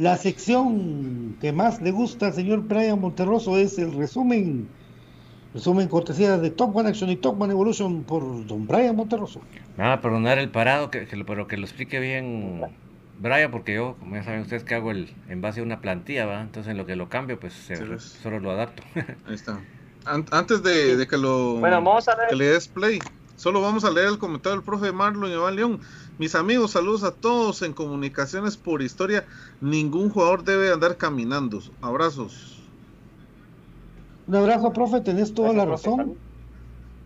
La 0.00 0.16
sección 0.16 1.36
que 1.42 1.52
más 1.52 1.82
le 1.82 1.90
gusta 1.90 2.28
al 2.28 2.32
señor 2.32 2.60
Brian 2.62 2.98
Monterroso 2.98 3.58
es 3.58 3.78
el 3.78 3.92
resumen, 3.92 4.66
resumen 5.52 5.88
cortesía 5.88 6.38
de 6.38 6.50
Top 6.50 6.74
One 6.74 6.88
Action 6.88 7.10
y 7.10 7.16
Top 7.16 7.38
One 7.40 7.52
Evolution 7.52 8.02
por 8.04 8.46
don 8.46 8.66
Brian 8.66 8.96
Monterroso. 8.96 9.42
Nada, 9.76 10.00
perdonar 10.00 10.38
el 10.38 10.48
parado, 10.48 10.90
que, 10.90 11.06
que 11.06 11.16
lo- 11.16 11.26
pero 11.26 11.46
que 11.46 11.58
lo 11.58 11.64
explique 11.66 12.00
bien 12.00 12.62
Brian, 13.20 13.50
porque 13.50 13.74
yo, 13.74 13.96
como 14.00 14.16
ya 14.16 14.22
saben 14.22 14.40
ustedes, 14.40 14.64
que 14.64 14.74
hago 14.74 14.90
el 14.90 15.10
en 15.28 15.42
base 15.42 15.60
a 15.60 15.64
una 15.64 15.82
plantilla, 15.82 16.24
¿va? 16.24 16.40
Entonces 16.40 16.70
en 16.70 16.78
lo 16.78 16.86
que 16.86 16.96
lo 16.96 17.10
cambio, 17.10 17.38
pues 17.38 17.52
se- 17.52 17.76
Sí, 17.76 17.82
pues. 17.86 18.02
solo 18.02 18.40
lo 18.40 18.52
adapto. 18.52 18.82
Ahí 19.26 19.34
está. 19.34 19.60
An- 20.06 20.24
antes 20.30 20.62
de, 20.62 20.96
de 20.96 21.06
que 21.06 21.18
lo 21.18 21.56
Bueno, 21.60 21.76
vamos 21.82 22.08
a 22.08 22.16
ver. 22.16 22.28
que 22.30 22.36
le 22.36 22.46
des 22.46 22.68
play, 22.68 22.98
solo 23.36 23.60
vamos 23.60 23.84
a 23.84 23.90
leer 23.90 24.08
el 24.08 24.18
comentario 24.18 24.56
del 24.56 24.64
profe 24.64 24.92
Marlon 24.92 25.30
Iván 25.30 25.56
León. 25.56 25.80
Mis 26.20 26.34
amigos, 26.34 26.72
saludos 26.72 27.02
a 27.02 27.12
todos 27.12 27.62
en 27.62 27.72
comunicaciones 27.72 28.58
por 28.58 28.82
historia. 28.82 29.24
Ningún 29.62 30.10
jugador 30.10 30.44
debe 30.44 30.70
andar 30.70 30.98
caminando. 30.98 31.62
Abrazos. 31.80 32.58
Un 34.26 34.34
abrazo, 34.34 34.70
profe, 34.70 35.00
tenés 35.00 35.32
toda 35.32 35.54
la 35.54 35.64
profe, 35.64 35.88
razón. 35.88 36.18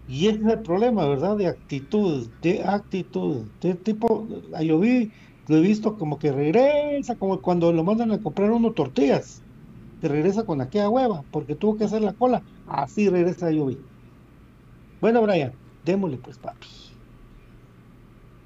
Y 0.09 0.27
ese 0.27 0.41
es 0.41 0.47
el 0.49 0.63
problema, 0.63 1.07
¿verdad? 1.07 1.37
De 1.37 1.47
actitud, 1.47 2.27
de 2.43 2.65
actitud. 2.65 3.43
De 3.61 3.77
tipo, 3.77 4.27
a 4.53 4.65
yo 4.65 4.81
vi, 4.81 5.13
lo 5.47 5.59
he 5.59 5.61
visto 5.61 5.97
como 5.97 6.19
que 6.19 6.33
regresa, 6.33 7.15
como 7.15 7.41
cuando 7.41 7.73
lo 7.73 7.85
mandan 7.85 8.11
a 8.11 8.21
comprar 8.21 8.51
uno 8.51 8.73
tortillas. 8.73 9.45
Que 10.01 10.09
regresa 10.09 10.45
con 10.45 10.61
aquella 10.61 10.89
hueva, 10.89 11.23
porque 11.31 11.55
tuvo 11.55 11.77
que 11.77 11.85
hacer 11.85 12.03
la 12.03 12.15
cola. 12.15 12.43
Así 12.67 13.09
regresa 13.09 13.53
yo 13.53 13.67
vi. 13.67 13.79
Bueno, 15.01 15.23
Brian, 15.23 15.53
démosle 15.85 16.17
pues, 16.17 16.37
papi. 16.37 16.67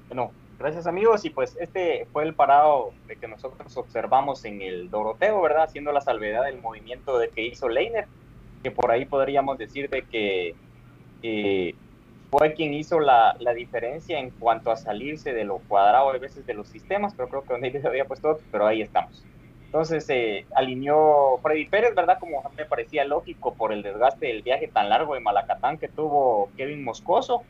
Bueno, 0.09 0.31
gracias 0.59 0.85
amigos. 0.85 1.25
Y 1.25 1.29
pues 1.29 1.57
este 1.59 2.05
fue 2.11 2.23
el 2.23 2.33
parado 2.33 2.91
de 3.07 3.15
que 3.15 3.27
nosotros 3.27 3.75
observamos 3.77 4.45
en 4.45 4.61
el 4.61 4.89
Doroteo, 4.89 5.41
¿verdad? 5.41 5.63
Haciendo 5.63 5.91
la 5.91 6.01
salvedad 6.01 6.45
del 6.45 6.61
movimiento 6.61 7.17
de 7.17 7.29
que 7.29 7.45
hizo 7.45 7.69
Leiner, 7.69 8.05
que 8.61 8.71
por 8.71 8.91
ahí 8.91 9.05
podríamos 9.05 9.57
decir 9.57 9.89
de 9.89 10.03
que 10.03 10.55
eh, 11.23 11.75
fue 12.29 12.53
quien 12.53 12.73
hizo 12.73 12.99
la, 12.99 13.35
la 13.39 13.53
diferencia 13.53 14.19
en 14.19 14.29
cuanto 14.29 14.71
a 14.71 14.77
salirse 14.77 15.33
de 15.33 15.45
lo 15.45 15.57
cuadrado 15.59 16.09
a 16.09 16.17
veces 16.17 16.45
de 16.45 16.53
los 16.53 16.67
sistemas, 16.67 17.13
pero 17.15 17.29
creo 17.29 17.41
que 17.41 17.53
Don 17.53 17.61
David 17.61 17.85
había 17.85 18.05
puesto 18.05 18.39
pero 18.51 18.67
ahí 18.67 18.81
estamos. 18.81 19.23
Entonces 19.69 20.09
eh, 20.09 20.47
alineó 20.55 21.37
Freddy 21.43 21.65
Pérez, 21.65 21.93
¿verdad? 21.93 22.17
Como 22.19 22.41
me 22.57 22.65
parecía 22.65 23.05
lógico 23.05 23.53
por 23.53 23.71
el 23.71 23.83
desgaste 23.83 24.25
del 24.25 24.41
viaje 24.41 24.67
tan 24.67 24.89
largo 24.89 25.13
de 25.13 25.19
Malacatán 25.19 25.77
que 25.77 25.87
tuvo 25.87 26.49
Kevin 26.57 26.83
Moscoso. 26.83 27.43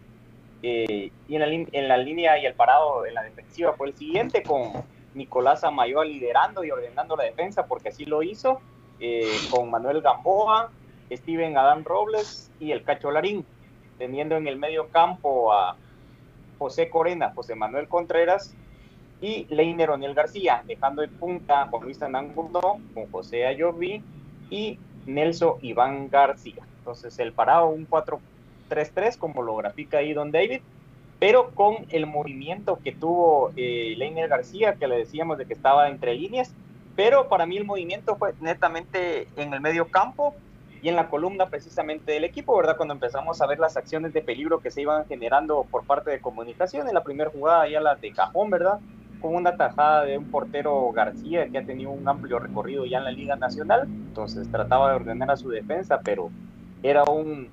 Eh, 0.62 1.12
y 1.28 1.36
en 1.36 1.40
la, 1.40 1.48
en 1.48 1.88
la 1.88 1.98
línea 1.98 2.38
y 2.38 2.46
el 2.46 2.54
parado 2.54 3.06
en 3.06 3.14
la 3.14 3.24
defensiva 3.24 3.74
fue 3.74 3.88
el 3.88 3.96
siguiente, 3.96 4.44
con 4.44 4.74
Nicolás 5.14 5.64
Amayoa 5.64 6.06
liderando 6.06 6.64
y 6.64 6.72
ordenando 6.72 7.16
la 7.16 7.24
defensa, 7.24 7.66
porque 7.66 7.90
así 7.90 8.06
lo 8.06 8.24
hizo, 8.24 8.60
eh, 9.00 9.32
con 9.50 9.70
Manuel 9.70 10.02
Gamboa, 10.02 10.72
Steven 11.12 11.58
Adán 11.58 11.84
Robles 11.84 12.52
y 12.60 12.72
el 12.72 12.84
Cacho 12.84 13.12
Larín, 13.12 13.46
teniendo 13.98 14.36
en 14.36 14.48
el 14.48 14.58
medio 14.58 14.90
campo 14.90 15.54
a 15.54 15.76
José 16.58 16.90
Corena, 16.90 17.32
José 17.34 17.56
Manuel 17.56 17.88
Contreras 17.88 18.54
y 19.22 19.46
Leiner 19.50 19.90
O'Neill 19.92 20.14
García, 20.14 20.64
dejando 20.66 21.04
en 21.04 21.12
punta 21.12 21.68
Juan 21.68 21.84
Luis 21.84 22.02
Anangundo 22.02 22.80
con 22.94 23.12
José 23.12 23.46
Ayoví 23.46 24.04
y 24.50 24.78
Nelson 25.06 25.56
Iván 25.62 26.10
García. 26.10 26.64
Entonces 26.80 27.18
el 27.20 27.34
parado 27.34 27.68
un 27.68 27.86
4-3-3 28.70 29.18
como 29.18 29.42
lo 29.42 29.56
grafica 29.56 29.98
ahí 29.98 30.14
Don 30.14 30.32
David, 30.32 30.62
pero 31.20 31.52
con 31.52 31.86
el 31.90 32.06
movimiento 32.06 32.80
que 32.84 32.94
tuvo 32.94 33.52
eh, 33.58 33.96
Leiner 33.98 34.30
García, 34.30 34.76
que 34.76 34.88
le 34.88 34.98
decíamos 34.98 35.38
de 35.38 35.46
que 35.46 35.54
estaba 35.54 35.90
entre 35.90 36.16
líneas, 36.16 36.54
pero 36.96 37.28
para 37.28 37.46
mí 37.46 37.58
el 37.58 37.66
movimiento 37.66 38.16
fue 38.16 38.34
netamente 38.40 39.28
en 39.36 39.54
el 39.54 39.62
medio 39.62 39.88
campo 39.88 40.36
y 40.82 40.88
en 40.88 40.96
la 40.96 41.10
columna 41.10 41.48
precisamente 41.48 42.14
del 42.14 42.24
equipo, 42.24 42.56
¿verdad? 42.56 42.78
Cuando 42.78 42.94
empezamos 42.94 43.42
a 43.42 43.48
ver 43.48 43.60
las 43.60 43.76
acciones 43.76 44.14
de 44.14 44.22
peligro 44.22 44.60
que 44.60 44.72
se 44.72 44.82
iban 44.82 45.06
generando 45.08 45.66
por 45.70 45.84
parte 45.84 46.10
de 46.10 46.22
comunicación, 46.22 46.88
en 46.88 46.94
la 46.94 47.04
primera 47.04 47.30
jugada 47.30 47.68
ya 47.68 47.82
la 47.82 47.96
de 47.96 48.12
cajón, 48.14 48.50
¿verdad? 48.50 48.80
Con 49.20 49.36
una 49.36 49.58
tajada 49.58 50.06
de 50.06 50.18
un 50.18 50.32
portero 50.32 50.90
García 50.94 51.50
que 51.50 51.58
ha 51.58 51.66
tenido 51.66 51.92
un 51.92 52.08
amplio 52.08 52.40
recorrido 52.40 52.86
ya 52.86 53.00
en 53.00 53.04
la 53.04 53.12
Liga 53.12 53.36
Nacional, 53.36 53.84
entonces 53.84 54.50
trataba 54.50 54.90
de 54.90 54.96
ordenar 54.96 55.32
a 55.32 55.36
su 55.36 55.50
defensa, 55.50 56.00
pero 56.02 56.30
era 56.82 57.04
un 57.04 57.50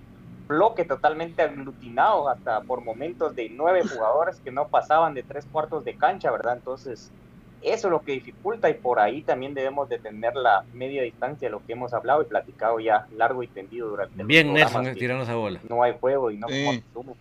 bloque 0.48 0.84
totalmente 0.84 1.42
aglutinado, 1.42 2.28
hasta 2.28 2.60
por 2.62 2.82
momentos 2.84 3.34
de 3.34 3.48
nueve 3.50 3.82
jugadores 3.88 4.40
que 4.40 4.50
no 4.50 4.68
pasaban 4.68 5.14
de 5.14 5.22
tres 5.22 5.46
cuartos 5.50 5.84
de 5.84 5.96
cancha, 5.96 6.30
¿verdad? 6.30 6.56
Entonces, 6.56 7.10
eso 7.62 7.88
es 7.88 7.90
lo 7.90 8.00
que 8.02 8.12
dificulta 8.12 8.68
y 8.70 8.74
por 8.74 9.00
ahí 9.00 9.22
también 9.22 9.54
debemos 9.54 9.88
de 9.88 9.98
tener 9.98 10.34
la 10.36 10.64
media 10.72 11.02
distancia, 11.02 11.48
lo 11.50 11.64
que 11.64 11.72
hemos 11.72 11.92
hablado 11.94 12.22
y 12.22 12.26
platicado 12.26 12.78
ya 12.80 13.06
largo 13.12 13.42
y 13.42 13.48
tendido 13.48 13.88
durante 13.88 14.20
el 14.20 14.26
Bien, 14.26 14.52
Nelson, 14.52 14.94
tirando 14.94 15.24
esa 15.24 15.34
bola. 15.34 15.60
No 15.68 15.82
hay 15.82 15.96
juego 15.98 16.30
y 16.30 16.38
no 16.38 16.48
Sí. 16.48 16.64
consumo. 16.64 17.16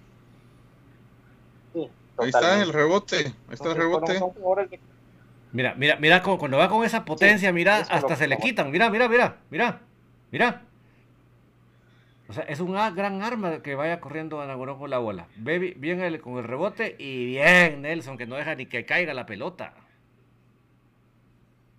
Ahí 2.18 2.30
está 2.30 2.62
el 2.62 2.72
rebote. 2.72 3.18
Ahí 3.18 3.34
está 3.54 3.70
el 3.72 3.76
rebote. 3.78 4.20
Son 4.20 4.30
jugadores 4.30 4.70
de- 4.70 4.80
Mira, 5.52 5.74
mira, 5.76 5.96
mira, 5.98 6.22
como 6.22 6.38
cuando 6.38 6.58
va 6.58 6.70
con 6.70 6.84
esa 6.84 7.06
potencia, 7.06 7.52
mira, 7.54 7.78
hasta 7.78 8.16
se 8.16 8.28
le 8.28 8.38
quitan. 8.38 8.72
Mira, 8.72 8.90
mira, 8.90 9.08
mira, 9.08 9.38
mira, 9.50 9.82
mira. 10.32 10.66
O 12.28 12.34
sea, 12.34 12.44
es 12.46 12.60
un 12.60 12.76
a- 12.76 12.90
gran 12.92 13.22
arma 13.22 13.62
que 13.62 13.76
vaya 13.76 14.00
corriendo 14.00 14.42
a 14.42 14.48
Nagoró 14.48 14.78
con 14.80 14.90
la 14.90 14.98
bola. 14.98 15.28
Ve 15.38 15.60
bi- 15.60 15.74
bien 15.76 16.02
el- 16.02 16.20
con 16.22 16.38
el 16.38 16.44
rebote 16.44 16.96
y 16.98 17.26
bien 17.28 17.84
Nelson, 17.84 18.18
que 18.18 18.26
no 18.26 18.36
deja 18.36 18.56
ni 18.56 18.66
que 18.66 18.86
caiga 18.86 19.14
la 19.14 19.26
pelota. 19.26 19.74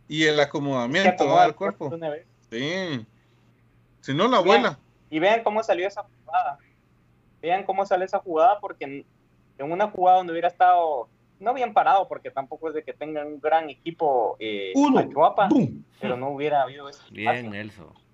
Y 0.08 0.24
el 0.24 0.38
acomodamiento 0.38 1.36
del 1.40 1.54
cuerpo. 1.54 1.86
una. 1.88 2.12
Sí. 2.50 3.04
Si 4.00 4.14
no, 4.14 4.28
la 4.28 4.40
Bien. 4.42 4.56
abuela. 4.58 4.78
Y 5.10 5.18
vean 5.18 5.42
cómo 5.42 5.62
salió 5.64 5.86
esa 5.88 6.02
jugada. 6.24 6.58
Vean 7.42 7.64
cómo 7.64 7.84
sale 7.84 8.04
esa 8.04 8.20
jugada, 8.20 8.60
porque 8.60 8.84
en, 8.84 9.06
en 9.58 9.72
una 9.72 9.88
jugada 9.90 10.18
donde 10.18 10.32
hubiera 10.32 10.48
estado, 10.48 11.08
no 11.40 11.54
bien 11.54 11.72
parado, 11.74 12.06
porque 12.06 12.30
tampoco 12.30 12.68
es 12.68 12.74
de 12.74 12.84
que 12.84 12.92
tengan 12.92 13.26
un 13.26 13.40
gran 13.40 13.68
equipo 13.68 14.36
eh, 14.38 14.72
Uno. 14.76 15.00
Achuapa, 15.00 15.48
¡Bum! 15.48 15.82
pero 16.00 16.16
no 16.16 16.28
hubiera 16.30 16.62
habido 16.62 16.88
ese 16.88 17.02
Bien, 17.10 17.28
espacio. 17.28 17.50
Nelson. 17.50 18.05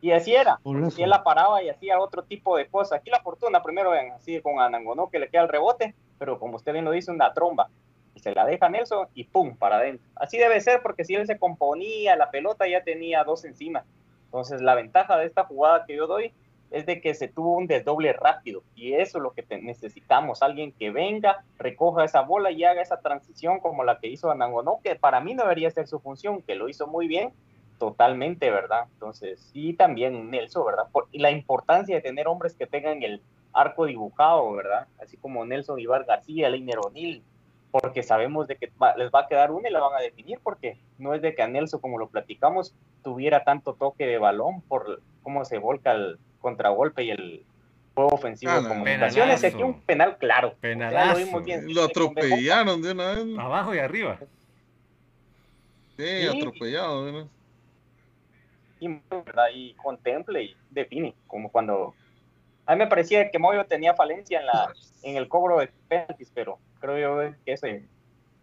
Y 0.00 0.12
así 0.12 0.34
era. 0.34 0.60
Y 0.64 1.02
él 1.02 1.10
la 1.10 1.24
paraba 1.24 1.62
y 1.62 1.68
hacía 1.68 1.98
otro 1.98 2.22
tipo 2.22 2.56
de 2.56 2.68
cosas. 2.68 3.00
Aquí 3.00 3.10
la 3.10 3.20
fortuna, 3.20 3.62
primero 3.62 3.90
vean, 3.90 4.12
así 4.12 4.40
con 4.40 4.60
Anangonó 4.60 5.08
que 5.10 5.18
le 5.18 5.28
queda 5.28 5.42
el 5.42 5.48
rebote, 5.48 5.94
pero 6.18 6.38
como 6.38 6.56
usted 6.56 6.72
bien 6.72 6.84
lo 6.84 6.90
dice, 6.90 7.10
una 7.10 7.32
tromba. 7.32 7.68
Y 8.14 8.20
se 8.20 8.34
la 8.34 8.46
deja 8.46 8.68
Nelson 8.68 9.08
y 9.14 9.24
pum, 9.24 9.56
para 9.56 9.76
adentro. 9.76 10.06
Así 10.14 10.38
debe 10.38 10.60
ser, 10.60 10.82
porque 10.82 11.04
si 11.04 11.14
él 11.14 11.26
se 11.26 11.38
componía, 11.38 12.16
la 12.16 12.30
pelota 12.30 12.68
ya 12.68 12.82
tenía 12.82 13.24
dos 13.24 13.44
encima. 13.44 13.84
Entonces, 14.26 14.60
la 14.60 14.74
ventaja 14.74 15.16
de 15.16 15.26
esta 15.26 15.44
jugada 15.44 15.84
que 15.86 15.96
yo 15.96 16.06
doy 16.06 16.32
es 16.70 16.84
de 16.86 17.00
que 17.00 17.14
se 17.14 17.28
tuvo 17.28 17.56
un 17.56 17.66
desdoble 17.66 18.12
rápido. 18.12 18.62
Y 18.74 18.94
eso 18.94 19.18
es 19.18 19.22
lo 19.22 19.32
que 19.32 19.44
necesitamos. 19.60 20.42
Alguien 20.42 20.72
que 20.72 20.90
venga, 20.90 21.44
recoja 21.58 22.04
esa 22.04 22.22
bola 22.22 22.50
y 22.50 22.64
haga 22.64 22.82
esa 22.82 23.00
transición 23.00 23.60
como 23.60 23.84
la 23.84 23.98
que 23.98 24.08
hizo 24.08 24.30
Anangonó, 24.30 24.80
que 24.82 24.96
para 24.96 25.20
mí 25.20 25.34
no 25.34 25.44
debería 25.44 25.70
ser 25.70 25.86
su 25.86 26.00
función, 26.00 26.42
que 26.42 26.54
lo 26.54 26.68
hizo 26.68 26.86
muy 26.86 27.06
bien, 27.06 27.32
totalmente, 27.78 28.50
¿verdad? 28.50 28.84
Entonces, 28.94 29.50
y 29.52 29.74
también 29.74 30.30
Nelson, 30.30 30.64
¿verdad? 30.66 30.84
Por- 30.92 31.08
y 31.12 31.18
la 31.18 31.30
importancia 31.30 31.94
de 31.96 32.02
tener 32.02 32.26
hombres 32.28 32.54
que 32.54 32.66
tengan 32.66 33.02
el 33.02 33.20
arco 33.52 33.86
dibujado, 33.86 34.52
¿verdad? 34.52 34.86
Así 35.02 35.16
como 35.16 35.44
Nelson 35.44 35.78
Ibar 35.80 36.04
García, 36.04 36.48
Leiner 36.50 36.78
O'Neill, 36.78 37.22
porque 37.70 38.02
sabemos 38.02 38.46
de 38.48 38.56
que 38.56 38.70
va- 38.82 38.96
les 38.96 39.10
va 39.10 39.20
a 39.20 39.26
quedar 39.28 39.50
una 39.50 39.68
y 39.68 39.72
la 39.72 39.80
van 39.80 39.94
a 39.94 40.00
definir, 40.00 40.38
porque 40.42 40.78
no 40.98 41.14
es 41.14 41.22
de 41.22 41.34
que 41.34 41.42
a 41.42 41.46
Nelson, 41.48 41.80
como 41.80 41.98
lo 41.98 42.08
platicamos, 42.08 42.74
tuviera 43.02 43.44
tanto 43.44 43.74
toque 43.74 44.06
de 44.06 44.18
balón 44.18 44.62
por 44.62 45.00
cómo 45.22 45.44
se 45.44 45.58
volca 45.58 45.92
el 45.92 46.18
contragolpe 46.40 47.04
y 47.04 47.10
el 47.10 47.44
juego 47.94 48.10
ofensivo 48.14 48.52
Ah, 48.52 48.60
de 48.60 48.68
comunicaciones. 48.68 49.42
Aquí 49.44 49.62
un 49.62 49.80
penal 49.80 50.16
claro. 50.18 50.54
Penalazo. 50.60 51.18
lo 51.18 51.24
vimos 51.24 51.44
bien. 51.44 51.74
Lo 51.74 51.84
atropellaron 51.84 52.80
de 52.82 52.92
una 52.92 53.12
vez. 53.12 53.38
Abajo 53.38 53.74
y 53.74 53.78
arriba. 53.78 54.18
Sí, 55.96 56.04
Sí. 56.04 56.26
atropellado. 56.28 57.04
de 57.04 57.10
una 57.10 57.18
vez. 57.20 57.28
y, 57.28 57.35
¿verdad? 58.80 59.46
y 59.54 59.74
contemple 59.74 60.42
y 60.44 60.56
define, 60.70 61.14
como 61.26 61.50
cuando 61.50 61.94
a 62.66 62.72
mí 62.74 62.78
me 62.80 62.86
parecía 62.86 63.30
que 63.30 63.38
Moyo 63.38 63.64
tenía 63.66 63.94
falencia 63.94 64.40
en 64.40 64.46
la 64.46 64.72
en 65.02 65.16
el 65.16 65.28
cobro 65.28 65.58
de 65.60 65.70
penaltis, 65.88 66.30
pero 66.34 66.58
creo 66.80 66.98
yo 67.28 67.34
que 67.44 67.52
ese 67.52 67.84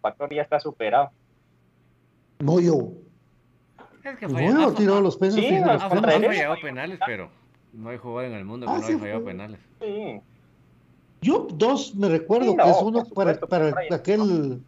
factor 0.02 0.34
ya 0.34 0.42
está 0.42 0.60
superado. 0.60 1.12
Moyo. 2.40 2.90
Es 4.04 4.18
que 4.18 4.28
Moyo 4.28 4.68
ha 4.70 4.74
tirado 4.76 5.02
los 5.02 5.18
penaltis. 5.18 5.46
Sí, 5.50 5.56
no, 5.60 5.78
penaltis. 5.90 6.28
fallado 6.28 6.56
penales, 6.62 7.00
pero 7.06 7.30
no 7.74 7.90
hay 7.90 7.98
jugador 7.98 8.32
en 8.32 8.38
el 8.38 8.46
mundo 8.46 8.66
que 8.66 8.72
Ah, 8.72 8.76
no 8.78 8.82
sí, 8.84 8.92
haya 8.94 9.00
fallado 9.02 9.26
penales. 9.26 9.60
Sí, 9.82 10.22
Yo 11.22 11.48
dos 11.54 11.96
me 11.96 12.10
recuerdo 12.10 12.52
Sí, 12.52 12.58
no, 12.58 12.64
que 12.64 12.70
es 12.70 12.82
uno 12.82 13.04
para, 13.14 13.40
para 13.40 13.72
Brian. 13.72 13.94
aquel 13.94 14.62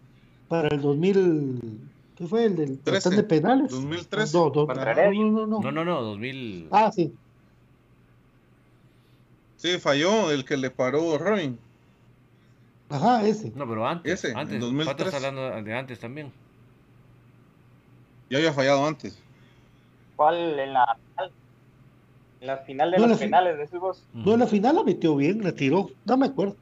para 0.47 0.67
el 0.69 0.81
2000 0.81 1.79
¿qué 2.15 2.27
fue 2.27 2.45
el 2.45 2.55
del 2.55 2.79
tratán 2.79 3.15
de 3.15 3.23
penales? 3.23 3.71
2013. 3.71 4.37
No, 4.37 4.51
no, 4.51 4.65
no, 4.65 4.75
no, 4.75 5.47
no. 5.47 5.61
No, 5.61 5.71
no, 5.71 5.85
no, 5.85 6.01
2000. 6.01 6.67
Ah, 6.71 6.91
sí. 6.91 7.13
Sí, 9.57 9.79
falló 9.79 10.31
el 10.31 10.45
que 10.45 10.57
le 10.57 10.69
paró 10.69 11.17
Robin. 11.17 11.57
Ajá, 12.89 13.25
ese. 13.27 13.51
No, 13.55 13.67
pero 13.67 13.87
antes. 13.87 14.13
Ese, 14.13 14.31
en 14.31 14.37
antes. 14.37 14.59
2003. 14.59 14.93
Pato 14.93 15.03
está 15.05 15.17
hablando 15.17 15.61
de 15.61 15.73
antes 15.77 15.99
también. 15.99 16.31
Ya 18.29 18.37
había 18.37 18.53
fallado 18.53 18.85
antes. 18.85 19.21
¿cuál 20.15 20.59
en 20.59 20.73
la 20.73 20.97
en 22.41 22.47
la 22.47 22.57
final 22.57 22.91
de 22.91 22.97
No, 22.97 23.07
los 23.07 23.17
la 23.17 23.25
penales 23.25 23.71
de 23.71 23.77
vos? 23.77 24.03
No, 24.13 24.33
en 24.33 24.39
la 24.39 24.47
final 24.47 24.75
la 24.75 24.83
metió 24.83 25.15
bien, 25.15 25.43
la 25.43 25.51
tiró. 25.51 25.89
No 26.05 26.17
me 26.17 26.27
acuerdo. 26.27 26.55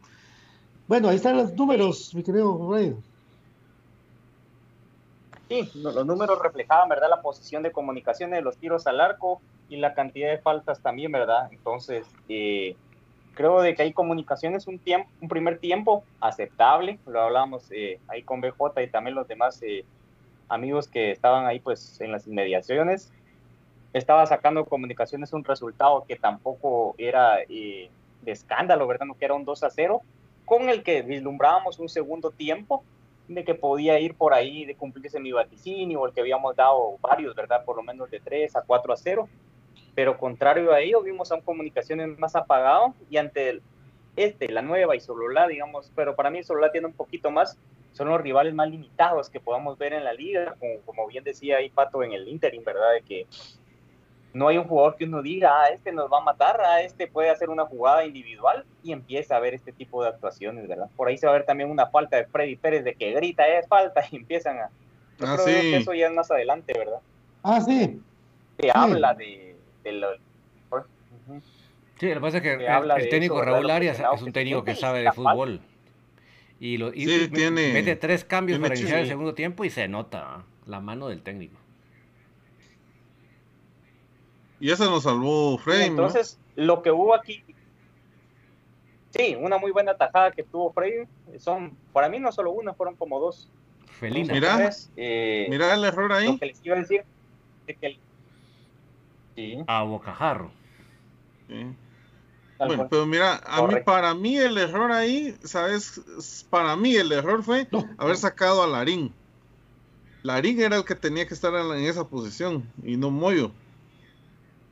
Bueno, 0.87 1.09
ahí 1.09 1.15
están 1.15 1.37
los 1.37 1.53
números, 1.53 2.13
mi 2.13 2.23
querido 2.23 2.57
Brian. 2.57 2.97
Sí, 5.49 5.69
los 5.75 6.05
números 6.05 6.39
reflejaban, 6.41 6.89
¿verdad? 6.89 7.09
La 7.09 7.21
posición 7.21 7.63
de 7.63 7.71
comunicaciones, 7.71 8.43
los 8.43 8.57
tiros 8.57 8.87
al 8.87 8.99
arco 9.01 9.41
y 9.69 9.77
la 9.77 9.93
cantidad 9.93 10.29
de 10.29 10.37
faltas 10.37 10.81
también, 10.81 11.11
¿verdad? 11.11 11.49
Entonces, 11.51 12.07
eh, 12.29 12.75
creo 13.33 13.61
de 13.61 13.75
que 13.75 13.83
hay 13.83 13.93
comunicaciones 13.93 14.67
un 14.67 14.79
tiempo, 14.79 15.09
un 15.21 15.27
primer 15.27 15.59
tiempo 15.59 16.03
aceptable, 16.19 16.99
lo 17.05 17.21
hablábamos 17.21 17.67
eh, 17.71 17.99
ahí 18.07 18.23
con 18.23 18.41
BJ 18.41 18.83
y 18.83 18.87
también 18.87 19.15
los 19.15 19.27
demás 19.27 19.61
eh, 19.63 19.83
amigos 20.49 20.87
que 20.87 21.11
estaban 21.11 21.45
ahí 21.45 21.59
pues 21.59 21.99
en 22.01 22.11
las 22.11 22.27
inmediaciones. 22.27 23.11
Estaba 23.93 24.25
sacando 24.25 24.65
comunicaciones 24.65 25.33
un 25.33 25.43
resultado 25.43 26.03
que 26.07 26.15
tampoco 26.15 26.95
era 26.97 27.41
eh, 27.47 27.89
de 28.21 28.31
escándalo, 28.31 28.87
¿verdad? 28.87 29.05
No 29.05 29.17
que 29.17 29.25
era 29.25 29.33
un 29.33 29.45
2 29.45 29.63
a 29.63 29.69
0, 29.69 30.01
con 30.45 30.69
el 30.69 30.83
que 30.83 31.01
vislumbrábamos 31.01 31.79
un 31.79 31.89
segundo 31.89 32.31
tiempo 32.31 32.83
de 33.33 33.43
que 33.43 33.55
podía 33.55 33.99
ir 33.99 34.15
por 34.15 34.33
ahí 34.33 34.65
de 34.65 34.75
cumplirse 34.75 35.19
mi 35.19 35.31
vaticinio, 35.31 36.05
el 36.05 36.13
que 36.13 36.21
habíamos 36.21 36.55
dado 36.55 36.97
varios, 37.01 37.35
¿verdad? 37.35 37.63
Por 37.65 37.75
lo 37.75 37.83
menos 37.83 38.09
de 38.09 38.19
3 38.19 38.55
a 38.55 38.61
4 38.61 38.93
a 38.93 38.97
0. 38.97 39.29
Pero 39.95 40.17
contrario 40.17 40.71
a 40.71 40.79
ello, 40.79 41.01
vimos 41.01 41.31
a 41.31 41.35
un 41.35 41.41
comunicaciones 41.41 42.17
más 42.17 42.35
apagado 42.35 42.93
y 43.09 43.17
ante 43.17 43.49
el, 43.49 43.61
este, 44.15 44.49
la 44.49 44.61
nueva 44.61 44.95
y 44.95 44.99
Sololá, 44.99 45.47
digamos, 45.47 45.91
pero 45.95 46.15
para 46.15 46.29
mí 46.29 46.43
Sololá 46.43 46.71
tiene 46.71 46.87
un 46.87 46.93
poquito 46.93 47.31
más, 47.31 47.57
son 47.93 48.09
los 48.09 48.21
rivales 48.21 48.53
más 48.53 48.69
limitados 48.69 49.29
que 49.29 49.39
podamos 49.39 49.77
ver 49.77 49.93
en 49.93 50.03
la 50.03 50.13
liga, 50.13 50.55
como, 50.59 50.79
como 50.85 51.07
bien 51.07 51.23
decía 51.23 51.57
ahí 51.57 51.69
Pato 51.69 52.03
en 52.03 52.13
el 52.13 52.27
interim, 52.27 52.63
¿verdad? 52.63 52.93
De 52.93 53.01
que 53.01 53.27
no 54.33 54.47
hay 54.47 54.57
un 54.57 54.63
jugador 54.65 54.95
que 54.95 55.05
uno 55.05 55.21
diga, 55.21 55.51
ah, 55.61 55.67
este 55.69 55.91
nos 55.91 56.11
va 56.11 56.17
a 56.17 56.21
matar, 56.21 56.59
ah, 56.65 56.81
este 56.81 57.07
puede 57.07 57.29
hacer 57.29 57.49
una 57.49 57.65
jugada 57.65 58.03
individual 58.05 58.65
y 58.83 58.91
empieza 58.91 59.35
a 59.35 59.39
ver 59.39 59.53
este 59.53 59.71
tipo 59.71 60.01
de 60.03 60.09
actuaciones, 60.09 60.67
¿verdad? 60.67 60.89
Por 60.95 61.07
ahí 61.07 61.17
se 61.17 61.25
va 61.27 61.33
a 61.33 61.35
ver 61.35 61.45
también 61.45 61.69
una 61.69 61.87
falta 61.87 62.17
de 62.17 62.25
Freddy 62.25 62.55
Pérez 62.55 62.83
de 62.83 62.95
que 62.95 63.11
grita, 63.11 63.47
es 63.47 63.67
falta 63.67 64.03
y 64.11 64.15
empiezan 64.17 64.57
a... 64.59 64.69
Yo 65.19 65.27
Ah, 65.27 65.35
creo 65.35 65.45
sí. 65.47 65.53
que 65.71 65.77
eso 65.77 65.93
ya 65.93 66.07
es 66.07 66.13
más 66.13 66.29
adelante, 66.31 66.73
¿verdad? 66.77 66.99
Ah, 67.43 67.61
sí. 67.61 68.01
Se 68.59 68.71
habla 68.73 69.13
de, 69.13 69.55
de 69.83 69.91
lo... 69.93 70.07
Sí, 71.99 72.07
lo 72.09 72.15
que 72.15 72.19
pasa 72.21 72.37
es 72.37 72.43
que 72.43 72.53
el, 72.53 72.67
habla 72.67 72.95
el 72.95 73.03
de 73.03 73.09
técnico 73.09 73.35
eso. 73.35 73.45
Raúl 73.45 73.69
Arias 73.69 73.99
es 73.99 74.21
un 74.21 74.25
que 74.27 74.31
técnico 74.31 74.63
que 74.65 74.75
sabe 74.75 75.03
de 75.03 75.11
fútbol. 75.11 75.61
Y, 76.59 76.77
lo, 76.77 76.93
y 76.93 77.05
Sí, 77.05 77.27
tiene- 77.29 77.71
mete 77.73 77.95
tres 77.95 78.25
cambios 78.25 78.57
tiene 78.57 78.67
para 78.69 78.79
iniciar 78.79 78.99
el 78.99 79.07
segundo 79.07 79.33
tiempo 79.33 79.63
y 79.63 79.69
se 79.69 79.87
nota 79.87 80.23
¿ah? 80.37 80.43
la 80.65 80.79
mano 80.79 81.07
del 81.07 81.21
técnico. 81.21 81.57
Y 84.63 84.71
ese 84.71 84.85
nos 84.85 85.03
salvó 85.03 85.57
Frame, 85.57 85.87
entonces, 85.87 86.39
lo 86.55 86.81
que 86.81 86.89
hubo 86.89 87.13
aquí, 87.13 87.43
sí, 89.09 89.35
una 89.37 89.57
muy 89.57 89.71
buena 89.71 89.93
tajada 89.97 90.31
que 90.31 90.43
tuvo 90.43 90.71
Freddy, 90.71 91.05
son, 91.37 91.75
para 91.91 92.07
mí 92.07 92.17
no 92.17 92.31
solo 92.31 92.51
una, 92.51 92.73
fueron 92.73 92.95
como 92.95 93.19
dos. 93.19 93.49
Felina. 93.99 94.33
Mira. 94.33 94.71
Eh, 94.95 95.47
Mira 95.49 95.73
el 95.73 95.83
error 95.83 96.07
lo 96.09 96.15
ahí. 96.15 96.39
que 96.39 96.45
les 96.45 96.65
iba 96.65 96.77
a 96.77 96.79
decir, 96.79 97.03
de 97.67 97.75
que 97.75 97.87
el- 97.87 97.99
sí, 99.35 99.57
A 99.67 99.83
bocajarro. 99.83 100.49
Sí. 101.49 101.65
Bueno, 102.57 102.75
cual. 102.77 102.87
pero 102.89 103.05
mira, 103.05 103.41
a 103.45 103.67
mí, 103.67 103.75
para 103.83 104.13
mí 104.13 104.37
el 104.37 104.57
error 104.57 104.93
ahí, 104.93 105.35
¿sabes? 105.43 106.45
Para 106.49 106.77
mí 106.77 106.95
el 106.95 107.11
error 107.11 107.43
fue 107.43 107.67
No. 107.69 107.85
haber 107.97 108.15
sacado 108.15 108.63
a 108.63 108.67
Larín. 108.67 109.13
Larín 110.21 110.61
era 110.61 110.77
el 110.77 110.85
que 110.85 110.95
tenía 110.95 111.27
que 111.27 111.33
estar 111.33 111.53
en 111.53 111.83
esa 111.83 112.07
posición 112.07 112.63
y 112.81 112.95
no 112.95 113.11
Moyo. 113.11 113.51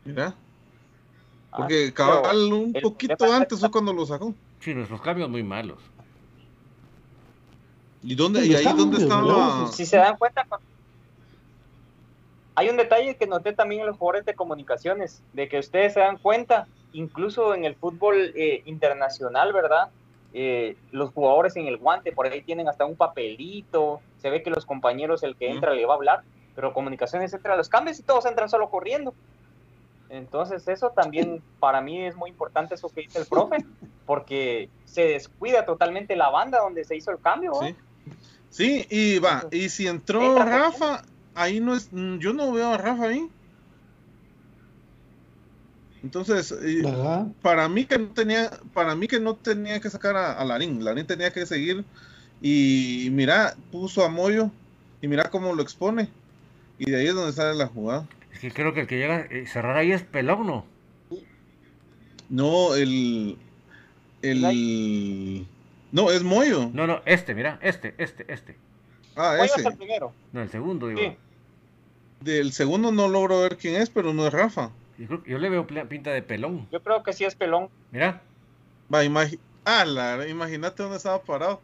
Mira, 0.03 0.35
Ah, 1.53 1.57
porque 1.57 1.93
cabal 1.93 2.53
un 2.53 2.73
poquito 2.73 3.25
antes 3.31 3.59
fue 3.59 3.69
cuando 3.71 3.91
lo 3.91 4.05
sacó. 4.05 4.33
Sí, 4.59 4.73
nuestros 4.73 5.01
cambios 5.01 5.29
muy 5.29 5.43
malos. 5.43 5.81
¿Y 8.01 8.15
dónde? 8.15 8.45
¿Y 8.45 8.55
ahí 8.55 8.63
dónde 8.73 8.97
estaba? 8.99 9.67
Si 9.73 9.85
se 9.85 9.97
dan 9.97 10.15
cuenta, 10.17 10.45
cu- 10.47 10.57
hay 12.55 12.69
un 12.69 12.77
detalle 12.77 13.17
que 13.17 13.27
noté 13.27 13.53
también 13.53 13.81
en 13.81 13.87
los 13.87 13.97
jugadores 13.97 14.25
de 14.25 14.33
comunicaciones, 14.33 15.23
de 15.33 15.49
que 15.49 15.59
ustedes 15.59 15.93
se 15.93 15.99
dan 15.99 16.17
cuenta, 16.19 16.67
incluso 16.93 17.53
en 17.53 17.65
el 17.65 17.75
fútbol 17.75 18.31
eh, 18.35 18.61
internacional, 18.65 19.51
¿verdad? 19.51 19.91
Eh, 20.31 20.77
los 20.91 21.11
jugadores 21.11 21.55
en 21.57 21.67
el 21.67 21.77
guante, 21.77 22.13
por 22.13 22.27
ahí 22.27 22.43
tienen 22.43 22.69
hasta 22.69 22.85
un 22.85 22.95
papelito, 22.95 24.01
se 24.17 24.29
ve 24.29 24.41
que 24.41 24.49
los 24.51 24.65
compañeros, 24.65 25.23
el 25.23 25.35
que 25.35 25.49
entra 25.51 25.73
le 25.73 25.85
va 25.85 25.93
a 25.93 25.97
hablar, 25.97 26.23
pero 26.55 26.73
comunicaciones 26.73 27.33
entra 27.33 27.53
a 27.53 27.57
los 27.57 27.67
cambios 27.67 27.99
y 27.99 28.03
todos 28.03 28.25
entran 28.25 28.47
solo 28.49 28.69
corriendo. 28.69 29.15
Entonces 30.11 30.67
eso 30.67 30.89
también 30.89 31.41
para 31.61 31.79
mí 31.79 32.05
es 32.05 32.17
muy 32.17 32.29
importante 32.29 32.75
eso 32.75 32.89
que 32.89 33.01
dice 33.01 33.19
el 33.19 33.25
profe, 33.25 33.65
porque 34.05 34.69
se 34.83 35.03
descuida 35.03 35.65
totalmente 35.65 36.17
la 36.17 36.29
banda 36.29 36.59
donde 36.59 36.83
se 36.83 36.97
hizo 36.97 37.11
el 37.11 37.19
cambio. 37.19 37.53
Sí, 37.61 37.75
sí 38.49 38.87
y 38.89 39.19
va, 39.19 39.47
y 39.51 39.69
si 39.69 39.87
entró 39.87 40.35
Rafa, 40.35 41.03
ahí 41.33 41.61
no 41.61 41.73
es, 41.73 41.89
yo 42.19 42.33
no 42.33 42.51
veo 42.51 42.73
a 42.73 42.77
Rafa 42.77 43.05
ahí. 43.05 43.29
Entonces, 46.03 46.53
para 47.41 47.69
mí 47.69 47.85
que 47.85 47.97
no 47.97 48.07
tenía, 48.07 48.51
para 48.73 48.95
mí 48.95 49.07
que 49.07 49.19
no 49.21 49.35
tenía 49.35 49.79
que 49.79 49.89
sacar 49.89 50.17
a, 50.17 50.43
Larín, 50.43 50.83
Larín 50.83 51.07
tenía 51.07 51.31
que 51.31 51.45
seguir 51.45 51.85
y 52.41 53.07
mira, 53.11 53.55
puso 53.71 54.03
a 54.03 54.09
Moyo 54.09 54.51
y 55.01 55.07
mira 55.07 55.29
cómo 55.29 55.55
lo 55.55 55.63
expone. 55.63 56.09
Y 56.77 56.91
de 56.91 56.97
ahí 56.97 57.07
es 57.07 57.13
donde 57.13 57.31
sale 57.31 57.55
la 57.55 57.67
jugada. 57.67 58.07
Que 58.41 58.51
creo 58.51 58.73
que 58.73 58.81
el 58.81 58.87
que 58.87 58.97
llega 58.97 59.17
a 59.17 59.21
eh, 59.21 59.45
cerrar 59.45 59.77
ahí 59.77 59.91
es 59.91 60.01
Pelón, 60.01 60.47
¿no? 60.47 60.65
No, 62.29 62.75
el 62.75 63.37
el 64.21 65.45
no, 65.91 66.09
es 66.09 66.23
Moyo. 66.23 66.69
No, 66.73 66.87
no, 66.87 67.01
este, 67.05 67.35
mira, 67.35 67.59
este, 67.61 67.93
este, 67.97 68.31
este. 68.31 68.55
Ah, 69.15 69.37
ese. 69.43 69.59
Es 69.59 69.65
el 69.65 69.77
primero. 69.77 70.13
No, 70.31 70.41
el 70.41 70.49
segundo, 70.49 70.87
digo. 70.87 71.15
Del 72.21 72.53
segundo 72.53 72.91
no 72.91 73.07
logro 73.07 73.41
ver 73.41 73.57
quién 73.57 73.75
es, 73.75 73.89
pero 73.89 74.13
no 74.13 74.25
es 74.25 74.33
Rafa. 74.33 74.71
Yo, 74.97 75.37
le 75.37 75.49
veo 75.49 75.67
pinta 75.67 76.11
de 76.11 76.21
pelón. 76.21 76.67
Yo 76.71 76.81
creo 76.81 77.03
que 77.03 77.13
sí 77.13 77.25
es 77.25 77.35
pelón. 77.35 77.69
Mira. 77.91 78.21
Va, 78.93 78.99
ah, 79.65 80.25
imagínate 80.27 80.83
dónde 80.83 80.97
estaba 80.97 81.21
parado. 81.23 81.61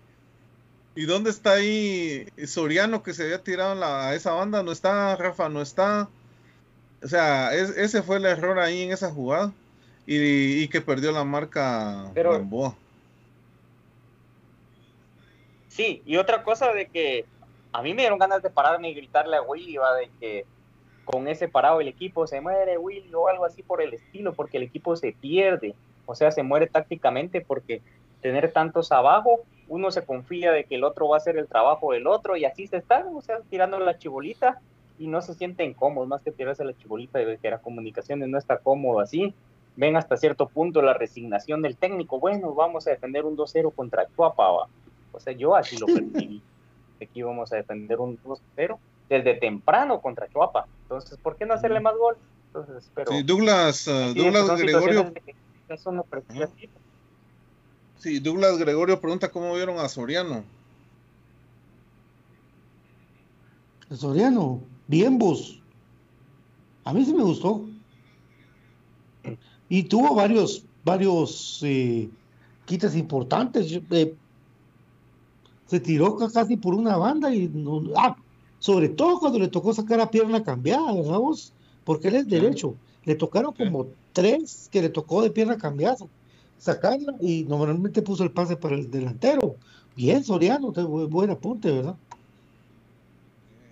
¿Y 0.95 1.05
dónde 1.05 1.29
está 1.29 1.53
ahí 1.53 2.27
Soriano 2.45 3.03
que 3.03 3.13
se 3.13 3.23
había 3.23 3.43
tirado 3.43 3.83
a 3.85 4.15
esa 4.15 4.31
banda? 4.31 4.63
No 4.63 4.71
está, 4.71 5.15
Rafa, 5.15 5.47
no 5.47 5.61
está. 5.61 6.09
O 7.03 7.07
sea, 7.07 7.53
ese 7.53 8.01
fue 8.01 8.17
el 8.17 8.25
error 8.25 8.59
ahí 8.59 8.83
en 8.83 8.91
esa 8.91 9.11
jugada. 9.11 9.53
Y, 10.09 10.69
que 10.69 10.79
perdió 10.79 11.11
la 11.11 11.25
marca 11.25 12.11
Pero, 12.13 12.31
Gamboa. 12.31 12.75
Sí, 15.67 16.01
y 16.05 16.15
otra 16.15 16.43
cosa 16.43 16.71
de 16.71 16.87
que 16.87 17.25
a 17.73 17.81
mí 17.81 17.93
me 17.93 18.03
dieron 18.03 18.17
ganas 18.17 18.41
de 18.41 18.49
pararme 18.49 18.89
y 18.89 18.93
gritarle 18.93 19.35
a 19.35 19.41
Willy, 19.41 19.77
va, 19.77 19.93
de 19.95 20.09
que 20.19 20.45
con 21.03 21.27
ese 21.27 21.47
parado 21.47 21.81
el 21.81 21.89
equipo 21.89 22.25
se 22.25 22.41
muere, 22.41 22.77
Willy, 22.77 23.13
o 23.13 23.27
algo 23.27 23.45
así 23.45 23.63
por 23.63 23.81
el 23.81 23.93
estilo, 23.93 24.33
porque 24.33 24.57
el 24.57 24.63
equipo 24.63 24.95
se 24.95 25.11
pierde, 25.11 25.75
o 26.05 26.15
sea, 26.15 26.31
se 26.31 26.41
muere 26.41 26.67
tácticamente 26.67 27.41
porque 27.41 27.81
tener 28.21 28.51
tantos 28.51 28.91
abajo, 28.91 29.41
uno 29.67 29.91
se 29.91 30.05
confía 30.05 30.51
de 30.51 30.63
que 30.63 30.75
el 30.75 30.83
otro 30.83 31.09
va 31.09 31.17
a 31.17 31.19
hacer 31.19 31.37
el 31.37 31.47
trabajo 31.47 31.91
del 31.91 32.07
otro 32.07 32.37
y 32.37 32.45
así 32.45 32.65
se 32.67 32.77
están, 32.77 33.13
o 33.13 33.21
sea, 33.21 33.39
tirando 33.49 33.77
la 33.79 33.97
chibolita 33.97 34.59
y 34.99 35.07
no 35.07 35.21
se 35.21 35.33
sienten 35.33 35.73
cómodos, 35.73 36.07
más 36.07 36.21
que 36.21 36.31
tirarse 36.31 36.63
la 36.63 36.75
chibolita 36.75 37.19
de 37.19 37.37
que 37.37 37.49
la 37.49 37.59
comunicación 37.59 38.19
no 38.29 38.37
está 38.37 38.57
cómodo 38.57 38.99
así. 38.99 39.33
Ven 39.75 39.95
hasta 39.95 40.17
cierto 40.17 40.47
punto 40.47 40.81
la 40.81 40.93
resignación 40.93 41.61
del 41.61 41.77
técnico, 41.77 42.19
bueno, 42.19 42.53
vamos 42.55 42.87
a 42.87 42.91
defender 42.91 43.25
un 43.25 43.37
2-0 43.37 43.73
contra 43.75 44.07
Chuapa, 44.15 44.67
o 45.11 45.19
sea, 45.19 45.33
yo 45.33 45.55
así 45.55 45.77
lo 45.77 45.85
percibí, 45.85 46.41
aquí 47.01 47.21
vamos 47.21 47.53
a 47.53 47.57
defender 47.57 47.99
un 47.99 48.17
2-0 48.23 48.77
desde 49.07 49.35
temprano 49.35 50.01
contra 50.01 50.27
Chuapa. 50.29 50.67
Entonces, 50.83 51.17
¿por 51.17 51.35
qué 51.35 51.45
no 51.45 51.53
hacerle 51.53 51.79
más 51.79 51.95
gol? 51.95 52.17
Entonces, 52.47 52.89
pero, 52.95 53.11
sí, 53.11 53.23
Douglas, 53.23 53.87
uh, 53.87 54.13
Douglas 54.15 54.59
Gregorio. 54.59 55.13
Eso 55.69 55.91
no 55.91 56.05
sí, 57.97 58.19
Douglas 58.19 58.57
Gregorio 58.57 58.99
pregunta 59.01 59.29
cómo 59.29 59.53
vieron 59.53 59.77
a 59.79 59.89
Soriano. 59.89 60.43
Soriano, 63.91 64.61
bien 64.87 65.17
vos. 65.17 65.59
A 66.83 66.93
mí 66.93 67.03
sí 67.03 67.13
me 67.13 67.23
gustó. 67.23 67.65
Y 69.69 69.83
tuvo 69.83 70.15
varios, 70.15 70.63
varios 70.85 71.59
eh, 71.63 72.09
quites 72.65 72.95
importantes. 72.95 73.79
Eh, 73.91 74.15
se 75.65 75.79
tiró 75.79 76.15
casi 76.15 76.55
por 76.55 76.73
una 76.73 76.95
banda 76.95 77.33
y 77.33 77.49
no, 77.49 77.83
ah, 77.97 78.15
sobre 78.59 78.89
todo 78.89 79.19
cuando 79.19 79.39
le 79.39 79.49
tocó 79.49 79.73
sacar 79.73 79.99
a 79.99 80.09
pierna 80.09 80.41
cambiada, 80.41 80.93
¿verdad 80.93 81.19
vos? 81.19 81.53
Porque 81.83 82.07
él 82.07 82.15
es 82.15 82.27
derecho. 82.27 82.75
Le 83.03 83.15
tocaron 83.15 83.53
como 83.53 83.87
tres 84.13 84.69
que 84.71 84.81
le 84.81 84.89
tocó 84.89 85.21
de 85.21 85.29
pierna 85.29 85.57
cambiada. 85.57 85.97
Sacarla 86.57 87.15
y 87.21 87.43
normalmente 87.43 88.01
puso 88.01 88.23
el 88.23 88.31
pase 88.31 88.55
para 88.55 88.75
el 88.75 88.89
delantero. 88.89 89.57
Bien, 89.95 90.23
Soriano, 90.23 90.71
buen 90.71 91.29
apunte, 91.29 91.71
¿verdad? 91.71 91.95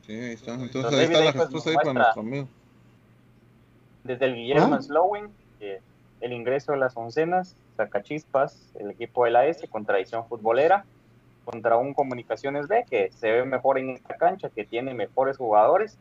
Sí, 0.06 0.14
ahí 0.14 0.34
está. 0.34 0.54
Entonces, 0.54 0.94
ahí 0.94 1.06
está 1.06 1.24
la 1.24 1.32
respuesta 1.32 1.70
ahí 1.70 1.76
para 1.76 1.94
nuestro 1.94 2.22
amigo. 2.22 2.48
Desde 4.04 4.26
el 4.26 4.36
Guillermo 4.36 4.76
¿Ah? 4.76 4.82
Slowing, 4.82 5.30
el 6.22 6.34
ingreso 6.34 6.72
de 6.72 6.78
las 6.78 6.96
oncenas, 6.96 7.56
Sacachispas, 7.78 8.72
el 8.80 8.92
equipo 8.92 9.26
de 9.26 9.32
la 9.32 9.46
S 9.48 9.68
con 9.68 9.86
tradición 9.86 10.28
futbolera 10.28 10.86
contra 11.44 11.78
un 11.78 11.94
Comunicaciones 11.94 12.68
B 12.68 12.86
que 12.90 13.12
se 13.12 13.32
ve 13.32 13.46
mejor 13.46 13.78
en 13.78 13.92
esta 13.92 14.16
cancha, 14.16 14.50
que 14.50 14.66
tiene 14.66 14.94
mejores 14.94 15.38
jugadores 15.38 15.98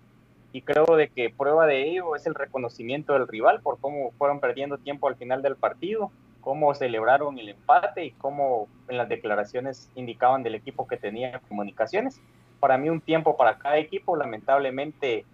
y 0.53 0.63
creo 0.63 0.97
de 0.97 1.09
que 1.09 1.31
prueba 1.31 1.67
de 1.67 1.91
ello 1.91 2.15
es 2.15 2.27
el 2.27 2.35
reconocimiento 2.35 3.13
del 3.13 3.27
rival 3.27 3.61
por 3.61 3.79
cómo 3.81 4.13
fueron 4.13 4.41
perdiendo 4.41 4.79
tiempo 4.79 5.09
al 5.09 5.17
final 5.17 5.43
del 5.43 5.57
partido, 5.57 6.13
cómo 6.41 6.75
celebraron 6.75 7.39
el 7.39 7.49
empate 7.49 8.05
y 8.05 8.11
cómo 8.13 8.69
en 8.89 8.97
las 8.97 9.09
declaraciones 9.09 9.91
indicaban 9.95 10.43
del 10.43 10.55
equipo 10.55 10.87
que 10.87 10.97
tenía 10.97 11.41
comunicaciones. 11.49 12.21
Para 12.65 12.79
mí 12.79 12.89
un 12.89 13.03
tiempo 13.03 13.37
para 13.37 13.59
cada 13.59 13.77
equipo, 13.77 14.17
lamentablemente 14.17 15.27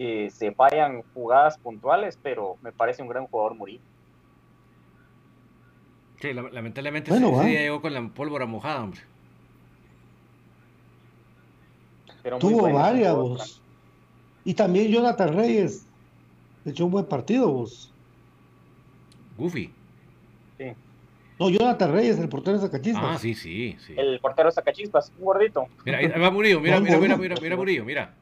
eh, 0.00 0.28
se 0.32 0.50
fallan 0.50 1.04
jugadas 1.14 1.56
puntuales, 1.56 2.18
pero 2.20 2.56
me 2.60 2.72
parece 2.72 3.02
un 3.02 3.08
gran 3.08 3.28
jugador 3.28 3.54
Murillo. 3.54 3.84
Sí, 6.20 6.32
lamentablemente 6.32 7.12
ese, 7.14 7.20
día 7.20 7.60
llegó 7.60 7.80
con 7.80 7.94
la 7.94 8.08
pólvora 8.08 8.46
mojada, 8.46 8.82
hombre. 8.82 9.00
Tuvo 12.40 12.72
varias, 12.72 13.14
vos. 13.14 13.62
Y 14.44 14.54
también 14.54 14.90
Jonathan 14.90 15.36
Reyes 15.36 15.86
echó 16.64 16.86
un 16.86 16.90
buen 16.90 17.06
partido, 17.06 17.48
vos. 17.48 17.94
Goofy. 19.38 19.72
No, 21.42 21.50
Jonathan 21.50 21.90
Reyes, 21.90 22.18
el 22.20 22.28
portero 22.28 22.56
de 22.56 22.62
Zacachispas. 22.66 23.16
Ah, 23.16 23.18
sí, 23.18 23.34
sí, 23.34 23.76
sí. 23.84 23.94
El 23.96 24.20
portero 24.20 24.48
de 24.48 24.54
Zacachispas, 24.54 25.12
un 25.18 25.24
gordito. 25.24 25.66
Mira, 25.84 25.98
ahí 25.98 26.06
va 26.06 26.30
Murillo, 26.30 26.60
mira, 26.60 26.78
mira, 26.78 26.98
mira, 26.98 27.16
mira, 27.16 27.36
mira, 27.42 27.56
Murillo, 27.56 27.84
mira. 27.84 28.14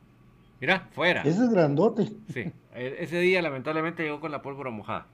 Mira, 0.59 0.89
fuera. 0.93 1.21
Ese 1.21 1.45
es 1.45 1.51
grandote. 1.51 2.09
Sí, 2.33 2.51
e-, 2.75 2.97
ese 3.01 3.21
día 3.21 3.43
lamentablemente 3.43 4.03
llegó 4.03 4.21
con 4.21 4.33
la 4.33 4.41
pólvora 4.41 4.71
mojada. 4.71 5.07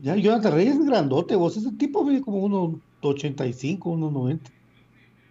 Ya, 0.00 0.14
Jonathan 0.14 0.54
Reyes 0.54 0.76
es 0.76 0.86
grandote, 0.86 1.34
vos. 1.34 1.56
Ese 1.56 1.72
tipo 1.72 2.04
mide 2.04 2.22
como 2.22 2.48
1.85, 3.00 3.78
1.90. 3.80 4.38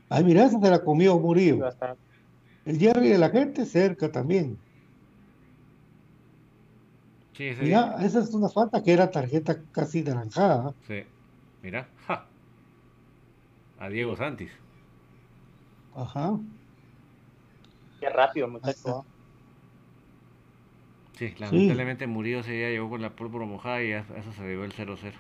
Ay, 0.10 0.26
mira, 0.26 0.44
esa 0.44 0.60
se 0.60 0.70
la 0.70 0.84
comió 0.84 1.18
Murillo. 1.20 1.70
El 2.66 2.80
Jerry 2.80 3.08
de 3.08 3.18
la 3.18 3.30
gente 3.30 3.66
cerca 3.66 4.12
también. 4.12 4.58
Sí, 7.34 7.54
sí. 7.54 7.62
Mira, 7.62 7.98
esa 8.02 8.20
es 8.20 8.34
una 8.34 8.50
falta 8.50 8.84
que 8.84 8.94
era 8.94 9.10
tarjeta 9.10 9.58
casi 9.72 10.04
naranjada. 10.04 10.74
Sí, 10.88 11.04
mira. 11.62 11.88
A 13.80 13.90
Diego 13.90 14.16
Santis. 14.16 14.52
Ajá. 15.96 16.38
Qué 18.00 18.10
rápido, 18.10 18.48
muchacho. 18.48 19.06
Sí, 21.18 21.34
lamentablemente 21.38 22.08
Murillo 22.08 22.42
se 22.42 22.60
ya 22.60 22.70
llegó 22.70 22.90
con 22.90 23.02
la 23.02 23.12
pólvora 23.12 23.46
mojada 23.46 23.84
y 23.84 23.92
eso 23.92 24.34
se 24.36 24.48
dio 24.48 24.64
el 24.64 24.74
0-0. 24.74 25.14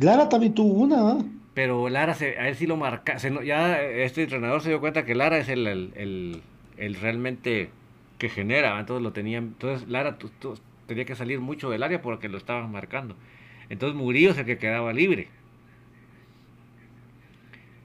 Lara 0.00 0.28
también 0.28 0.54
tuvo 0.54 0.72
una, 0.72 1.12
¿eh? 1.12 1.24
pero 1.54 1.88
Lara 1.88 2.14
se, 2.14 2.38
a 2.38 2.48
él 2.48 2.56
sí 2.56 2.66
lo 2.66 2.76
marca. 2.76 3.16
ya 3.44 3.80
este 3.80 4.24
entrenador 4.24 4.62
se 4.62 4.70
dio 4.70 4.80
cuenta 4.80 5.04
que 5.04 5.14
Lara 5.14 5.38
es 5.38 5.48
el, 5.48 5.66
el, 5.66 6.42
el, 6.76 6.94
realmente 6.96 7.70
que 8.22 8.28
genera. 8.28 8.78
Entonces 8.78 9.02
lo 9.02 9.12
tenían. 9.12 9.44
Entonces 9.44 9.88
Lara 9.88 10.16
tenía 10.86 11.04
que 11.04 11.16
salir 11.16 11.40
mucho 11.40 11.70
del 11.70 11.82
área 11.82 12.00
porque 12.00 12.28
lo 12.28 12.38
estaban 12.38 12.70
marcando. 12.70 13.16
Entonces 13.68 13.96
Murillo 13.96 14.30
es 14.30 14.38
el 14.38 14.46
que 14.46 14.58
quedaba 14.58 14.92
libre. 14.92 15.28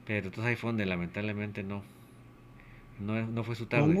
Pero 0.06 0.26
entonces 0.26 0.44
ahí 0.44 0.54
fue 0.54 0.68
donde 0.68 0.86
lamentablemente 0.86 1.64
no. 1.64 1.82
No, 3.00 3.20
no 3.26 3.42
fue 3.42 3.56
su 3.56 3.66
tarde. 3.66 3.96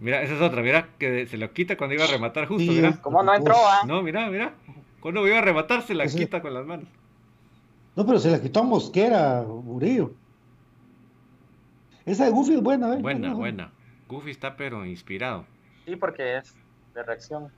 Mira, 0.00 0.20
esa 0.22 0.34
es 0.34 0.40
otra, 0.40 0.62
mira, 0.62 0.88
que 0.98 1.26
se 1.26 1.38
lo 1.38 1.52
quita 1.52 1.76
cuando 1.76 1.94
iba 1.94 2.04
a 2.04 2.08
rematar 2.08 2.46
justo, 2.46 2.72
mira. 2.72 3.00
¿Cómo 3.00 3.22
no 3.22 3.32
entró? 3.32 3.54
Ah? 3.56 3.82
No, 3.86 4.02
mira, 4.02 4.28
mira. 4.30 4.54
Cuando 4.98 5.24
iba 5.28 5.38
a 5.38 5.42
rematar 5.42 5.82
se 5.82 5.94
la 5.94 6.08
quita 6.08 6.42
con 6.42 6.54
las 6.54 6.66
manos. 6.66 6.88
No, 7.94 8.04
pero 8.04 8.18
se 8.18 8.32
la 8.32 8.42
quitó 8.42 8.60
a 8.60 8.64
Mosquera, 8.64 9.44
Murillo. 9.44 10.12
Esa 12.04 12.24
de 12.24 12.30
Goofy 12.32 12.54
es 12.54 12.62
buena, 12.62 12.94
¿eh? 12.94 13.00
Buena, 13.00 13.34
buena. 13.34 13.70
Goofy 14.08 14.30
está 14.30 14.56
pero 14.56 14.84
inspirado. 14.86 15.46
Sí, 15.84 15.96
porque 15.96 16.36
es 16.38 16.56
de 16.94 17.02
reacción. 17.02 17.52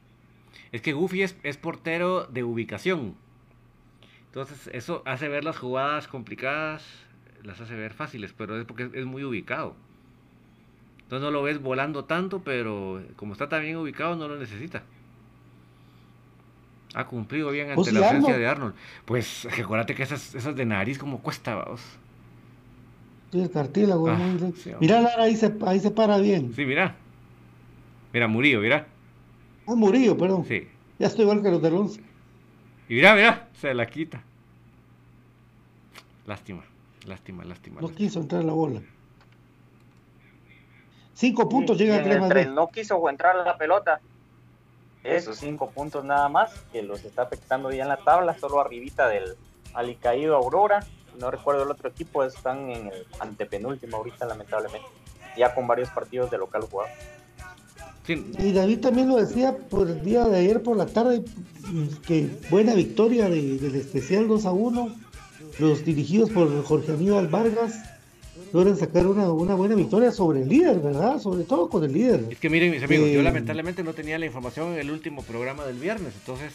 Es 0.73 0.83
que 0.83 0.93
Goofy 0.93 1.23
es, 1.23 1.37
es 1.43 1.57
portero 1.57 2.27
de 2.27 2.45
ubicación. 2.45 3.17
Entonces 4.27 4.69
eso 4.73 5.03
hace 5.07 5.29
ver 5.29 5.45
las 5.45 5.59
jugadas 5.59 6.07
complicadas, 6.09 6.85
las 7.43 7.61
hace 7.61 7.75
ver 7.75 7.93
fáciles, 7.95 8.33
pero 8.33 8.59
es 8.59 8.65
porque 8.65 8.85
es, 8.85 8.95
es 8.95 9.07
muy 9.07 9.25
ubicado. 9.25 9.77
Entonces 11.03 11.25
no 11.25 11.31
lo 11.33 11.43
ves 11.43 11.61
volando 11.61 12.05
tanto, 12.05 12.43
pero 12.45 13.03
como 13.17 13.33
está 13.33 13.49
tan 13.49 13.63
bien 13.63 13.77
ubicado 13.77 14.17
no 14.17 14.29
lo 14.29 14.37
necesita. 14.39 14.85
Ha 16.95 17.07
cumplido 17.07 17.51
bien 17.51 17.71
ante 17.71 17.91
sí, 17.91 17.93
la 17.93 18.01
ausencia 18.01 18.35
Arnold. 18.35 18.43
de 18.43 18.47
Arnold. 18.47 18.75
Pues 19.05 19.47
acuérdate 19.47 19.95
que 19.95 20.03
esas, 20.03 20.35
esas 20.35 20.55
de 20.57 20.67
nariz 20.67 20.99
como 20.99 21.21
cuesta, 21.23 21.55
vamos. 21.55 21.83
Sí, 23.33 23.41
el 23.41 23.51
cartílago. 23.51 24.09
Ah, 24.09 24.15
muy 24.17 24.53
sí. 24.53 24.73
Mira, 24.81 25.01
Lara, 25.01 25.23
ahí 25.25 25.37
se, 25.37 25.55
ahí 25.67 25.79
se 25.81 25.91
para 25.91 26.19
bien. 26.19 26.53
Sí, 26.55 26.65
mira. 26.65 26.97
Mira, 28.13 28.27
Murillo, 28.27 28.61
mira. 28.61 28.87
Ah, 29.67 29.75
Murillo, 29.75 30.17
perdón. 30.19 30.45
Sí. 30.47 30.67
Ya 30.99 31.07
estoy 31.07 31.23
igual 31.23 31.43
que 31.43 31.51
los 31.51 31.63
del 31.63 31.75
11. 31.75 32.01
Y 32.89 32.95
mira, 32.95 33.15
mira, 33.15 33.49
se 33.61 33.73
la 33.73 33.87
quita. 33.87 34.23
Lástima, 36.27 36.65
lástima, 37.07 37.45
lástima. 37.45 37.81
No 37.81 37.87
lástima. 37.89 37.97
quiso 38.07 38.21
entrar 38.21 38.45
la 38.45 38.53
bola. 38.53 38.81
Cinco 41.15 41.49
puntos 41.49 41.77
Y 41.77 41.85
llega 41.85 41.99
Madrid. 41.99 42.29
tren 42.29 42.55
no 42.55 42.69
quiso 42.69 43.09
entrar 43.09 43.37
la 43.37 43.57
pelota. 43.57 44.01
Esos 45.05 45.39
cinco 45.39 45.71
puntos 45.71 46.05
nada 46.05 46.29
más, 46.29 46.53
que 46.73 46.83
los 46.83 47.05
está 47.05 47.23
afectando 47.23 47.71
ya 47.73 47.83
en 47.85 47.89
la 47.89 47.97
tabla, 47.99 48.39
solo 48.39 48.61
arribita 48.61 49.09
del 49.09 49.35
alicaído 49.73 50.37
Aurora. 50.37 50.81
No 51.19 51.31
recuerdo 51.31 51.63
el 51.65 51.71
otro 51.71 51.89
equipo, 51.89 52.25
están 52.25 52.71
en 52.71 52.87
el 52.89 53.05
antepenúltimo 53.19 53.99
ahorita, 53.99 54.27
lamentablemente. 54.27 54.87
Ya 55.37 55.55
con 55.55 55.67
varios 55.67 55.89
partidos 55.91 56.31
de 56.31 56.39
local 56.39 56.63
jugados. 56.63 56.93
Sí, 58.07 58.33
Y 58.39 58.53
David 58.53 58.81
también 58.81 59.09
lo 59.09 59.17
decía 59.17 59.57
por 59.57 59.89
el 59.89 60.03
día 60.03 60.25
de 60.27 60.39
ayer 60.39 60.63
por 60.63 60.77
la 60.77 60.87
tarde, 60.87 61.23
que 62.07 62.29
buena 62.51 62.75
victoria 62.75 63.29
de- 63.29 63.59
del 63.59 63.75
especial 63.77 64.27
2 64.27 64.47
a 64.47 64.53
1. 64.53 64.95
Los 65.59 65.85
dirigidos 65.85 66.31
por 66.31 66.65
Jorge 66.65 66.93
Aníbal 66.93 67.29
Vargas 67.29 67.75
logran 68.53 68.77
sacar 68.77 69.07
una, 69.07 69.31
una 69.31 69.55
buena 69.55 69.75
victoria 69.75 70.11
sobre 70.11 70.43
el 70.43 70.49
líder, 70.49 70.81
¿verdad? 70.81 71.19
Sobre 71.21 71.45
todo 71.45 71.69
con 71.69 71.85
el 71.85 71.93
líder. 71.93 72.25
Es 72.31 72.39
que 72.39 72.49
miren, 72.49 72.71
mis 72.71 72.83
amigos, 72.83 73.11
yo 73.11 73.21
Eh, 73.21 73.23
lamentablemente 73.23 73.83
no 73.85 73.93
tenía 73.93 74.19
la 74.19 74.27
información 74.27 74.73
en 74.73 74.79
el 74.81 74.91
último 74.91 75.23
programa 75.23 75.65
del 75.67 75.77
viernes, 75.79 76.15
entonces 76.19 76.53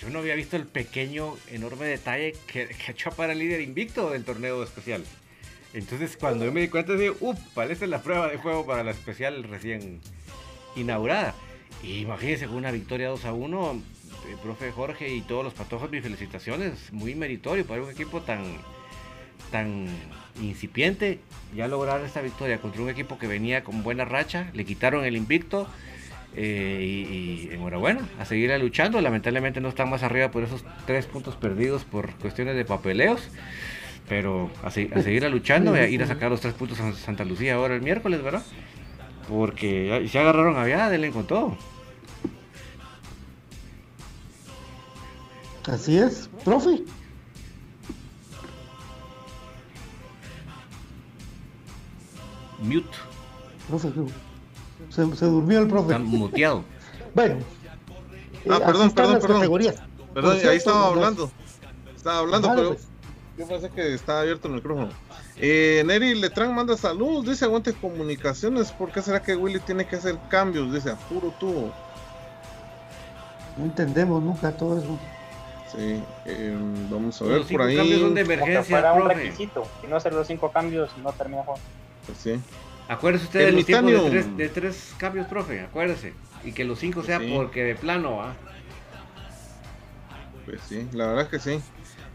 yo 0.00 0.10
no 0.10 0.20
había 0.20 0.34
visto 0.34 0.56
el 0.56 0.66
pequeño, 0.66 1.36
enorme 1.50 1.86
detalle 1.86 2.34
que, 2.46 2.68
que 2.68 2.92
echó 2.92 3.10
para 3.10 3.32
el 3.32 3.38
líder 3.38 3.60
invicto 3.60 4.10
del 4.10 4.24
torneo 4.24 4.62
especial. 4.62 5.04
Entonces, 5.72 6.16
cuando 6.16 6.44
yo 6.44 6.52
me 6.52 6.62
di 6.62 6.68
cuenta, 6.68 6.94
dije, 6.94 7.12
uff, 7.20 7.38
esta 7.38 7.84
es 7.84 7.90
la 7.90 8.02
prueba 8.02 8.28
de 8.28 8.38
juego 8.38 8.66
para 8.66 8.82
la 8.82 8.90
especial 8.90 9.44
recién 9.44 10.00
inaugurada. 10.74 11.34
Y 11.82 11.98
imagínense, 11.98 12.46
con 12.46 12.56
una 12.56 12.72
victoria 12.72 13.08
2 13.08 13.24
a 13.26 13.32
1, 13.32 13.82
el 14.30 14.36
profe 14.38 14.72
Jorge 14.72 15.08
y 15.14 15.20
todos 15.20 15.44
los 15.44 15.54
patojos, 15.54 15.90
mis 15.90 16.02
felicitaciones, 16.02 16.92
muy 16.92 17.14
meritorio 17.14 17.66
para 17.66 17.82
un 17.82 17.90
equipo 17.90 18.22
tan, 18.22 18.42
tan 19.50 19.86
incipiente. 20.40 21.20
Ya 21.54 21.68
lograr 21.68 22.00
esta 22.02 22.20
victoria 22.20 22.58
contra 22.58 22.82
un 22.82 22.90
equipo 22.90 23.18
que 23.18 23.26
venía 23.26 23.62
con 23.62 23.82
buena 23.82 24.04
racha, 24.04 24.50
le 24.54 24.64
quitaron 24.64 25.04
el 25.04 25.16
invicto. 25.16 25.68
Eh, 26.36 26.78
y, 26.82 27.48
y 27.50 27.54
enhorabuena, 27.54 28.00
a 28.18 28.24
seguir 28.24 28.50
luchando. 28.60 29.00
Lamentablemente 29.00 29.60
no 29.60 29.68
están 29.68 29.90
más 29.90 30.02
arriba 30.02 30.30
por 30.30 30.42
esos 30.42 30.64
tres 30.86 31.06
puntos 31.06 31.36
perdidos 31.36 31.84
por 31.84 32.10
cuestiones 32.16 32.56
de 32.56 32.64
papeleos. 32.64 33.28
Pero 34.08 34.50
a, 34.64 34.70
se- 34.70 34.90
a 34.94 35.02
seguir 35.02 35.22
luchando 35.30 35.76
y 35.76 35.80
a 35.80 35.88
ir 35.88 36.02
a 36.02 36.06
sacar 36.06 36.30
los 36.30 36.40
tres 36.40 36.54
puntos 36.54 36.80
a 36.80 36.92
Santa 36.92 37.24
Lucía 37.24 37.54
ahora 37.54 37.74
el 37.74 37.82
miércoles, 37.82 38.22
¿verdad? 38.22 38.42
Porque 39.28 40.06
se 40.10 40.18
agarraron 40.18 40.56
a 40.56 40.64
viada, 40.64 40.88
denle 40.90 41.10
con 41.10 41.26
todo. 41.26 41.56
Así 45.68 45.98
es, 45.98 46.28
profe. 46.44 46.82
Mute, 52.62 52.96
profe 53.68 53.88
se, 54.90 55.16
se 55.16 55.24
durmió 55.26 55.60
el 55.60 55.68
profe. 55.68 55.92
están 55.92 56.04
muteado. 56.04 56.64
Bueno. 57.14 57.36
Ah, 58.48 58.56
eh, 58.56 58.62
perdón, 58.64 58.90
perdón, 58.90 59.12
las 59.14 59.20
perdón. 59.22 59.36
categorías. 59.38 59.76
Perdón, 60.14 60.32
cierto, 60.34 60.50
ahí 60.50 60.56
estaba 60.56 60.86
hablando. 60.88 61.30
Estaba 61.96 62.18
hablando, 62.18 62.52
pero 62.54 62.68
pues. 62.70 62.88
yo 63.38 63.46
pensé 63.46 63.70
que 63.70 63.94
estaba 63.94 64.20
abierto 64.20 64.48
el 64.48 64.54
micrófono. 64.54 64.88
Eh, 65.36 65.82
Neri 65.86 66.14
Letrán 66.14 66.54
manda 66.54 66.76
saludos, 66.76 67.26
dice 67.26 67.44
aguante 67.46 67.72
comunicaciones. 67.72 68.72
¿Por 68.72 68.92
qué 68.92 69.00
será 69.02 69.22
que 69.22 69.36
Willy 69.36 69.60
tiene 69.60 69.86
que 69.86 69.96
hacer 69.96 70.18
cambios? 70.28 70.72
Dice, 70.72 70.90
a 70.90 70.96
puro 70.96 71.32
tubo. 71.38 71.72
No 73.56 73.64
entendemos 73.64 74.22
nunca 74.22 74.52
todo 74.56 74.78
eso. 74.78 74.98
Sí, 75.70 76.02
eh, 76.26 76.56
vamos 76.90 77.20
a 77.22 77.24
ver 77.26 77.38
Los 77.38 77.46
por 77.46 77.62
ahí. 77.62 77.76
cambios 77.76 78.00
son 78.00 78.14
de 78.14 78.22
Como 78.22 78.34
que 78.36 78.42
emergencia, 78.42 78.76
fuera 78.76 78.92
un 78.92 79.08
requisito. 79.08 79.66
Si 79.80 79.86
no 79.86 79.96
hacer 79.96 80.12
los 80.12 80.26
cinco 80.26 80.50
cambios, 80.50 80.90
no 80.98 81.12
termina 81.12 81.42
jugando. 81.42 81.64
Pues 82.06 82.18
sí. 82.18 82.40
Acuérdese 82.90 83.26
usted 83.26 83.46
de 83.46 83.52
los 83.52 83.66
tiempos 83.66 83.92
de 83.92 84.10
tres, 84.10 84.36
de 84.36 84.48
tres 84.48 84.94
cambios, 84.98 85.28
profe, 85.28 85.60
acuérdese. 85.60 86.12
Y 86.42 86.50
que 86.50 86.64
los 86.64 86.80
cinco 86.80 87.04
sea 87.04 87.20
Sí. 87.20 87.30
porque 87.32 87.62
de 87.62 87.76
plano, 87.76 88.16
¿va? 88.16 88.34
Pues 90.44 90.60
sí, 90.68 90.88
la 90.92 91.06
verdad 91.06 91.28
que 91.28 91.38
sí. 91.38 91.60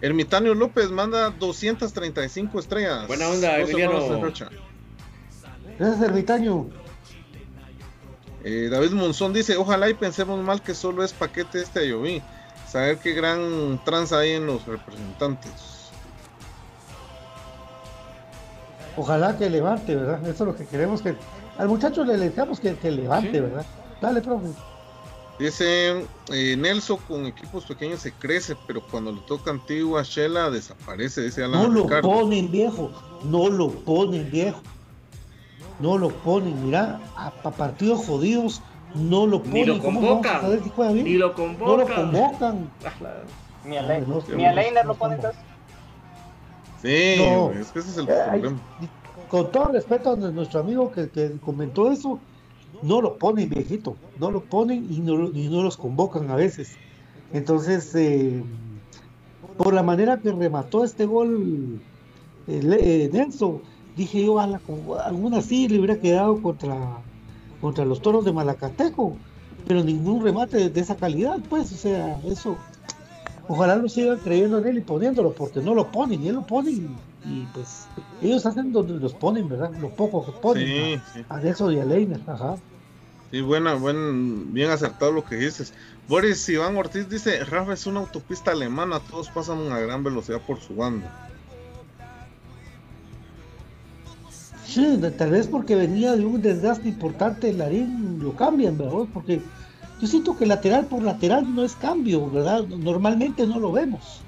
Ermitaño 0.01 0.53
López 0.53 0.91
manda 0.91 1.29
235 1.29 2.59
estrellas. 2.59 3.07
Buena 3.07 3.29
onda, 3.29 3.57
Emiliano. 3.57 4.19
Gracias, 5.79 6.01
Ermitaño. 6.01 6.67
Eh, 8.43 8.67
David 8.69 8.91
Monzón 8.91 9.31
dice, 9.31 9.55
ojalá 9.55 9.89
y 9.89 9.93
pensemos 9.93 10.43
mal 10.43 10.61
que 10.61 10.75
solo 10.75 11.05
es 11.05 11.13
paquete 11.13 11.61
este 11.61 11.79
Ayoví. 11.79 12.21
Saber 12.67 12.97
qué 12.97 13.13
gran 13.13 13.81
tranza 13.85 14.19
hay 14.19 14.31
en 14.31 14.45
los 14.45 14.65
representantes. 14.65 15.74
Ojalá 18.97 19.37
que 19.37 19.49
levante, 19.49 19.95
¿verdad? 19.95 20.19
Eso 20.27 20.43
es 20.43 20.47
lo 20.51 20.55
que 20.55 20.65
queremos 20.65 21.01
que. 21.01 21.15
Al 21.57 21.67
muchacho 21.67 22.03
le 22.03 22.17
deseamos 22.17 22.59
que, 22.59 22.75
que 22.75 22.91
levante, 22.91 23.31
Sí. 23.31 23.39
¿verdad? 23.39 23.65
Dale, 24.01 24.21
profe. 24.21 24.47
Dice 25.39 26.05
eh, 26.31 26.55
Nelson, 26.57 26.97
con 27.09 27.25
equipos 27.25 27.65
pequeños 27.65 27.99
se 27.99 28.13
crece, 28.13 28.55
pero 28.67 28.81
cuando 28.89 29.11
le 29.11 29.19
toca 29.21 29.51
Antigua 29.51 30.01
Shela 30.03 30.49
desaparece, 30.49 31.21
dice 31.23 31.43
Alan 31.43 31.61
No 31.63 31.67
lo 31.69 31.83
Ricardo. 31.83 32.09
ponen, 32.09 32.49
viejo. 32.51 32.89
No 33.25 33.49
lo 33.49 33.69
ponen, 33.69 34.31
viejo. 34.31 34.61
No 35.79 35.97
lo 35.97 36.09
ponen. 36.09 36.65
Mira, 36.65 37.01
a, 37.17 37.27
a 37.43 37.51
partidos 37.51 38.05
jodidos 38.05 38.61
no 38.93 39.27
lo 39.27 39.39
ponen. 39.39 39.53
Ni 39.53 39.65
lo 39.65 39.79
¿Cómo 39.79 39.99
vamos 39.99 40.03
a 40.03 40.07
convocan. 40.21 40.41
saber 40.41 40.63
si 40.63 40.69
juega 40.73 40.91
bien? 40.93 41.05
Ni 41.05 41.13
lo 41.15 41.27
No 41.27 41.33
lo 41.33 41.35
convocan. 41.35 41.95
convocan. 42.11 42.71
Ni 43.65 43.77
a 43.77 43.81
No, 43.81 43.87
Leiner, 43.87 44.07
no, 44.07 44.23
ni 44.37 44.45
a 44.45 44.49
no, 44.51 44.55
Leiner 44.55 44.85
no, 44.85 44.93
lo 44.93 44.97
ponen 44.99 45.17
no. 45.17 45.23
entonces. 45.27 45.41
Sí, 46.85 47.15
No. 47.17 47.51
es 47.51 47.71
que 47.71 47.79
ese 47.79 47.89
es 47.91 47.97
el 47.97 48.07
Eh, 48.09 48.15
problema. 48.29 48.59
con 49.29 49.51
todo 49.51 49.69
respeto 49.69 50.11
a 50.11 50.15
nuestro 50.17 50.59
amigo 50.59 50.91
que, 50.91 51.09
que 51.09 51.31
comentó 51.39 51.91
eso, 51.91 52.19
no 52.83 53.01
lo 53.01 53.17
ponen, 53.17 53.49
viejito. 53.49 53.95
No 54.19 54.29
lo 54.29 54.41
ponen 54.43 54.85
y 54.91 54.99
no, 54.99 55.29
y 55.31 55.47
no 55.49 55.63
los 55.63 55.77
convocan 55.77 56.29
a 56.29 56.35
veces. 56.35 56.77
Entonces, 57.33 57.93
eh, 57.95 58.43
por 59.57 59.73
la 59.73 59.81
manera 59.81 60.19
que 60.21 60.31
remató 60.31 60.83
este 60.83 61.05
gol 61.05 61.79
eh, 62.47 62.61
eh, 62.63 63.09
Nelson, 63.11 63.61
dije 63.95 64.23
yo, 64.23 64.39
"Ala, 64.39 64.59
con- 64.59 64.99
alguna 65.03 65.41
sí 65.41 65.67
le 65.67 65.79
hubiera 65.79 65.99
quedado 65.99 66.39
contra, 66.41 67.01
contra 67.61 67.83
los 67.85 68.01
toros 68.01 68.23
de 68.25 68.33
Malacateco, 68.33 69.17
pero 69.65 69.83
ningún 69.83 70.23
remate 70.23 70.57
de, 70.57 70.69
de 70.69 70.81
esa 70.81 70.95
calidad, 70.95 71.37
pues, 71.49 71.71
o 71.71 71.77
sea, 71.77 72.19
eso. 72.25 72.55
Ojalá 73.47 73.75
lo 73.75 73.87
sigan 73.87 74.17
creyendo 74.19 74.57
en 74.59 74.67
él 74.67 74.77
y 74.77 74.81
poniéndolo, 74.81 75.33
porque 75.33 75.61
no 75.61 75.75
lo 75.75 75.91
ponen, 75.91 76.23
y 76.23 76.29
él 76.29 76.35
lo 76.35 76.47
ponen, 76.47 76.97
y, 77.25 77.29
y, 77.29 77.47
pues 77.53 77.87
ellos 78.21 78.45
hacen 78.45 78.71
donde 78.71 78.93
los 78.93 79.13
ponen, 79.13 79.47
¿verdad? 79.47 79.71
Lo 79.79 79.89
poco 79.89 80.25
que 80.25 80.31
ponen. 80.31 80.65
Sí, 80.65 81.01
sí. 81.13 81.25
A, 81.29 81.37
a 81.37 81.41
eso 81.41 81.71
y 81.71 81.79
a 81.79 81.85
Leiner, 81.85 82.21
ajá. 82.27 82.55
Sí, 83.31 83.41
buena, 83.41 83.75
buen, 83.75 84.53
bien 84.53 84.69
acertado 84.69 85.11
lo 85.11 85.25
que 85.25 85.35
dices. 85.35 85.73
Boris 86.07 86.47
Iván 86.49 86.77
Ortiz 86.77 87.09
dice, 87.09 87.43
Rafa 87.43 87.73
es 87.73 87.85
una 87.85 87.99
autopista 88.01 88.51
alemana, 88.51 88.99
todos 88.99 89.29
pasan 89.29 89.71
a 89.71 89.79
gran 89.79 90.03
velocidad 90.03 90.41
por 90.41 90.59
su 90.59 90.75
banda. 90.75 91.29
Sí, 94.65 94.99
tal 95.17 95.31
vez 95.31 95.47
porque 95.47 95.75
venía 95.75 96.15
de 96.15 96.25
un 96.25 96.41
desgaste 96.41 96.89
importante 96.89 97.49
el 97.49 97.59
Larín, 97.59 98.19
lo 98.21 98.35
cambian, 98.35 98.77
¿verdad? 98.77 99.07
Porque 99.13 99.41
yo 99.99 100.07
siento 100.07 100.37
que 100.37 100.45
lateral 100.45 100.85
por 100.85 101.03
lateral 101.03 101.53
no 101.55 101.63
es 101.63 101.73
cambio, 101.75 102.29
¿verdad? 102.29 102.65
Normalmente 102.65 103.47
no 103.47 103.59
lo 103.59 103.71
vemos. 103.71 104.21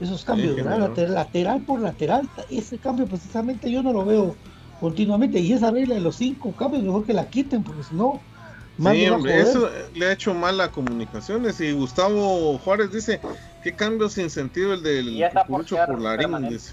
Esos 0.00 0.24
cambios, 0.24 0.56
¿verdad? 0.56 0.78
Lateral, 0.78 1.14
lateral 1.14 1.60
por 1.62 1.80
lateral, 1.80 2.28
ese 2.50 2.78
cambio 2.78 3.06
precisamente 3.06 3.70
yo 3.70 3.82
no 3.82 3.92
lo 3.92 4.04
veo 4.04 4.36
continuamente. 4.80 5.38
Y 5.38 5.52
esa 5.52 5.70
regla 5.70 5.94
de 5.94 6.00
los 6.00 6.16
cinco 6.16 6.52
cambios, 6.52 6.82
mejor 6.82 7.04
que 7.04 7.12
la 7.12 7.28
quiten, 7.28 7.62
porque 7.62 7.84
si 7.84 7.94
no, 7.94 8.20
más 8.78 8.94
Sí, 8.94 9.06
hombre, 9.08 9.40
eso 9.40 9.70
le 9.94 10.06
ha 10.06 10.12
hecho 10.12 10.34
mal 10.34 10.60
a 10.60 10.70
comunicaciones. 10.70 11.60
Y 11.60 11.72
Gustavo 11.72 12.58
Juárez 12.58 12.90
dice, 12.90 13.20
qué 13.62 13.74
cambio 13.74 14.08
sin 14.08 14.30
sentido 14.30 14.72
el 14.72 14.82
del 14.82 15.08
Y 15.08 15.18
ya 15.18 15.28
está 15.28 15.44
por 15.44 15.62
cucurucho 15.62 15.76
por 15.86 16.00
Larín, 16.00 16.48
dice. 16.48 16.72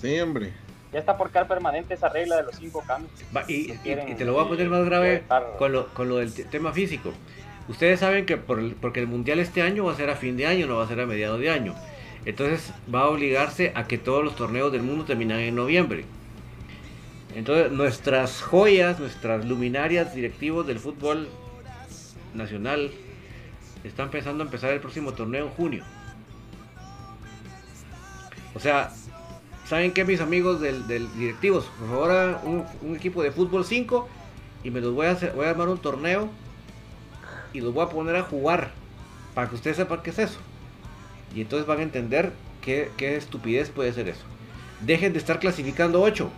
Sí, 0.00 0.20
hombre. 0.20 0.67
Ya 0.92 0.98
está 1.00 1.16
por 1.18 1.30
quedar 1.30 1.46
permanente 1.46 1.94
esa 1.94 2.08
regla 2.08 2.36
de 2.36 2.44
los 2.44 2.56
cinco 2.56 2.82
cambios. 2.86 3.12
y, 3.46 3.72
te 4.14 4.24
lo 4.24 4.32
voy 4.32 4.44
a 4.44 4.48
poner 4.48 4.68
más 4.68 4.84
grave 4.84 5.22
con 5.58 5.72
lo, 5.72 5.88
con 5.88 6.08
lo 6.08 6.16
del 6.16 6.32
tema 6.32 6.72
físico. 6.72 7.12
Ustedes 7.68 8.00
saben 8.00 8.24
que 8.24 8.38
por 8.38 8.74
porque 8.76 9.00
el 9.00 9.06
mundial 9.06 9.38
este 9.40 9.60
año 9.60 9.84
va 9.84 9.92
a 9.92 9.96
ser 9.96 10.08
a 10.08 10.16
fin 10.16 10.36
de 10.38 10.46
año, 10.46 10.66
no 10.66 10.76
va 10.76 10.84
a 10.84 10.88
ser 10.88 11.00
a 11.00 11.06
mediados 11.06 11.38
de 11.38 11.50
año. 11.50 11.74
Entonces 12.24 12.72
va 12.92 13.02
a 13.02 13.08
obligarse 13.08 13.72
a 13.74 13.86
que 13.86 13.98
todos 13.98 14.24
los 14.24 14.36
torneos 14.36 14.72
del 14.72 14.82
mundo 14.82 15.04
terminan 15.04 15.40
en 15.40 15.54
noviembre. 15.54 16.04
Entonces 17.34 17.70
nuestras 17.70 18.40
joyas, 18.40 18.98
nuestras 18.98 19.44
luminarias 19.44 20.14
directivos 20.14 20.66
del 20.66 20.78
fútbol 20.78 21.28
nacional 22.34 22.90
están 23.84 24.10
pensando 24.10 24.42
empezar 24.42 24.72
el 24.72 24.80
próximo 24.80 25.12
torneo 25.12 25.44
en 25.44 25.50
junio. 25.50 25.84
O 28.54 28.60
sea, 28.60 28.90
¿saben 29.68 29.92
qué 29.92 30.04
mis 30.04 30.20
amigos 30.20 30.60
del, 30.60 30.86
directivos? 31.14 31.66
Por 31.78 31.88
favor, 31.88 32.40
un, 32.82 32.96
equipo 32.96 33.22
de 33.22 33.30
fútbol 33.30 33.64
5 33.64 34.08
y 34.64 34.70
me 34.70 34.80
los 34.80 34.94
voy 34.94 35.06
a 35.06 35.10
hacer, 35.10 35.32
voy 35.34 35.46
a 35.46 35.50
armar 35.50 35.68
un 35.68 35.78
torneo 35.78 36.30
y 37.52 37.60
los 37.60 37.74
voy 37.74 37.84
a 37.84 37.88
poner 37.90 38.16
a 38.16 38.22
jugar 38.22 38.70
para 39.34 39.48
que 39.48 39.56
ustedes 39.56 39.76
sepan 39.76 40.00
qué 40.02 40.10
es 40.10 40.18
eso. 40.18 40.38
Y 41.34 41.42
entonces 41.42 41.66
van 41.66 41.80
a 41.80 41.82
entender 41.82 42.32
qué, 42.62 42.90
estupidez 42.98 43.68
puede 43.68 43.92
ser 43.92 44.08
eso. 44.08 44.24
Dejen 44.80 45.12
de 45.12 45.18
estar 45.18 45.38
clasificando 45.38 46.00
8. 46.00 46.30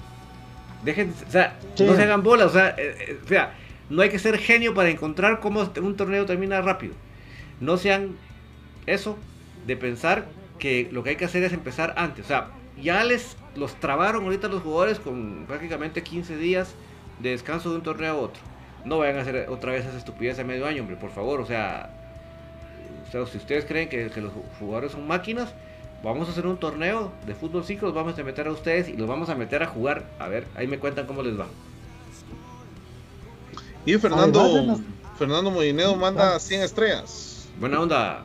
Dejen, 0.85 1.15
o 1.27 1.31
sea, 1.31 1.59
no 1.79 1.95
se 1.95 2.03
hagan 2.03 2.23
bolas, 2.23 2.49
o 2.49 2.53
sea, 2.53 2.71
eh, 2.71 2.97
eh, 2.99 3.19
o 3.25 3.29
sea, 3.29 3.55
no 3.91 4.03
hay 4.03 4.09
que 4.09 4.19
ser 4.19 4.39
genio 4.39 4.75
para 4.75 4.91
encontrar 4.91 5.41
cómo 5.41 5.71
un 5.81 5.97
torneo 5.97 6.27
termina 6.27 6.61
rápido. 6.63 6.95
No 7.61 7.77
sean 7.77 8.17
eso 8.87 9.17
de 9.67 9.77
pensar 9.77 10.27
que 10.59 10.89
lo 10.91 11.05
que 11.05 11.11
hay 11.11 11.17
que 11.17 11.27
hacer 11.27 11.45
es 11.45 11.53
empezar 11.53 11.95
antes. 11.97 12.25
O 12.25 12.29
sea, 12.29 12.51
ya 12.81 13.05
les 13.05 13.37
los 13.57 13.75
trabaron 13.81 14.25
ahorita 14.25 14.49
los 14.49 14.63
jugadores 14.63 15.01
con 15.01 15.45
prácticamente 15.47 16.03
15 16.03 16.37
días 16.37 16.75
de 17.19 17.31
descanso 17.31 17.71
de 17.71 17.77
un 17.77 17.83
torneo 17.83 18.13
a 18.13 18.17
otro. 18.17 18.41
No 18.85 18.99
vayan 18.99 19.19
a 19.19 19.23
hacer 19.23 19.49
otra 19.51 19.73
vez 19.73 19.85
esa 19.85 19.99
estupidez 19.99 20.39
a 20.39 20.45
medio 20.45 20.67
año, 20.67 20.83
hombre, 20.83 20.97
por 20.97 21.11
favor. 21.11 21.41
O 21.41 21.47
sea, 21.47 21.91
si 23.11 23.19
ustedes 23.19 23.65
creen 23.65 23.89
que, 23.89 24.11
los 24.21 24.33
jugadores 24.59 24.93
son 24.93 25.07
máquinas, 25.07 25.53
vamos 26.03 26.29
a 26.29 26.33
hacer 26.33 26.47
un 26.47 26.57
torneo 26.57 27.13
de 27.27 27.35
fútbol 27.35 27.65
5, 27.65 27.87
los 27.87 27.95
vamos 27.95 28.19
a 28.19 28.23
meter 28.23 28.47
a 28.47 28.53
ustedes 28.53 28.89
y 28.89 28.97
los 28.97 29.09
vamos 29.09 29.29
a 29.29 29.35
meter 29.35 29.63
a 29.63 29.67
jugar. 29.67 30.05
A 30.19 30.29
ver, 30.29 30.47
ahí 30.55 30.67
me 30.67 30.79
cuentan 30.79 31.07
cómo 31.07 31.23
les 31.23 31.39
va. 31.39 31.47
Y 33.85 33.95
Fernando, 33.95 34.79
Fernando 35.19 35.51
Molinero 35.51 35.97
manda 35.97 36.39
100 36.39 36.63
estrellas. 36.63 37.49
Buena 37.59 37.81
onda. 37.81 38.25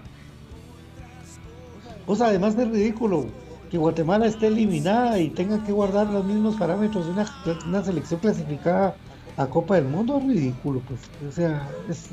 Pues 2.06 2.22
además 2.22 2.56
de 2.56 2.66
ridículo 2.66 3.26
que 3.70 3.78
Guatemala 3.78 4.26
esté 4.28 4.48
eliminada 4.48 5.20
y 5.20 5.30
tenga 5.30 5.64
que 5.64 5.72
guardar 5.72 6.08
los 6.08 6.26
mismos 6.26 6.56
parámetros 6.56 7.06
de 7.06 7.12
una, 7.68 7.84
selección 7.84 8.20
clasificada 8.20 8.96
a 9.38 9.48
Copa 9.48 9.76
del 9.76 9.86
Mundo, 9.86 10.18
es 10.18 10.24
ridículo, 10.24 10.82
pues. 10.88 11.02
O 11.28 11.32
sea, 11.32 11.70
es, 11.90 12.10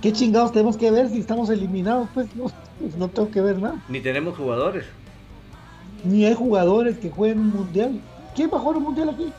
¿qué 0.00 0.12
chingados 0.12 0.52
tenemos 0.52 0.76
que 0.76 0.90
ver 0.90 1.08
si 1.08 1.18
estamos 1.20 1.50
eliminados? 1.50 2.08
Pues 2.14 2.34
no, 2.36 2.46
pues 2.78 2.96
no 2.96 3.08
tengo 3.08 3.30
que 3.30 3.40
ver 3.40 3.60
nada. 3.60 3.82
Ni 3.88 4.00
tenemos 4.00 4.36
jugadores. 4.36 4.84
Ni 6.04 6.24
hay 6.24 6.34
jugadores 6.34 6.98
que 6.98 7.10
jueguen 7.10 7.40
un 7.40 7.50
mundial. 7.50 8.00
¿Quién 8.34 8.50
va 8.52 8.58
a 8.58 8.60
jugar 8.60 8.76
un 8.76 8.84
mundial 8.84 9.10
aquí? 9.10 9.32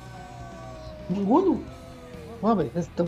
Ninguno 1.09 1.59
esto, 2.75 3.05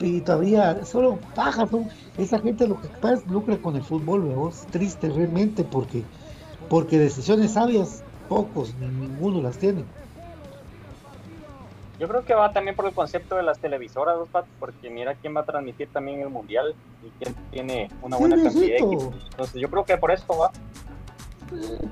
y 0.00 0.20
todavía 0.20 0.84
solo 0.84 1.18
paja, 1.34 1.68
esa 2.16 2.38
gente 2.38 2.66
lo 2.66 2.80
que 2.80 2.88
pasa 2.88 3.22
lucra 3.30 3.56
con 3.58 3.76
el 3.76 3.82
fútbol, 3.82 4.48
es 4.50 4.66
triste 4.68 5.10
realmente 5.10 5.62
porque, 5.62 6.02
porque 6.72 6.98
decisiones 6.98 7.52
sabias, 7.52 8.02
pocos, 8.30 8.74
ninguno 8.76 9.42
las 9.42 9.58
tiene. 9.58 9.84
Yo 12.00 12.08
creo 12.08 12.24
que 12.24 12.32
va 12.32 12.50
también 12.50 12.74
por 12.74 12.86
el 12.86 12.94
concepto 12.94 13.36
de 13.36 13.42
las 13.42 13.58
televisoras, 13.58 14.16
porque 14.58 14.88
mira 14.88 15.14
quién 15.16 15.36
va 15.36 15.40
a 15.40 15.44
transmitir 15.44 15.88
también 15.92 16.22
el 16.22 16.30
mundial 16.30 16.74
y 17.04 17.10
quién 17.22 17.36
tiene 17.50 17.90
una 18.00 18.16
buena 18.16 18.42
cantidad 18.42 18.68
de 18.68 18.76
equipos. 18.78 19.14
Entonces 19.32 19.60
yo 19.60 19.68
creo 19.68 19.84
que 19.84 19.98
por 19.98 20.12
eso 20.12 20.24
va. 20.34 20.50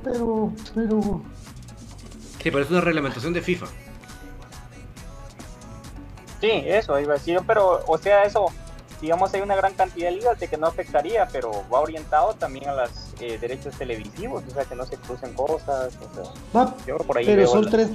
pero, 0.02 0.50
pero. 0.74 1.20
Sí, 2.38 2.50
pero 2.50 2.60
es 2.60 2.70
una 2.70 2.80
reglamentación 2.80 3.34
de 3.34 3.42
FIFA. 3.42 3.66
Sí, 6.40 6.52
eso 6.64 6.98
iba 6.98 7.12
a 7.12 7.18
decir, 7.18 7.38
pero, 7.46 7.84
o 7.86 7.98
sea, 7.98 8.24
eso, 8.24 8.46
digamos, 9.00 9.32
hay 9.34 9.40
una 9.40 9.56
gran 9.56 9.74
cantidad 9.74 10.10
de 10.10 10.16
ligas 10.16 10.38
de 10.38 10.48
que 10.48 10.56
no 10.56 10.66
afectaría, 10.66 11.26
pero 11.32 11.50
va 11.72 11.80
orientado 11.80 12.34
también 12.34 12.68
a 12.68 12.74
los 12.74 12.90
eh, 13.20 13.38
derechos 13.38 13.74
televisivos, 13.76 14.44
o 14.46 14.50
sea, 14.50 14.64
que 14.64 14.74
no 14.74 14.84
se 14.84 14.96
crucen 14.96 15.32
cosas, 15.34 15.96
o 15.96 16.52
sea, 16.52 16.74
yo 16.86 16.98
por 16.98 17.18
ahí 17.18 17.24
pero 17.24 17.46
son 17.46 17.68
tres, 17.70 17.90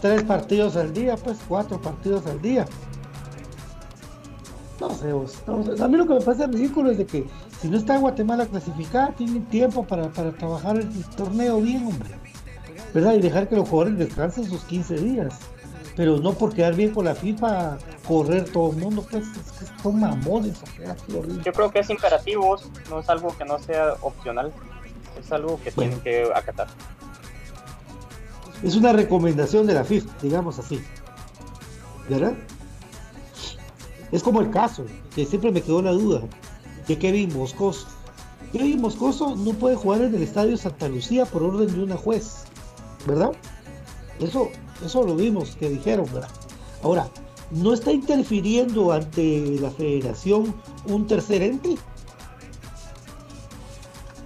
tres 0.00 0.22
partidos 0.24 0.76
al 0.76 0.92
día, 0.92 1.16
pues, 1.16 1.38
cuatro 1.48 1.80
partidos 1.80 2.26
al 2.26 2.40
día. 2.40 2.66
No 4.80 4.90
sé, 4.94 5.10
a 5.82 5.88
mí 5.88 5.96
lo 5.98 6.06
que 6.06 6.14
me 6.14 6.20
parece 6.22 6.46
ridículo 6.46 6.90
es 6.90 6.98
de 6.98 7.06
que 7.06 7.26
si 7.60 7.68
no 7.68 7.76
está 7.76 7.98
Guatemala 7.98 8.46
clasificada, 8.46 9.12
tienen 9.12 9.44
tiempo 9.46 9.84
para, 9.84 10.08
para 10.08 10.32
trabajar 10.32 10.78
el 10.78 11.04
torneo 11.16 11.60
bien, 11.60 11.86
hombre. 11.86 12.08
¿Verdad? 12.94 13.12
Y 13.12 13.20
dejar 13.20 13.48
que 13.48 13.56
los 13.56 13.68
jugadores 13.68 13.98
descansen 13.98 14.46
sus 14.46 14.64
15 14.64 14.94
días 14.96 15.38
pero 16.00 16.16
no 16.16 16.32
por 16.32 16.54
quedar 16.54 16.74
bien 16.74 16.94
con 16.94 17.04
la 17.04 17.14
FIFA, 17.14 17.76
correr 18.08 18.50
todo 18.50 18.70
el 18.70 18.78
mundo, 18.78 19.06
pues 19.10 19.22
es 19.22 19.52
que 19.52 19.82
son 19.82 20.00
mamones. 20.00 20.58
Yo 21.44 21.52
creo 21.52 21.70
que 21.70 21.80
es 21.80 21.90
imperativo, 21.90 22.56
no 22.88 23.00
es 23.00 23.08
algo 23.10 23.36
que 23.36 23.44
no 23.44 23.58
sea 23.58 23.96
opcional, 24.00 24.50
es 25.20 25.30
algo 25.30 25.60
que 25.62 25.70
tienen 25.70 26.00
que 26.00 26.26
acatar. 26.34 26.68
Es 28.62 28.76
una 28.76 28.94
recomendación 28.94 29.66
de 29.66 29.74
la 29.74 29.84
FIFA, 29.84 30.10
digamos 30.22 30.58
así. 30.58 30.82
¿Verdad? 32.08 32.32
Es 34.10 34.22
como 34.22 34.40
el 34.40 34.50
caso, 34.50 34.86
que 35.14 35.26
siempre 35.26 35.52
me 35.52 35.60
quedó 35.60 35.82
la 35.82 35.92
duda, 35.92 36.22
de 36.88 36.98
Kevin 36.98 37.36
Moscoso. 37.36 37.86
Kevin 38.54 38.80
Moscoso 38.80 39.36
no 39.36 39.52
puede 39.52 39.76
jugar 39.76 40.00
en 40.00 40.14
el 40.14 40.22
Estadio 40.22 40.56
Santa 40.56 40.88
Lucía 40.88 41.26
por 41.26 41.42
orden 41.42 41.70
de 41.70 41.82
una 41.82 41.98
juez, 41.98 42.44
¿verdad? 43.06 43.32
Eso 44.18 44.50
eso 44.84 45.02
lo 45.04 45.14
vimos 45.14 45.56
que 45.56 45.68
dijeron, 45.68 46.06
¿verdad? 46.12 46.30
Ahora, 46.82 47.08
¿no 47.50 47.72
está 47.72 47.92
interfiriendo 47.92 48.92
ante 48.92 49.56
la 49.60 49.70
federación 49.70 50.54
un 50.86 51.06
tercer 51.06 51.42
ente? 51.42 51.76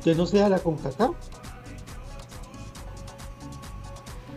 Que 0.02 0.14
no 0.14 0.26
sea 0.26 0.48
la 0.48 0.58
CONCACAF. 0.58 1.14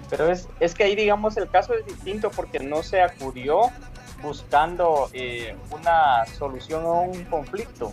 Pero 0.09 0.32
es, 0.32 0.47
es 0.59 0.74
que 0.74 0.86
ahí, 0.86 0.95
digamos, 0.95 1.36
el 1.36 1.49
caso 1.49 1.74
es 1.74 1.86
distinto 1.86 2.32
porque 2.32 2.59
no 2.59 2.82
se 2.82 3.01
acudió 3.01 3.63
buscando 4.22 5.09
eh, 5.13 5.55
una 5.72 6.26
solución 6.38 6.86
a 6.86 6.91
un 6.91 7.24
conflicto 7.26 7.91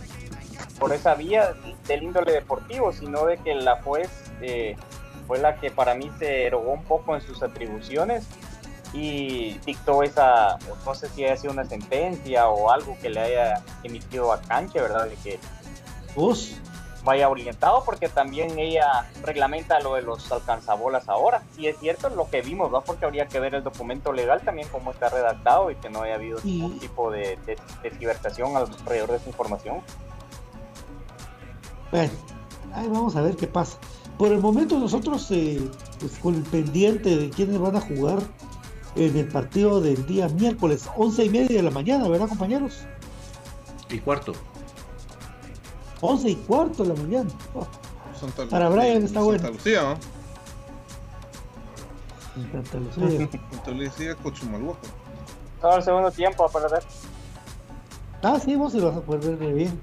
por 0.79 0.93
esa 0.93 1.15
vía 1.15 1.53
del 1.87 2.03
índole 2.03 2.31
deportivo, 2.31 2.91
sino 2.91 3.25
de 3.25 3.37
que 3.37 3.53
la 3.55 3.81
juez 3.81 4.09
eh, 4.41 4.75
fue 5.27 5.39
la 5.39 5.59
que 5.59 5.71
para 5.71 5.95
mí 5.95 6.11
se 6.19 6.45
erogó 6.45 6.71
un 6.71 6.83
poco 6.83 7.15
en 7.15 7.21
sus 7.21 7.41
atribuciones 7.43 8.25
y 8.93 9.57
dictó 9.65 10.03
esa, 10.03 10.57
no 10.85 10.95
sé 10.95 11.09
si 11.09 11.25
haya 11.25 11.35
sido 11.35 11.53
una 11.53 11.65
sentencia 11.65 12.47
o 12.47 12.71
algo 12.71 12.97
que 13.01 13.09
le 13.09 13.19
haya 13.19 13.63
emitido 13.83 14.31
a 14.31 14.41
Canche, 14.41 14.79
¿verdad? 14.79 15.07
De 15.07 15.15
que 15.15 15.39
vaya 17.05 17.29
orientado, 17.29 17.83
porque 17.85 18.09
también 18.09 18.57
ella 18.57 19.05
reglamenta 19.21 19.79
lo 19.79 19.93
de 19.93 20.01
los 20.01 20.31
alcanzabolas 20.31 21.07
ahora. 21.07 21.43
Y 21.57 21.67
es 21.67 21.77
cierto 21.77 22.09
lo 22.09 22.29
que 22.29 22.41
vimos, 22.41 22.71
¿no? 22.71 22.81
Porque 22.81 23.05
habría 23.05 23.27
que 23.27 23.39
ver 23.39 23.53
el 23.53 23.63
documento 23.63 24.11
legal 24.11 24.41
también, 24.41 24.67
cómo 24.69 24.91
está 24.91 25.09
redactado 25.09 25.69
y 25.71 25.75
que 25.75 25.89
no 25.89 26.01
haya 26.01 26.15
habido 26.15 26.39
ningún 26.43 26.79
tipo 26.79 27.11
de, 27.11 27.37
de, 27.45 27.57
de 27.83 27.89
alrededor 28.55 29.11
de 29.11 29.17
esa 29.17 29.29
información. 29.29 29.81
Bueno, 31.91 32.11
ahí 32.73 32.87
vamos 32.87 33.15
a 33.15 33.21
ver 33.21 33.35
qué 33.35 33.47
pasa. 33.47 33.77
Por 34.17 34.31
el 34.31 34.39
momento 34.39 34.79
nosotros, 34.79 35.29
eh, 35.31 35.69
pues 35.99 36.17
con 36.19 36.35
el 36.35 36.43
pendiente 36.43 37.17
de 37.17 37.29
quiénes 37.29 37.59
van 37.59 37.75
a 37.75 37.81
jugar 37.81 38.19
en 38.95 39.17
el 39.17 39.27
partido 39.27 39.81
del 39.81 40.05
día 40.05 40.29
miércoles, 40.29 40.89
once 40.95 41.25
y 41.25 41.29
media 41.29 41.57
de 41.57 41.63
la 41.63 41.71
mañana, 41.71 42.07
¿verdad 42.07 42.29
compañeros? 42.29 42.79
Y 43.89 43.99
cuarto. 43.99 44.33
Once 45.99 46.29
y 46.29 46.35
cuarto 46.35 46.83
de 46.83 46.95
la 46.95 47.01
mañana. 47.01 47.29
Oh. 47.55 48.47
Para 48.49 48.69
Brian 48.69 49.03
está 49.03 49.21
bueno. 49.21 49.39
Santa 49.39 49.57
Lucía, 49.57 49.81
¿no? 49.83 49.97
Santa 52.51 52.77
Lucía. 52.77 53.29
Santa 53.51 53.71
Lucía, 53.71 54.15
Cochumalhuaco. 54.15 54.79
Todo 55.61 55.75
el 55.75 55.83
segundo 55.83 56.09
tiempo 56.11 56.47
para 56.49 56.69
ver. 56.69 56.83
Ah, 58.23 58.39
sí, 58.39 58.55
vos 58.55 58.71
se 58.71 58.79
lo 58.79 58.87
vas 58.87 58.97
a 58.97 59.01
poder 59.01 59.35
ver 59.35 59.53
bien. 59.53 59.81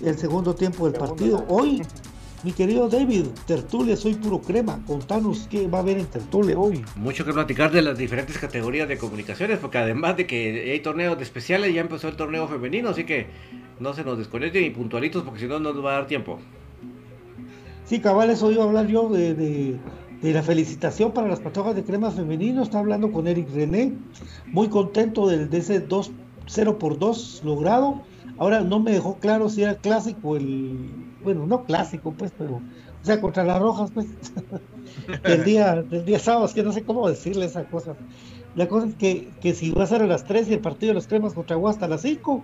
El 0.00 0.18
segundo 0.18 0.54
tiempo 0.54 0.88
del 0.88 0.98
partido. 0.98 1.44
Hoy 1.48 1.82
mi 2.44 2.52
querido 2.52 2.88
David, 2.88 3.26
tertulia, 3.46 3.96
soy 3.96 4.14
puro 4.14 4.40
crema. 4.40 4.80
Contanos 4.86 5.48
qué 5.50 5.66
va 5.68 5.78
a 5.78 5.80
haber 5.80 5.98
en 5.98 6.06
tertulia 6.06 6.58
hoy. 6.58 6.84
Mucho 6.96 7.24
que 7.24 7.32
platicar 7.32 7.72
de 7.72 7.82
las 7.82 7.96
diferentes 7.96 8.38
categorías 8.38 8.88
de 8.88 8.98
comunicaciones, 8.98 9.58
porque 9.58 9.78
además 9.78 10.16
de 10.16 10.26
que 10.26 10.70
hay 10.70 10.80
torneos 10.80 11.20
especiales, 11.20 11.74
ya 11.74 11.80
empezó 11.80 12.08
el 12.08 12.16
torneo 12.16 12.46
femenino, 12.46 12.90
así 12.90 13.04
que 13.04 13.26
no 13.80 13.94
se 13.94 14.04
nos 14.04 14.18
desconecten 14.18 14.64
y 14.64 14.70
puntualitos, 14.70 15.22
porque 15.22 15.40
si 15.40 15.46
no, 15.46 15.58
no 15.58 15.72
nos 15.72 15.84
va 15.84 15.92
a 15.92 15.94
dar 15.94 16.06
tiempo. 16.06 16.38
Sí, 17.86 18.00
cabal, 18.00 18.30
eso 18.30 18.50
iba 18.52 18.64
a 18.64 18.66
hablar 18.66 18.86
yo 18.86 19.08
de, 19.08 19.34
de 19.34 20.32
la 20.32 20.42
felicitación 20.42 21.12
para 21.12 21.28
las 21.28 21.40
patojas 21.40 21.74
de 21.74 21.84
crema 21.84 22.10
femenino. 22.10 22.62
Está 22.62 22.80
hablando 22.80 23.12
con 23.12 23.26
Eric 23.26 23.48
René. 23.54 23.92
Muy 24.46 24.68
contento 24.68 25.28
del, 25.28 25.48
de 25.50 25.58
ese 25.58 25.80
2 25.80 26.10
0 26.46 26.78
por 26.78 26.98
2 26.98 27.42
logrado. 27.44 28.02
Ahora 28.38 28.60
no 28.60 28.80
me 28.80 28.92
dejó 28.92 29.18
claro 29.18 29.48
si 29.48 29.62
era 29.62 29.76
clásico 29.76 30.36
el. 30.36 30.90
Bueno, 31.22 31.46
no 31.46 31.64
clásico, 31.64 32.12
pues, 32.12 32.32
pero. 32.36 32.56
O 32.56 33.04
sea, 33.04 33.20
contra 33.20 33.44
las 33.44 33.60
rojas, 33.60 33.90
pues. 33.92 34.06
del, 35.22 35.44
día, 35.44 35.82
del 35.82 36.04
día 36.04 36.18
sábado, 36.18 36.46
es 36.46 36.54
que 36.54 36.62
no 36.62 36.72
sé 36.72 36.84
cómo 36.84 37.08
decirle 37.08 37.46
esa 37.46 37.64
cosa. 37.64 37.96
La 38.54 38.68
cosa 38.68 38.88
es 38.88 38.94
que, 38.94 39.30
que 39.40 39.54
si 39.54 39.70
va 39.70 39.84
a 39.84 39.86
ser 39.86 40.02
a 40.02 40.06
las 40.06 40.24
3 40.24 40.48
y 40.48 40.54
el 40.54 40.60
partido 40.60 40.90
de 40.90 40.94
los 40.94 41.06
cremas 41.06 41.34
contra 41.34 41.56
Guasta 41.56 41.86
a 41.86 41.88
las 41.88 42.02
5. 42.02 42.42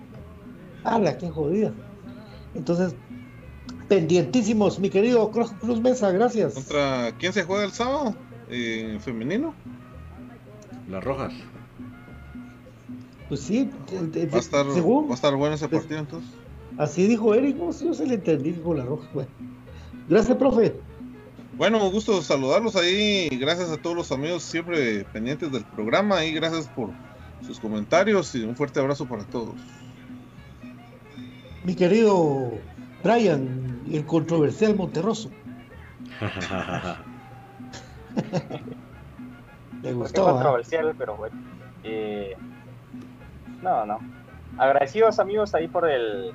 ¡Hala, 0.83 1.17
qué 1.17 1.29
jodida! 1.29 1.73
Entonces, 2.55 2.95
pendientísimos, 3.87 4.79
mi 4.79 4.89
querido 4.89 5.31
Cruz 5.31 5.81
Mesa, 5.81 6.11
gracias. 6.11 6.53
¿Contra 6.53 7.11
quién 7.17 7.33
se 7.33 7.43
juega 7.43 7.63
el 7.63 7.71
sábado? 7.71 8.15
Eh, 8.49 8.97
¿Femenino? 9.01 9.53
Las 10.89 11.03
rojas. 11.03 11.33
Pues 13.33 13.45
sí, 13.45 13.67
va 14.31 14.37
a 14.37 14.39
estar, 14.39 14.71
según, 14.71 15.07
va 15.07 15.13
a 15.13 15.15
estar 15.15 15.35
bueno 15.35 15.55
ese 15.55 15.67
pues, 15.67 15.81
partido 15.81 16.01
entonces. 16.01 16.29
Así 16.77 17.07
dijo 17.07 17.33
Eric, 17.33 17.57
no, 17.57 17.73
si 17.73 17.83
no 17.83 17.95
se 17.95 18.05
le 18.05 18.13
entendí 18.13 18.53
con 18.53 18.77
la 18.77 18.85
roja. 18.85 19.09
Bueno. 19.11 19.29
Gracias, 20.07 20.37
profe. 20.37 20.75
Bueno, 21.57 21.83
un 21.83 21.91
gusto 21.91 22.21
saludarlos 22.21 22.75
ahí. 22.75 23.29
Gracias 23.29 23.71
a 23.71 23.77
todos 23.77 23.95
los 23.95 24.11
amigos 24.11 24.43
siempre 24.43 25.03
pendientes 25.05 25.51
del 25.51 25.65
programa 25.65 26.23
y 26.23 26.31
gracias 26.31 26.67
por 26.67 26.91
sus 27.43 27.59
comentarios 27.59 28.35
y 28.35 28.43
un 28.43 28.55
fuerte 28.55 28.79
abrazo 28.79 29.07
para 29.07 29.23
todos. 29.23 29.55
Mi 31.63 31.73
querido 31.73 32.51
Brian, 33.03 33.81
el 33.91 34.05
controversial 34.05 34.75
Monterroso. 34.75 35.31
Me 39.81 39.91
gustó. 39.91 40.23
controversial, 40.23 40.93
pero 40.95 41.17
bueno. 41.17 41.35
Eh, 41.83 42.37
no, 43.63 43.85
no. 43.85 43.99
Agradecidos 44.57 45.19
amigos 45.19 45.55
ahí 45.55 45.67
por 45.67 45.89
el 45.89 46.33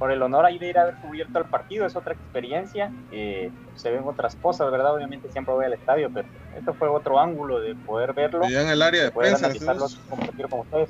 por 0.00 0.10
el 0.10 0.22
honor 0.22 0.46
ahí 0.46 0.58
de 0.58 0.70
ir 0.70 0.78
a 0.78 0.82
haber 0.82 0.94
cubierto 0.96 1.38
el 1.38 1.44
partido, 1.44 1.84
es 1.84 1.94
otra 1.94 2.14
experiencia. 2.14 2.90
Eh, 3.12 3.50
se 3.74 3.90
ven 3.90 4.02
otras 4.04 4.34
cosas, 4.34 4.70
¿verdad? 4.70 4.94
Obviamente 4.94 5.30
siempre 5.30 5.52
voy 5.52 5.66
al 5.66 5.74
estadio, 5.74 6.10
pero 6.12 6.26
esto 6.56 6.72
fue 6.72 6.88
otro 6.88 7.20
ángulo 7.20 7.60
de 7.60 7.74
poder 7.74 8.14
verlo. 8.14 8.44
en 8.44 8.68
el 8.68 8.80
área 8.80 9.04
de 9.04 9.10
poder 9.10 9.34
analizarlo, 9.34 9.86
compartir 10.08 10.48
con 10.48 10.60
ustedes. 10.60 10.88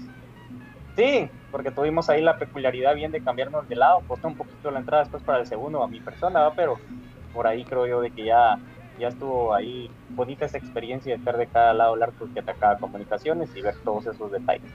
Sí, 0.96 1.28
porque 1.50 1.72
tuvimos 1.72 2.08
ahí 2.08 2.22
la 2.22 2.38
peculiaridad 2.38 2.94
bien 2.94 3.10
de 3.10 3.20
cambiarnos 3.20 3.68
de 3.68 3.74
lado, 3.74 4.00
costó 4.06 4.28
un 4.28 4.36
poquito 4.36 4.70
la 4.70 4.78
entrada 4.78 5.02
después 5.02 5.24
para 5.24 5.40
el 5.40 5.46
segundo 5.46 5.82
a 5.82 5.88
mi 5.88 6.00
persona, 6.00 6.48
pero 6.54 6.78
por 7.32 7.48
ahí 7.48 7.64
creo 7.64 7.88
yo 7.88 8.00
de 8.00 8.12
que 8.12 8.26
ya, 8.26 8.60
ya 9.00 9.08
estuvo 9.08 9.54
ahí 9.54 9.90
bonita 10.10 10.44
esa 10.44 10.58
experiencia 10.58 11.12
de 11.12 11.18
estar 11.18 11.36
de 11.36 11.46
cada 11.46 11.72
lado 11.72 11.96
el 11.96 12.02
arco 12.02 12.28
que 12.32 12.40
atacaba 12.40 12.78
comunicaciones 12.78 13.50
y 13.56 13.62
ver 13.62 13.74
todos 13.84 14.06
esos 14.06 14.30
detalles. 14.30 14.70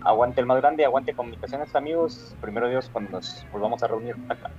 Aguante 0.00 0.40
el 0.40 0.46
más 0.46 0.60
grande, 0.60 0.84
aguante 0.84 1.14
comunicaciones 1.14 1.74
amigos, 1.74 2.34
primero 2.40 2.68
Dios 2.68 2.90
cuando 2.92 3.12
nos 3.12 3.44
volvamos 3.52 3.82
a 3.82 3.86
reunir 3.86 4.16
acá. 4.28 4.50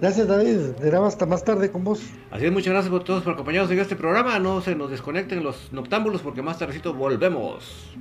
Gracias 0.00 0.26
David, 0.26 0.76
será 0.80 1.06
hasta 1.06 1.26
más 1.26 1.44
tarde 1.44 1.70
con 1.70 1.84
vos. 1.84 2.02
Así 2.30 2.46
es, 2.46 2.52
muchas 2.52 2.72
gracias 2.72 2.90
por 2.90 3.04
todos 3.04 3.22
por 3.22 3.34
acompañarnos 3.34 3.70
en 3.70 3.78
este 3.78 3.94
programa, 3.94 4.38
no 4.38 4.60
se 4.60 4.74
nos 4.74 4.90
desconecten 4.90 5.44
los 5.44 5.72
noctámbulos 5.72 6.22
porque 6.22 6.42
más 6.42 6.58
tardecito 6.58 6.94
volvemos. 6.94 7.94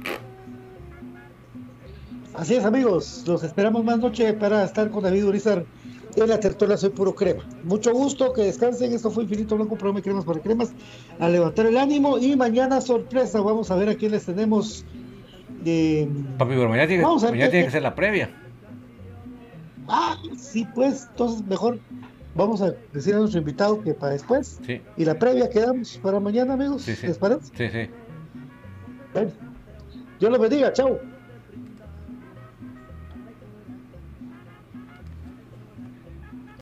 Así 2.34 2.56
es, 2.56 2.64
amigos. 2.64 3.26
Los 3.28 3.44
esperamos 3.44 3.84
más 3.84 4.00
noche 4.00 4.34
para 4.34 4.64
estar 4.64 4.90
con 4.90 5.04
David 5.04 5.26
Urizar 5.26 5.66
en 6.16 6.30
la 6.30 6.40
tertulia 6.40 6.78
Soy 6.78 6.90
Puro 6.90 7.16
Crema. 7.16 7.44
Mucho 7.64 7.94
gusto, 7.94 8.34
que 8.34 8.44
descansen. 8.44 8.94
Esto 8.94 9.12
fue 9.12 9.24
Infinito 9.24 9.56
Blanco, 9.56 9.76
programa 9.76 10.00
de 10.00 10.04
cremas 10.04 10.26
para 10.26 10.40
cremas. 10.40 10.74
A 11.20 11.30
levantar 11.30 11.66
el 11.66 11.78
ánimo. 11.78 12.18
Y 12.18 12.36
mañana, 12.36 12.82
sorpresa, 12.82 13.42
vamos 13.42 13.72
a 13.72 13.76
ver 13.76 13.90
a 13.90 13.96
quién 13.96 14.12
les 14.12 14.26
tenemos. 14.26 14.86
De... 15.64 16.10
Papi, 16.38 16.56
pero 16.56 16.70
mañana 16.70 16.88
tiene, 16.88 17.06
tiene 17.50 17.66
que 17.66 17.72
ser 17.72 17.84
la 17.84 17.96
previa. 17.96 18.30
Ah, 19.88 20.18
sí, 20.38 20.68
pues. 20.74 21.08
Entonces, 21.12 21.46
mejor 21.48 21.80
vamos 22.36 22.62
a 22.62 22.74
decir 22.94 23.14
a 23.16 23.20
nuestro 23.20 23.40
invitado 23.40 23.82
que 23.82 23.94
para 23.94 24.14
después. 24.14 24.60
Sí. 24.66 24.82
Y 24.98 25.06
la 25.06 25.18
previa 25.18 25.50
quedamos 25.50 26.00
para 26.02 26.20
mañana, 26.20 26.54
amigos. 26.54 26.82
Sí, 26.82 26.96
sí. 26.96 27.08
¿Les 27.08 27.18
parece? 27.18 27.46
Sí, 27.56 27.70
sí. 27.70 27.90
Bueno, 29.14 29.32
Dios 30.20 30.32
los 30.32 30.40
bendiga. 30.40 30.74
Chao. 30.74 31.11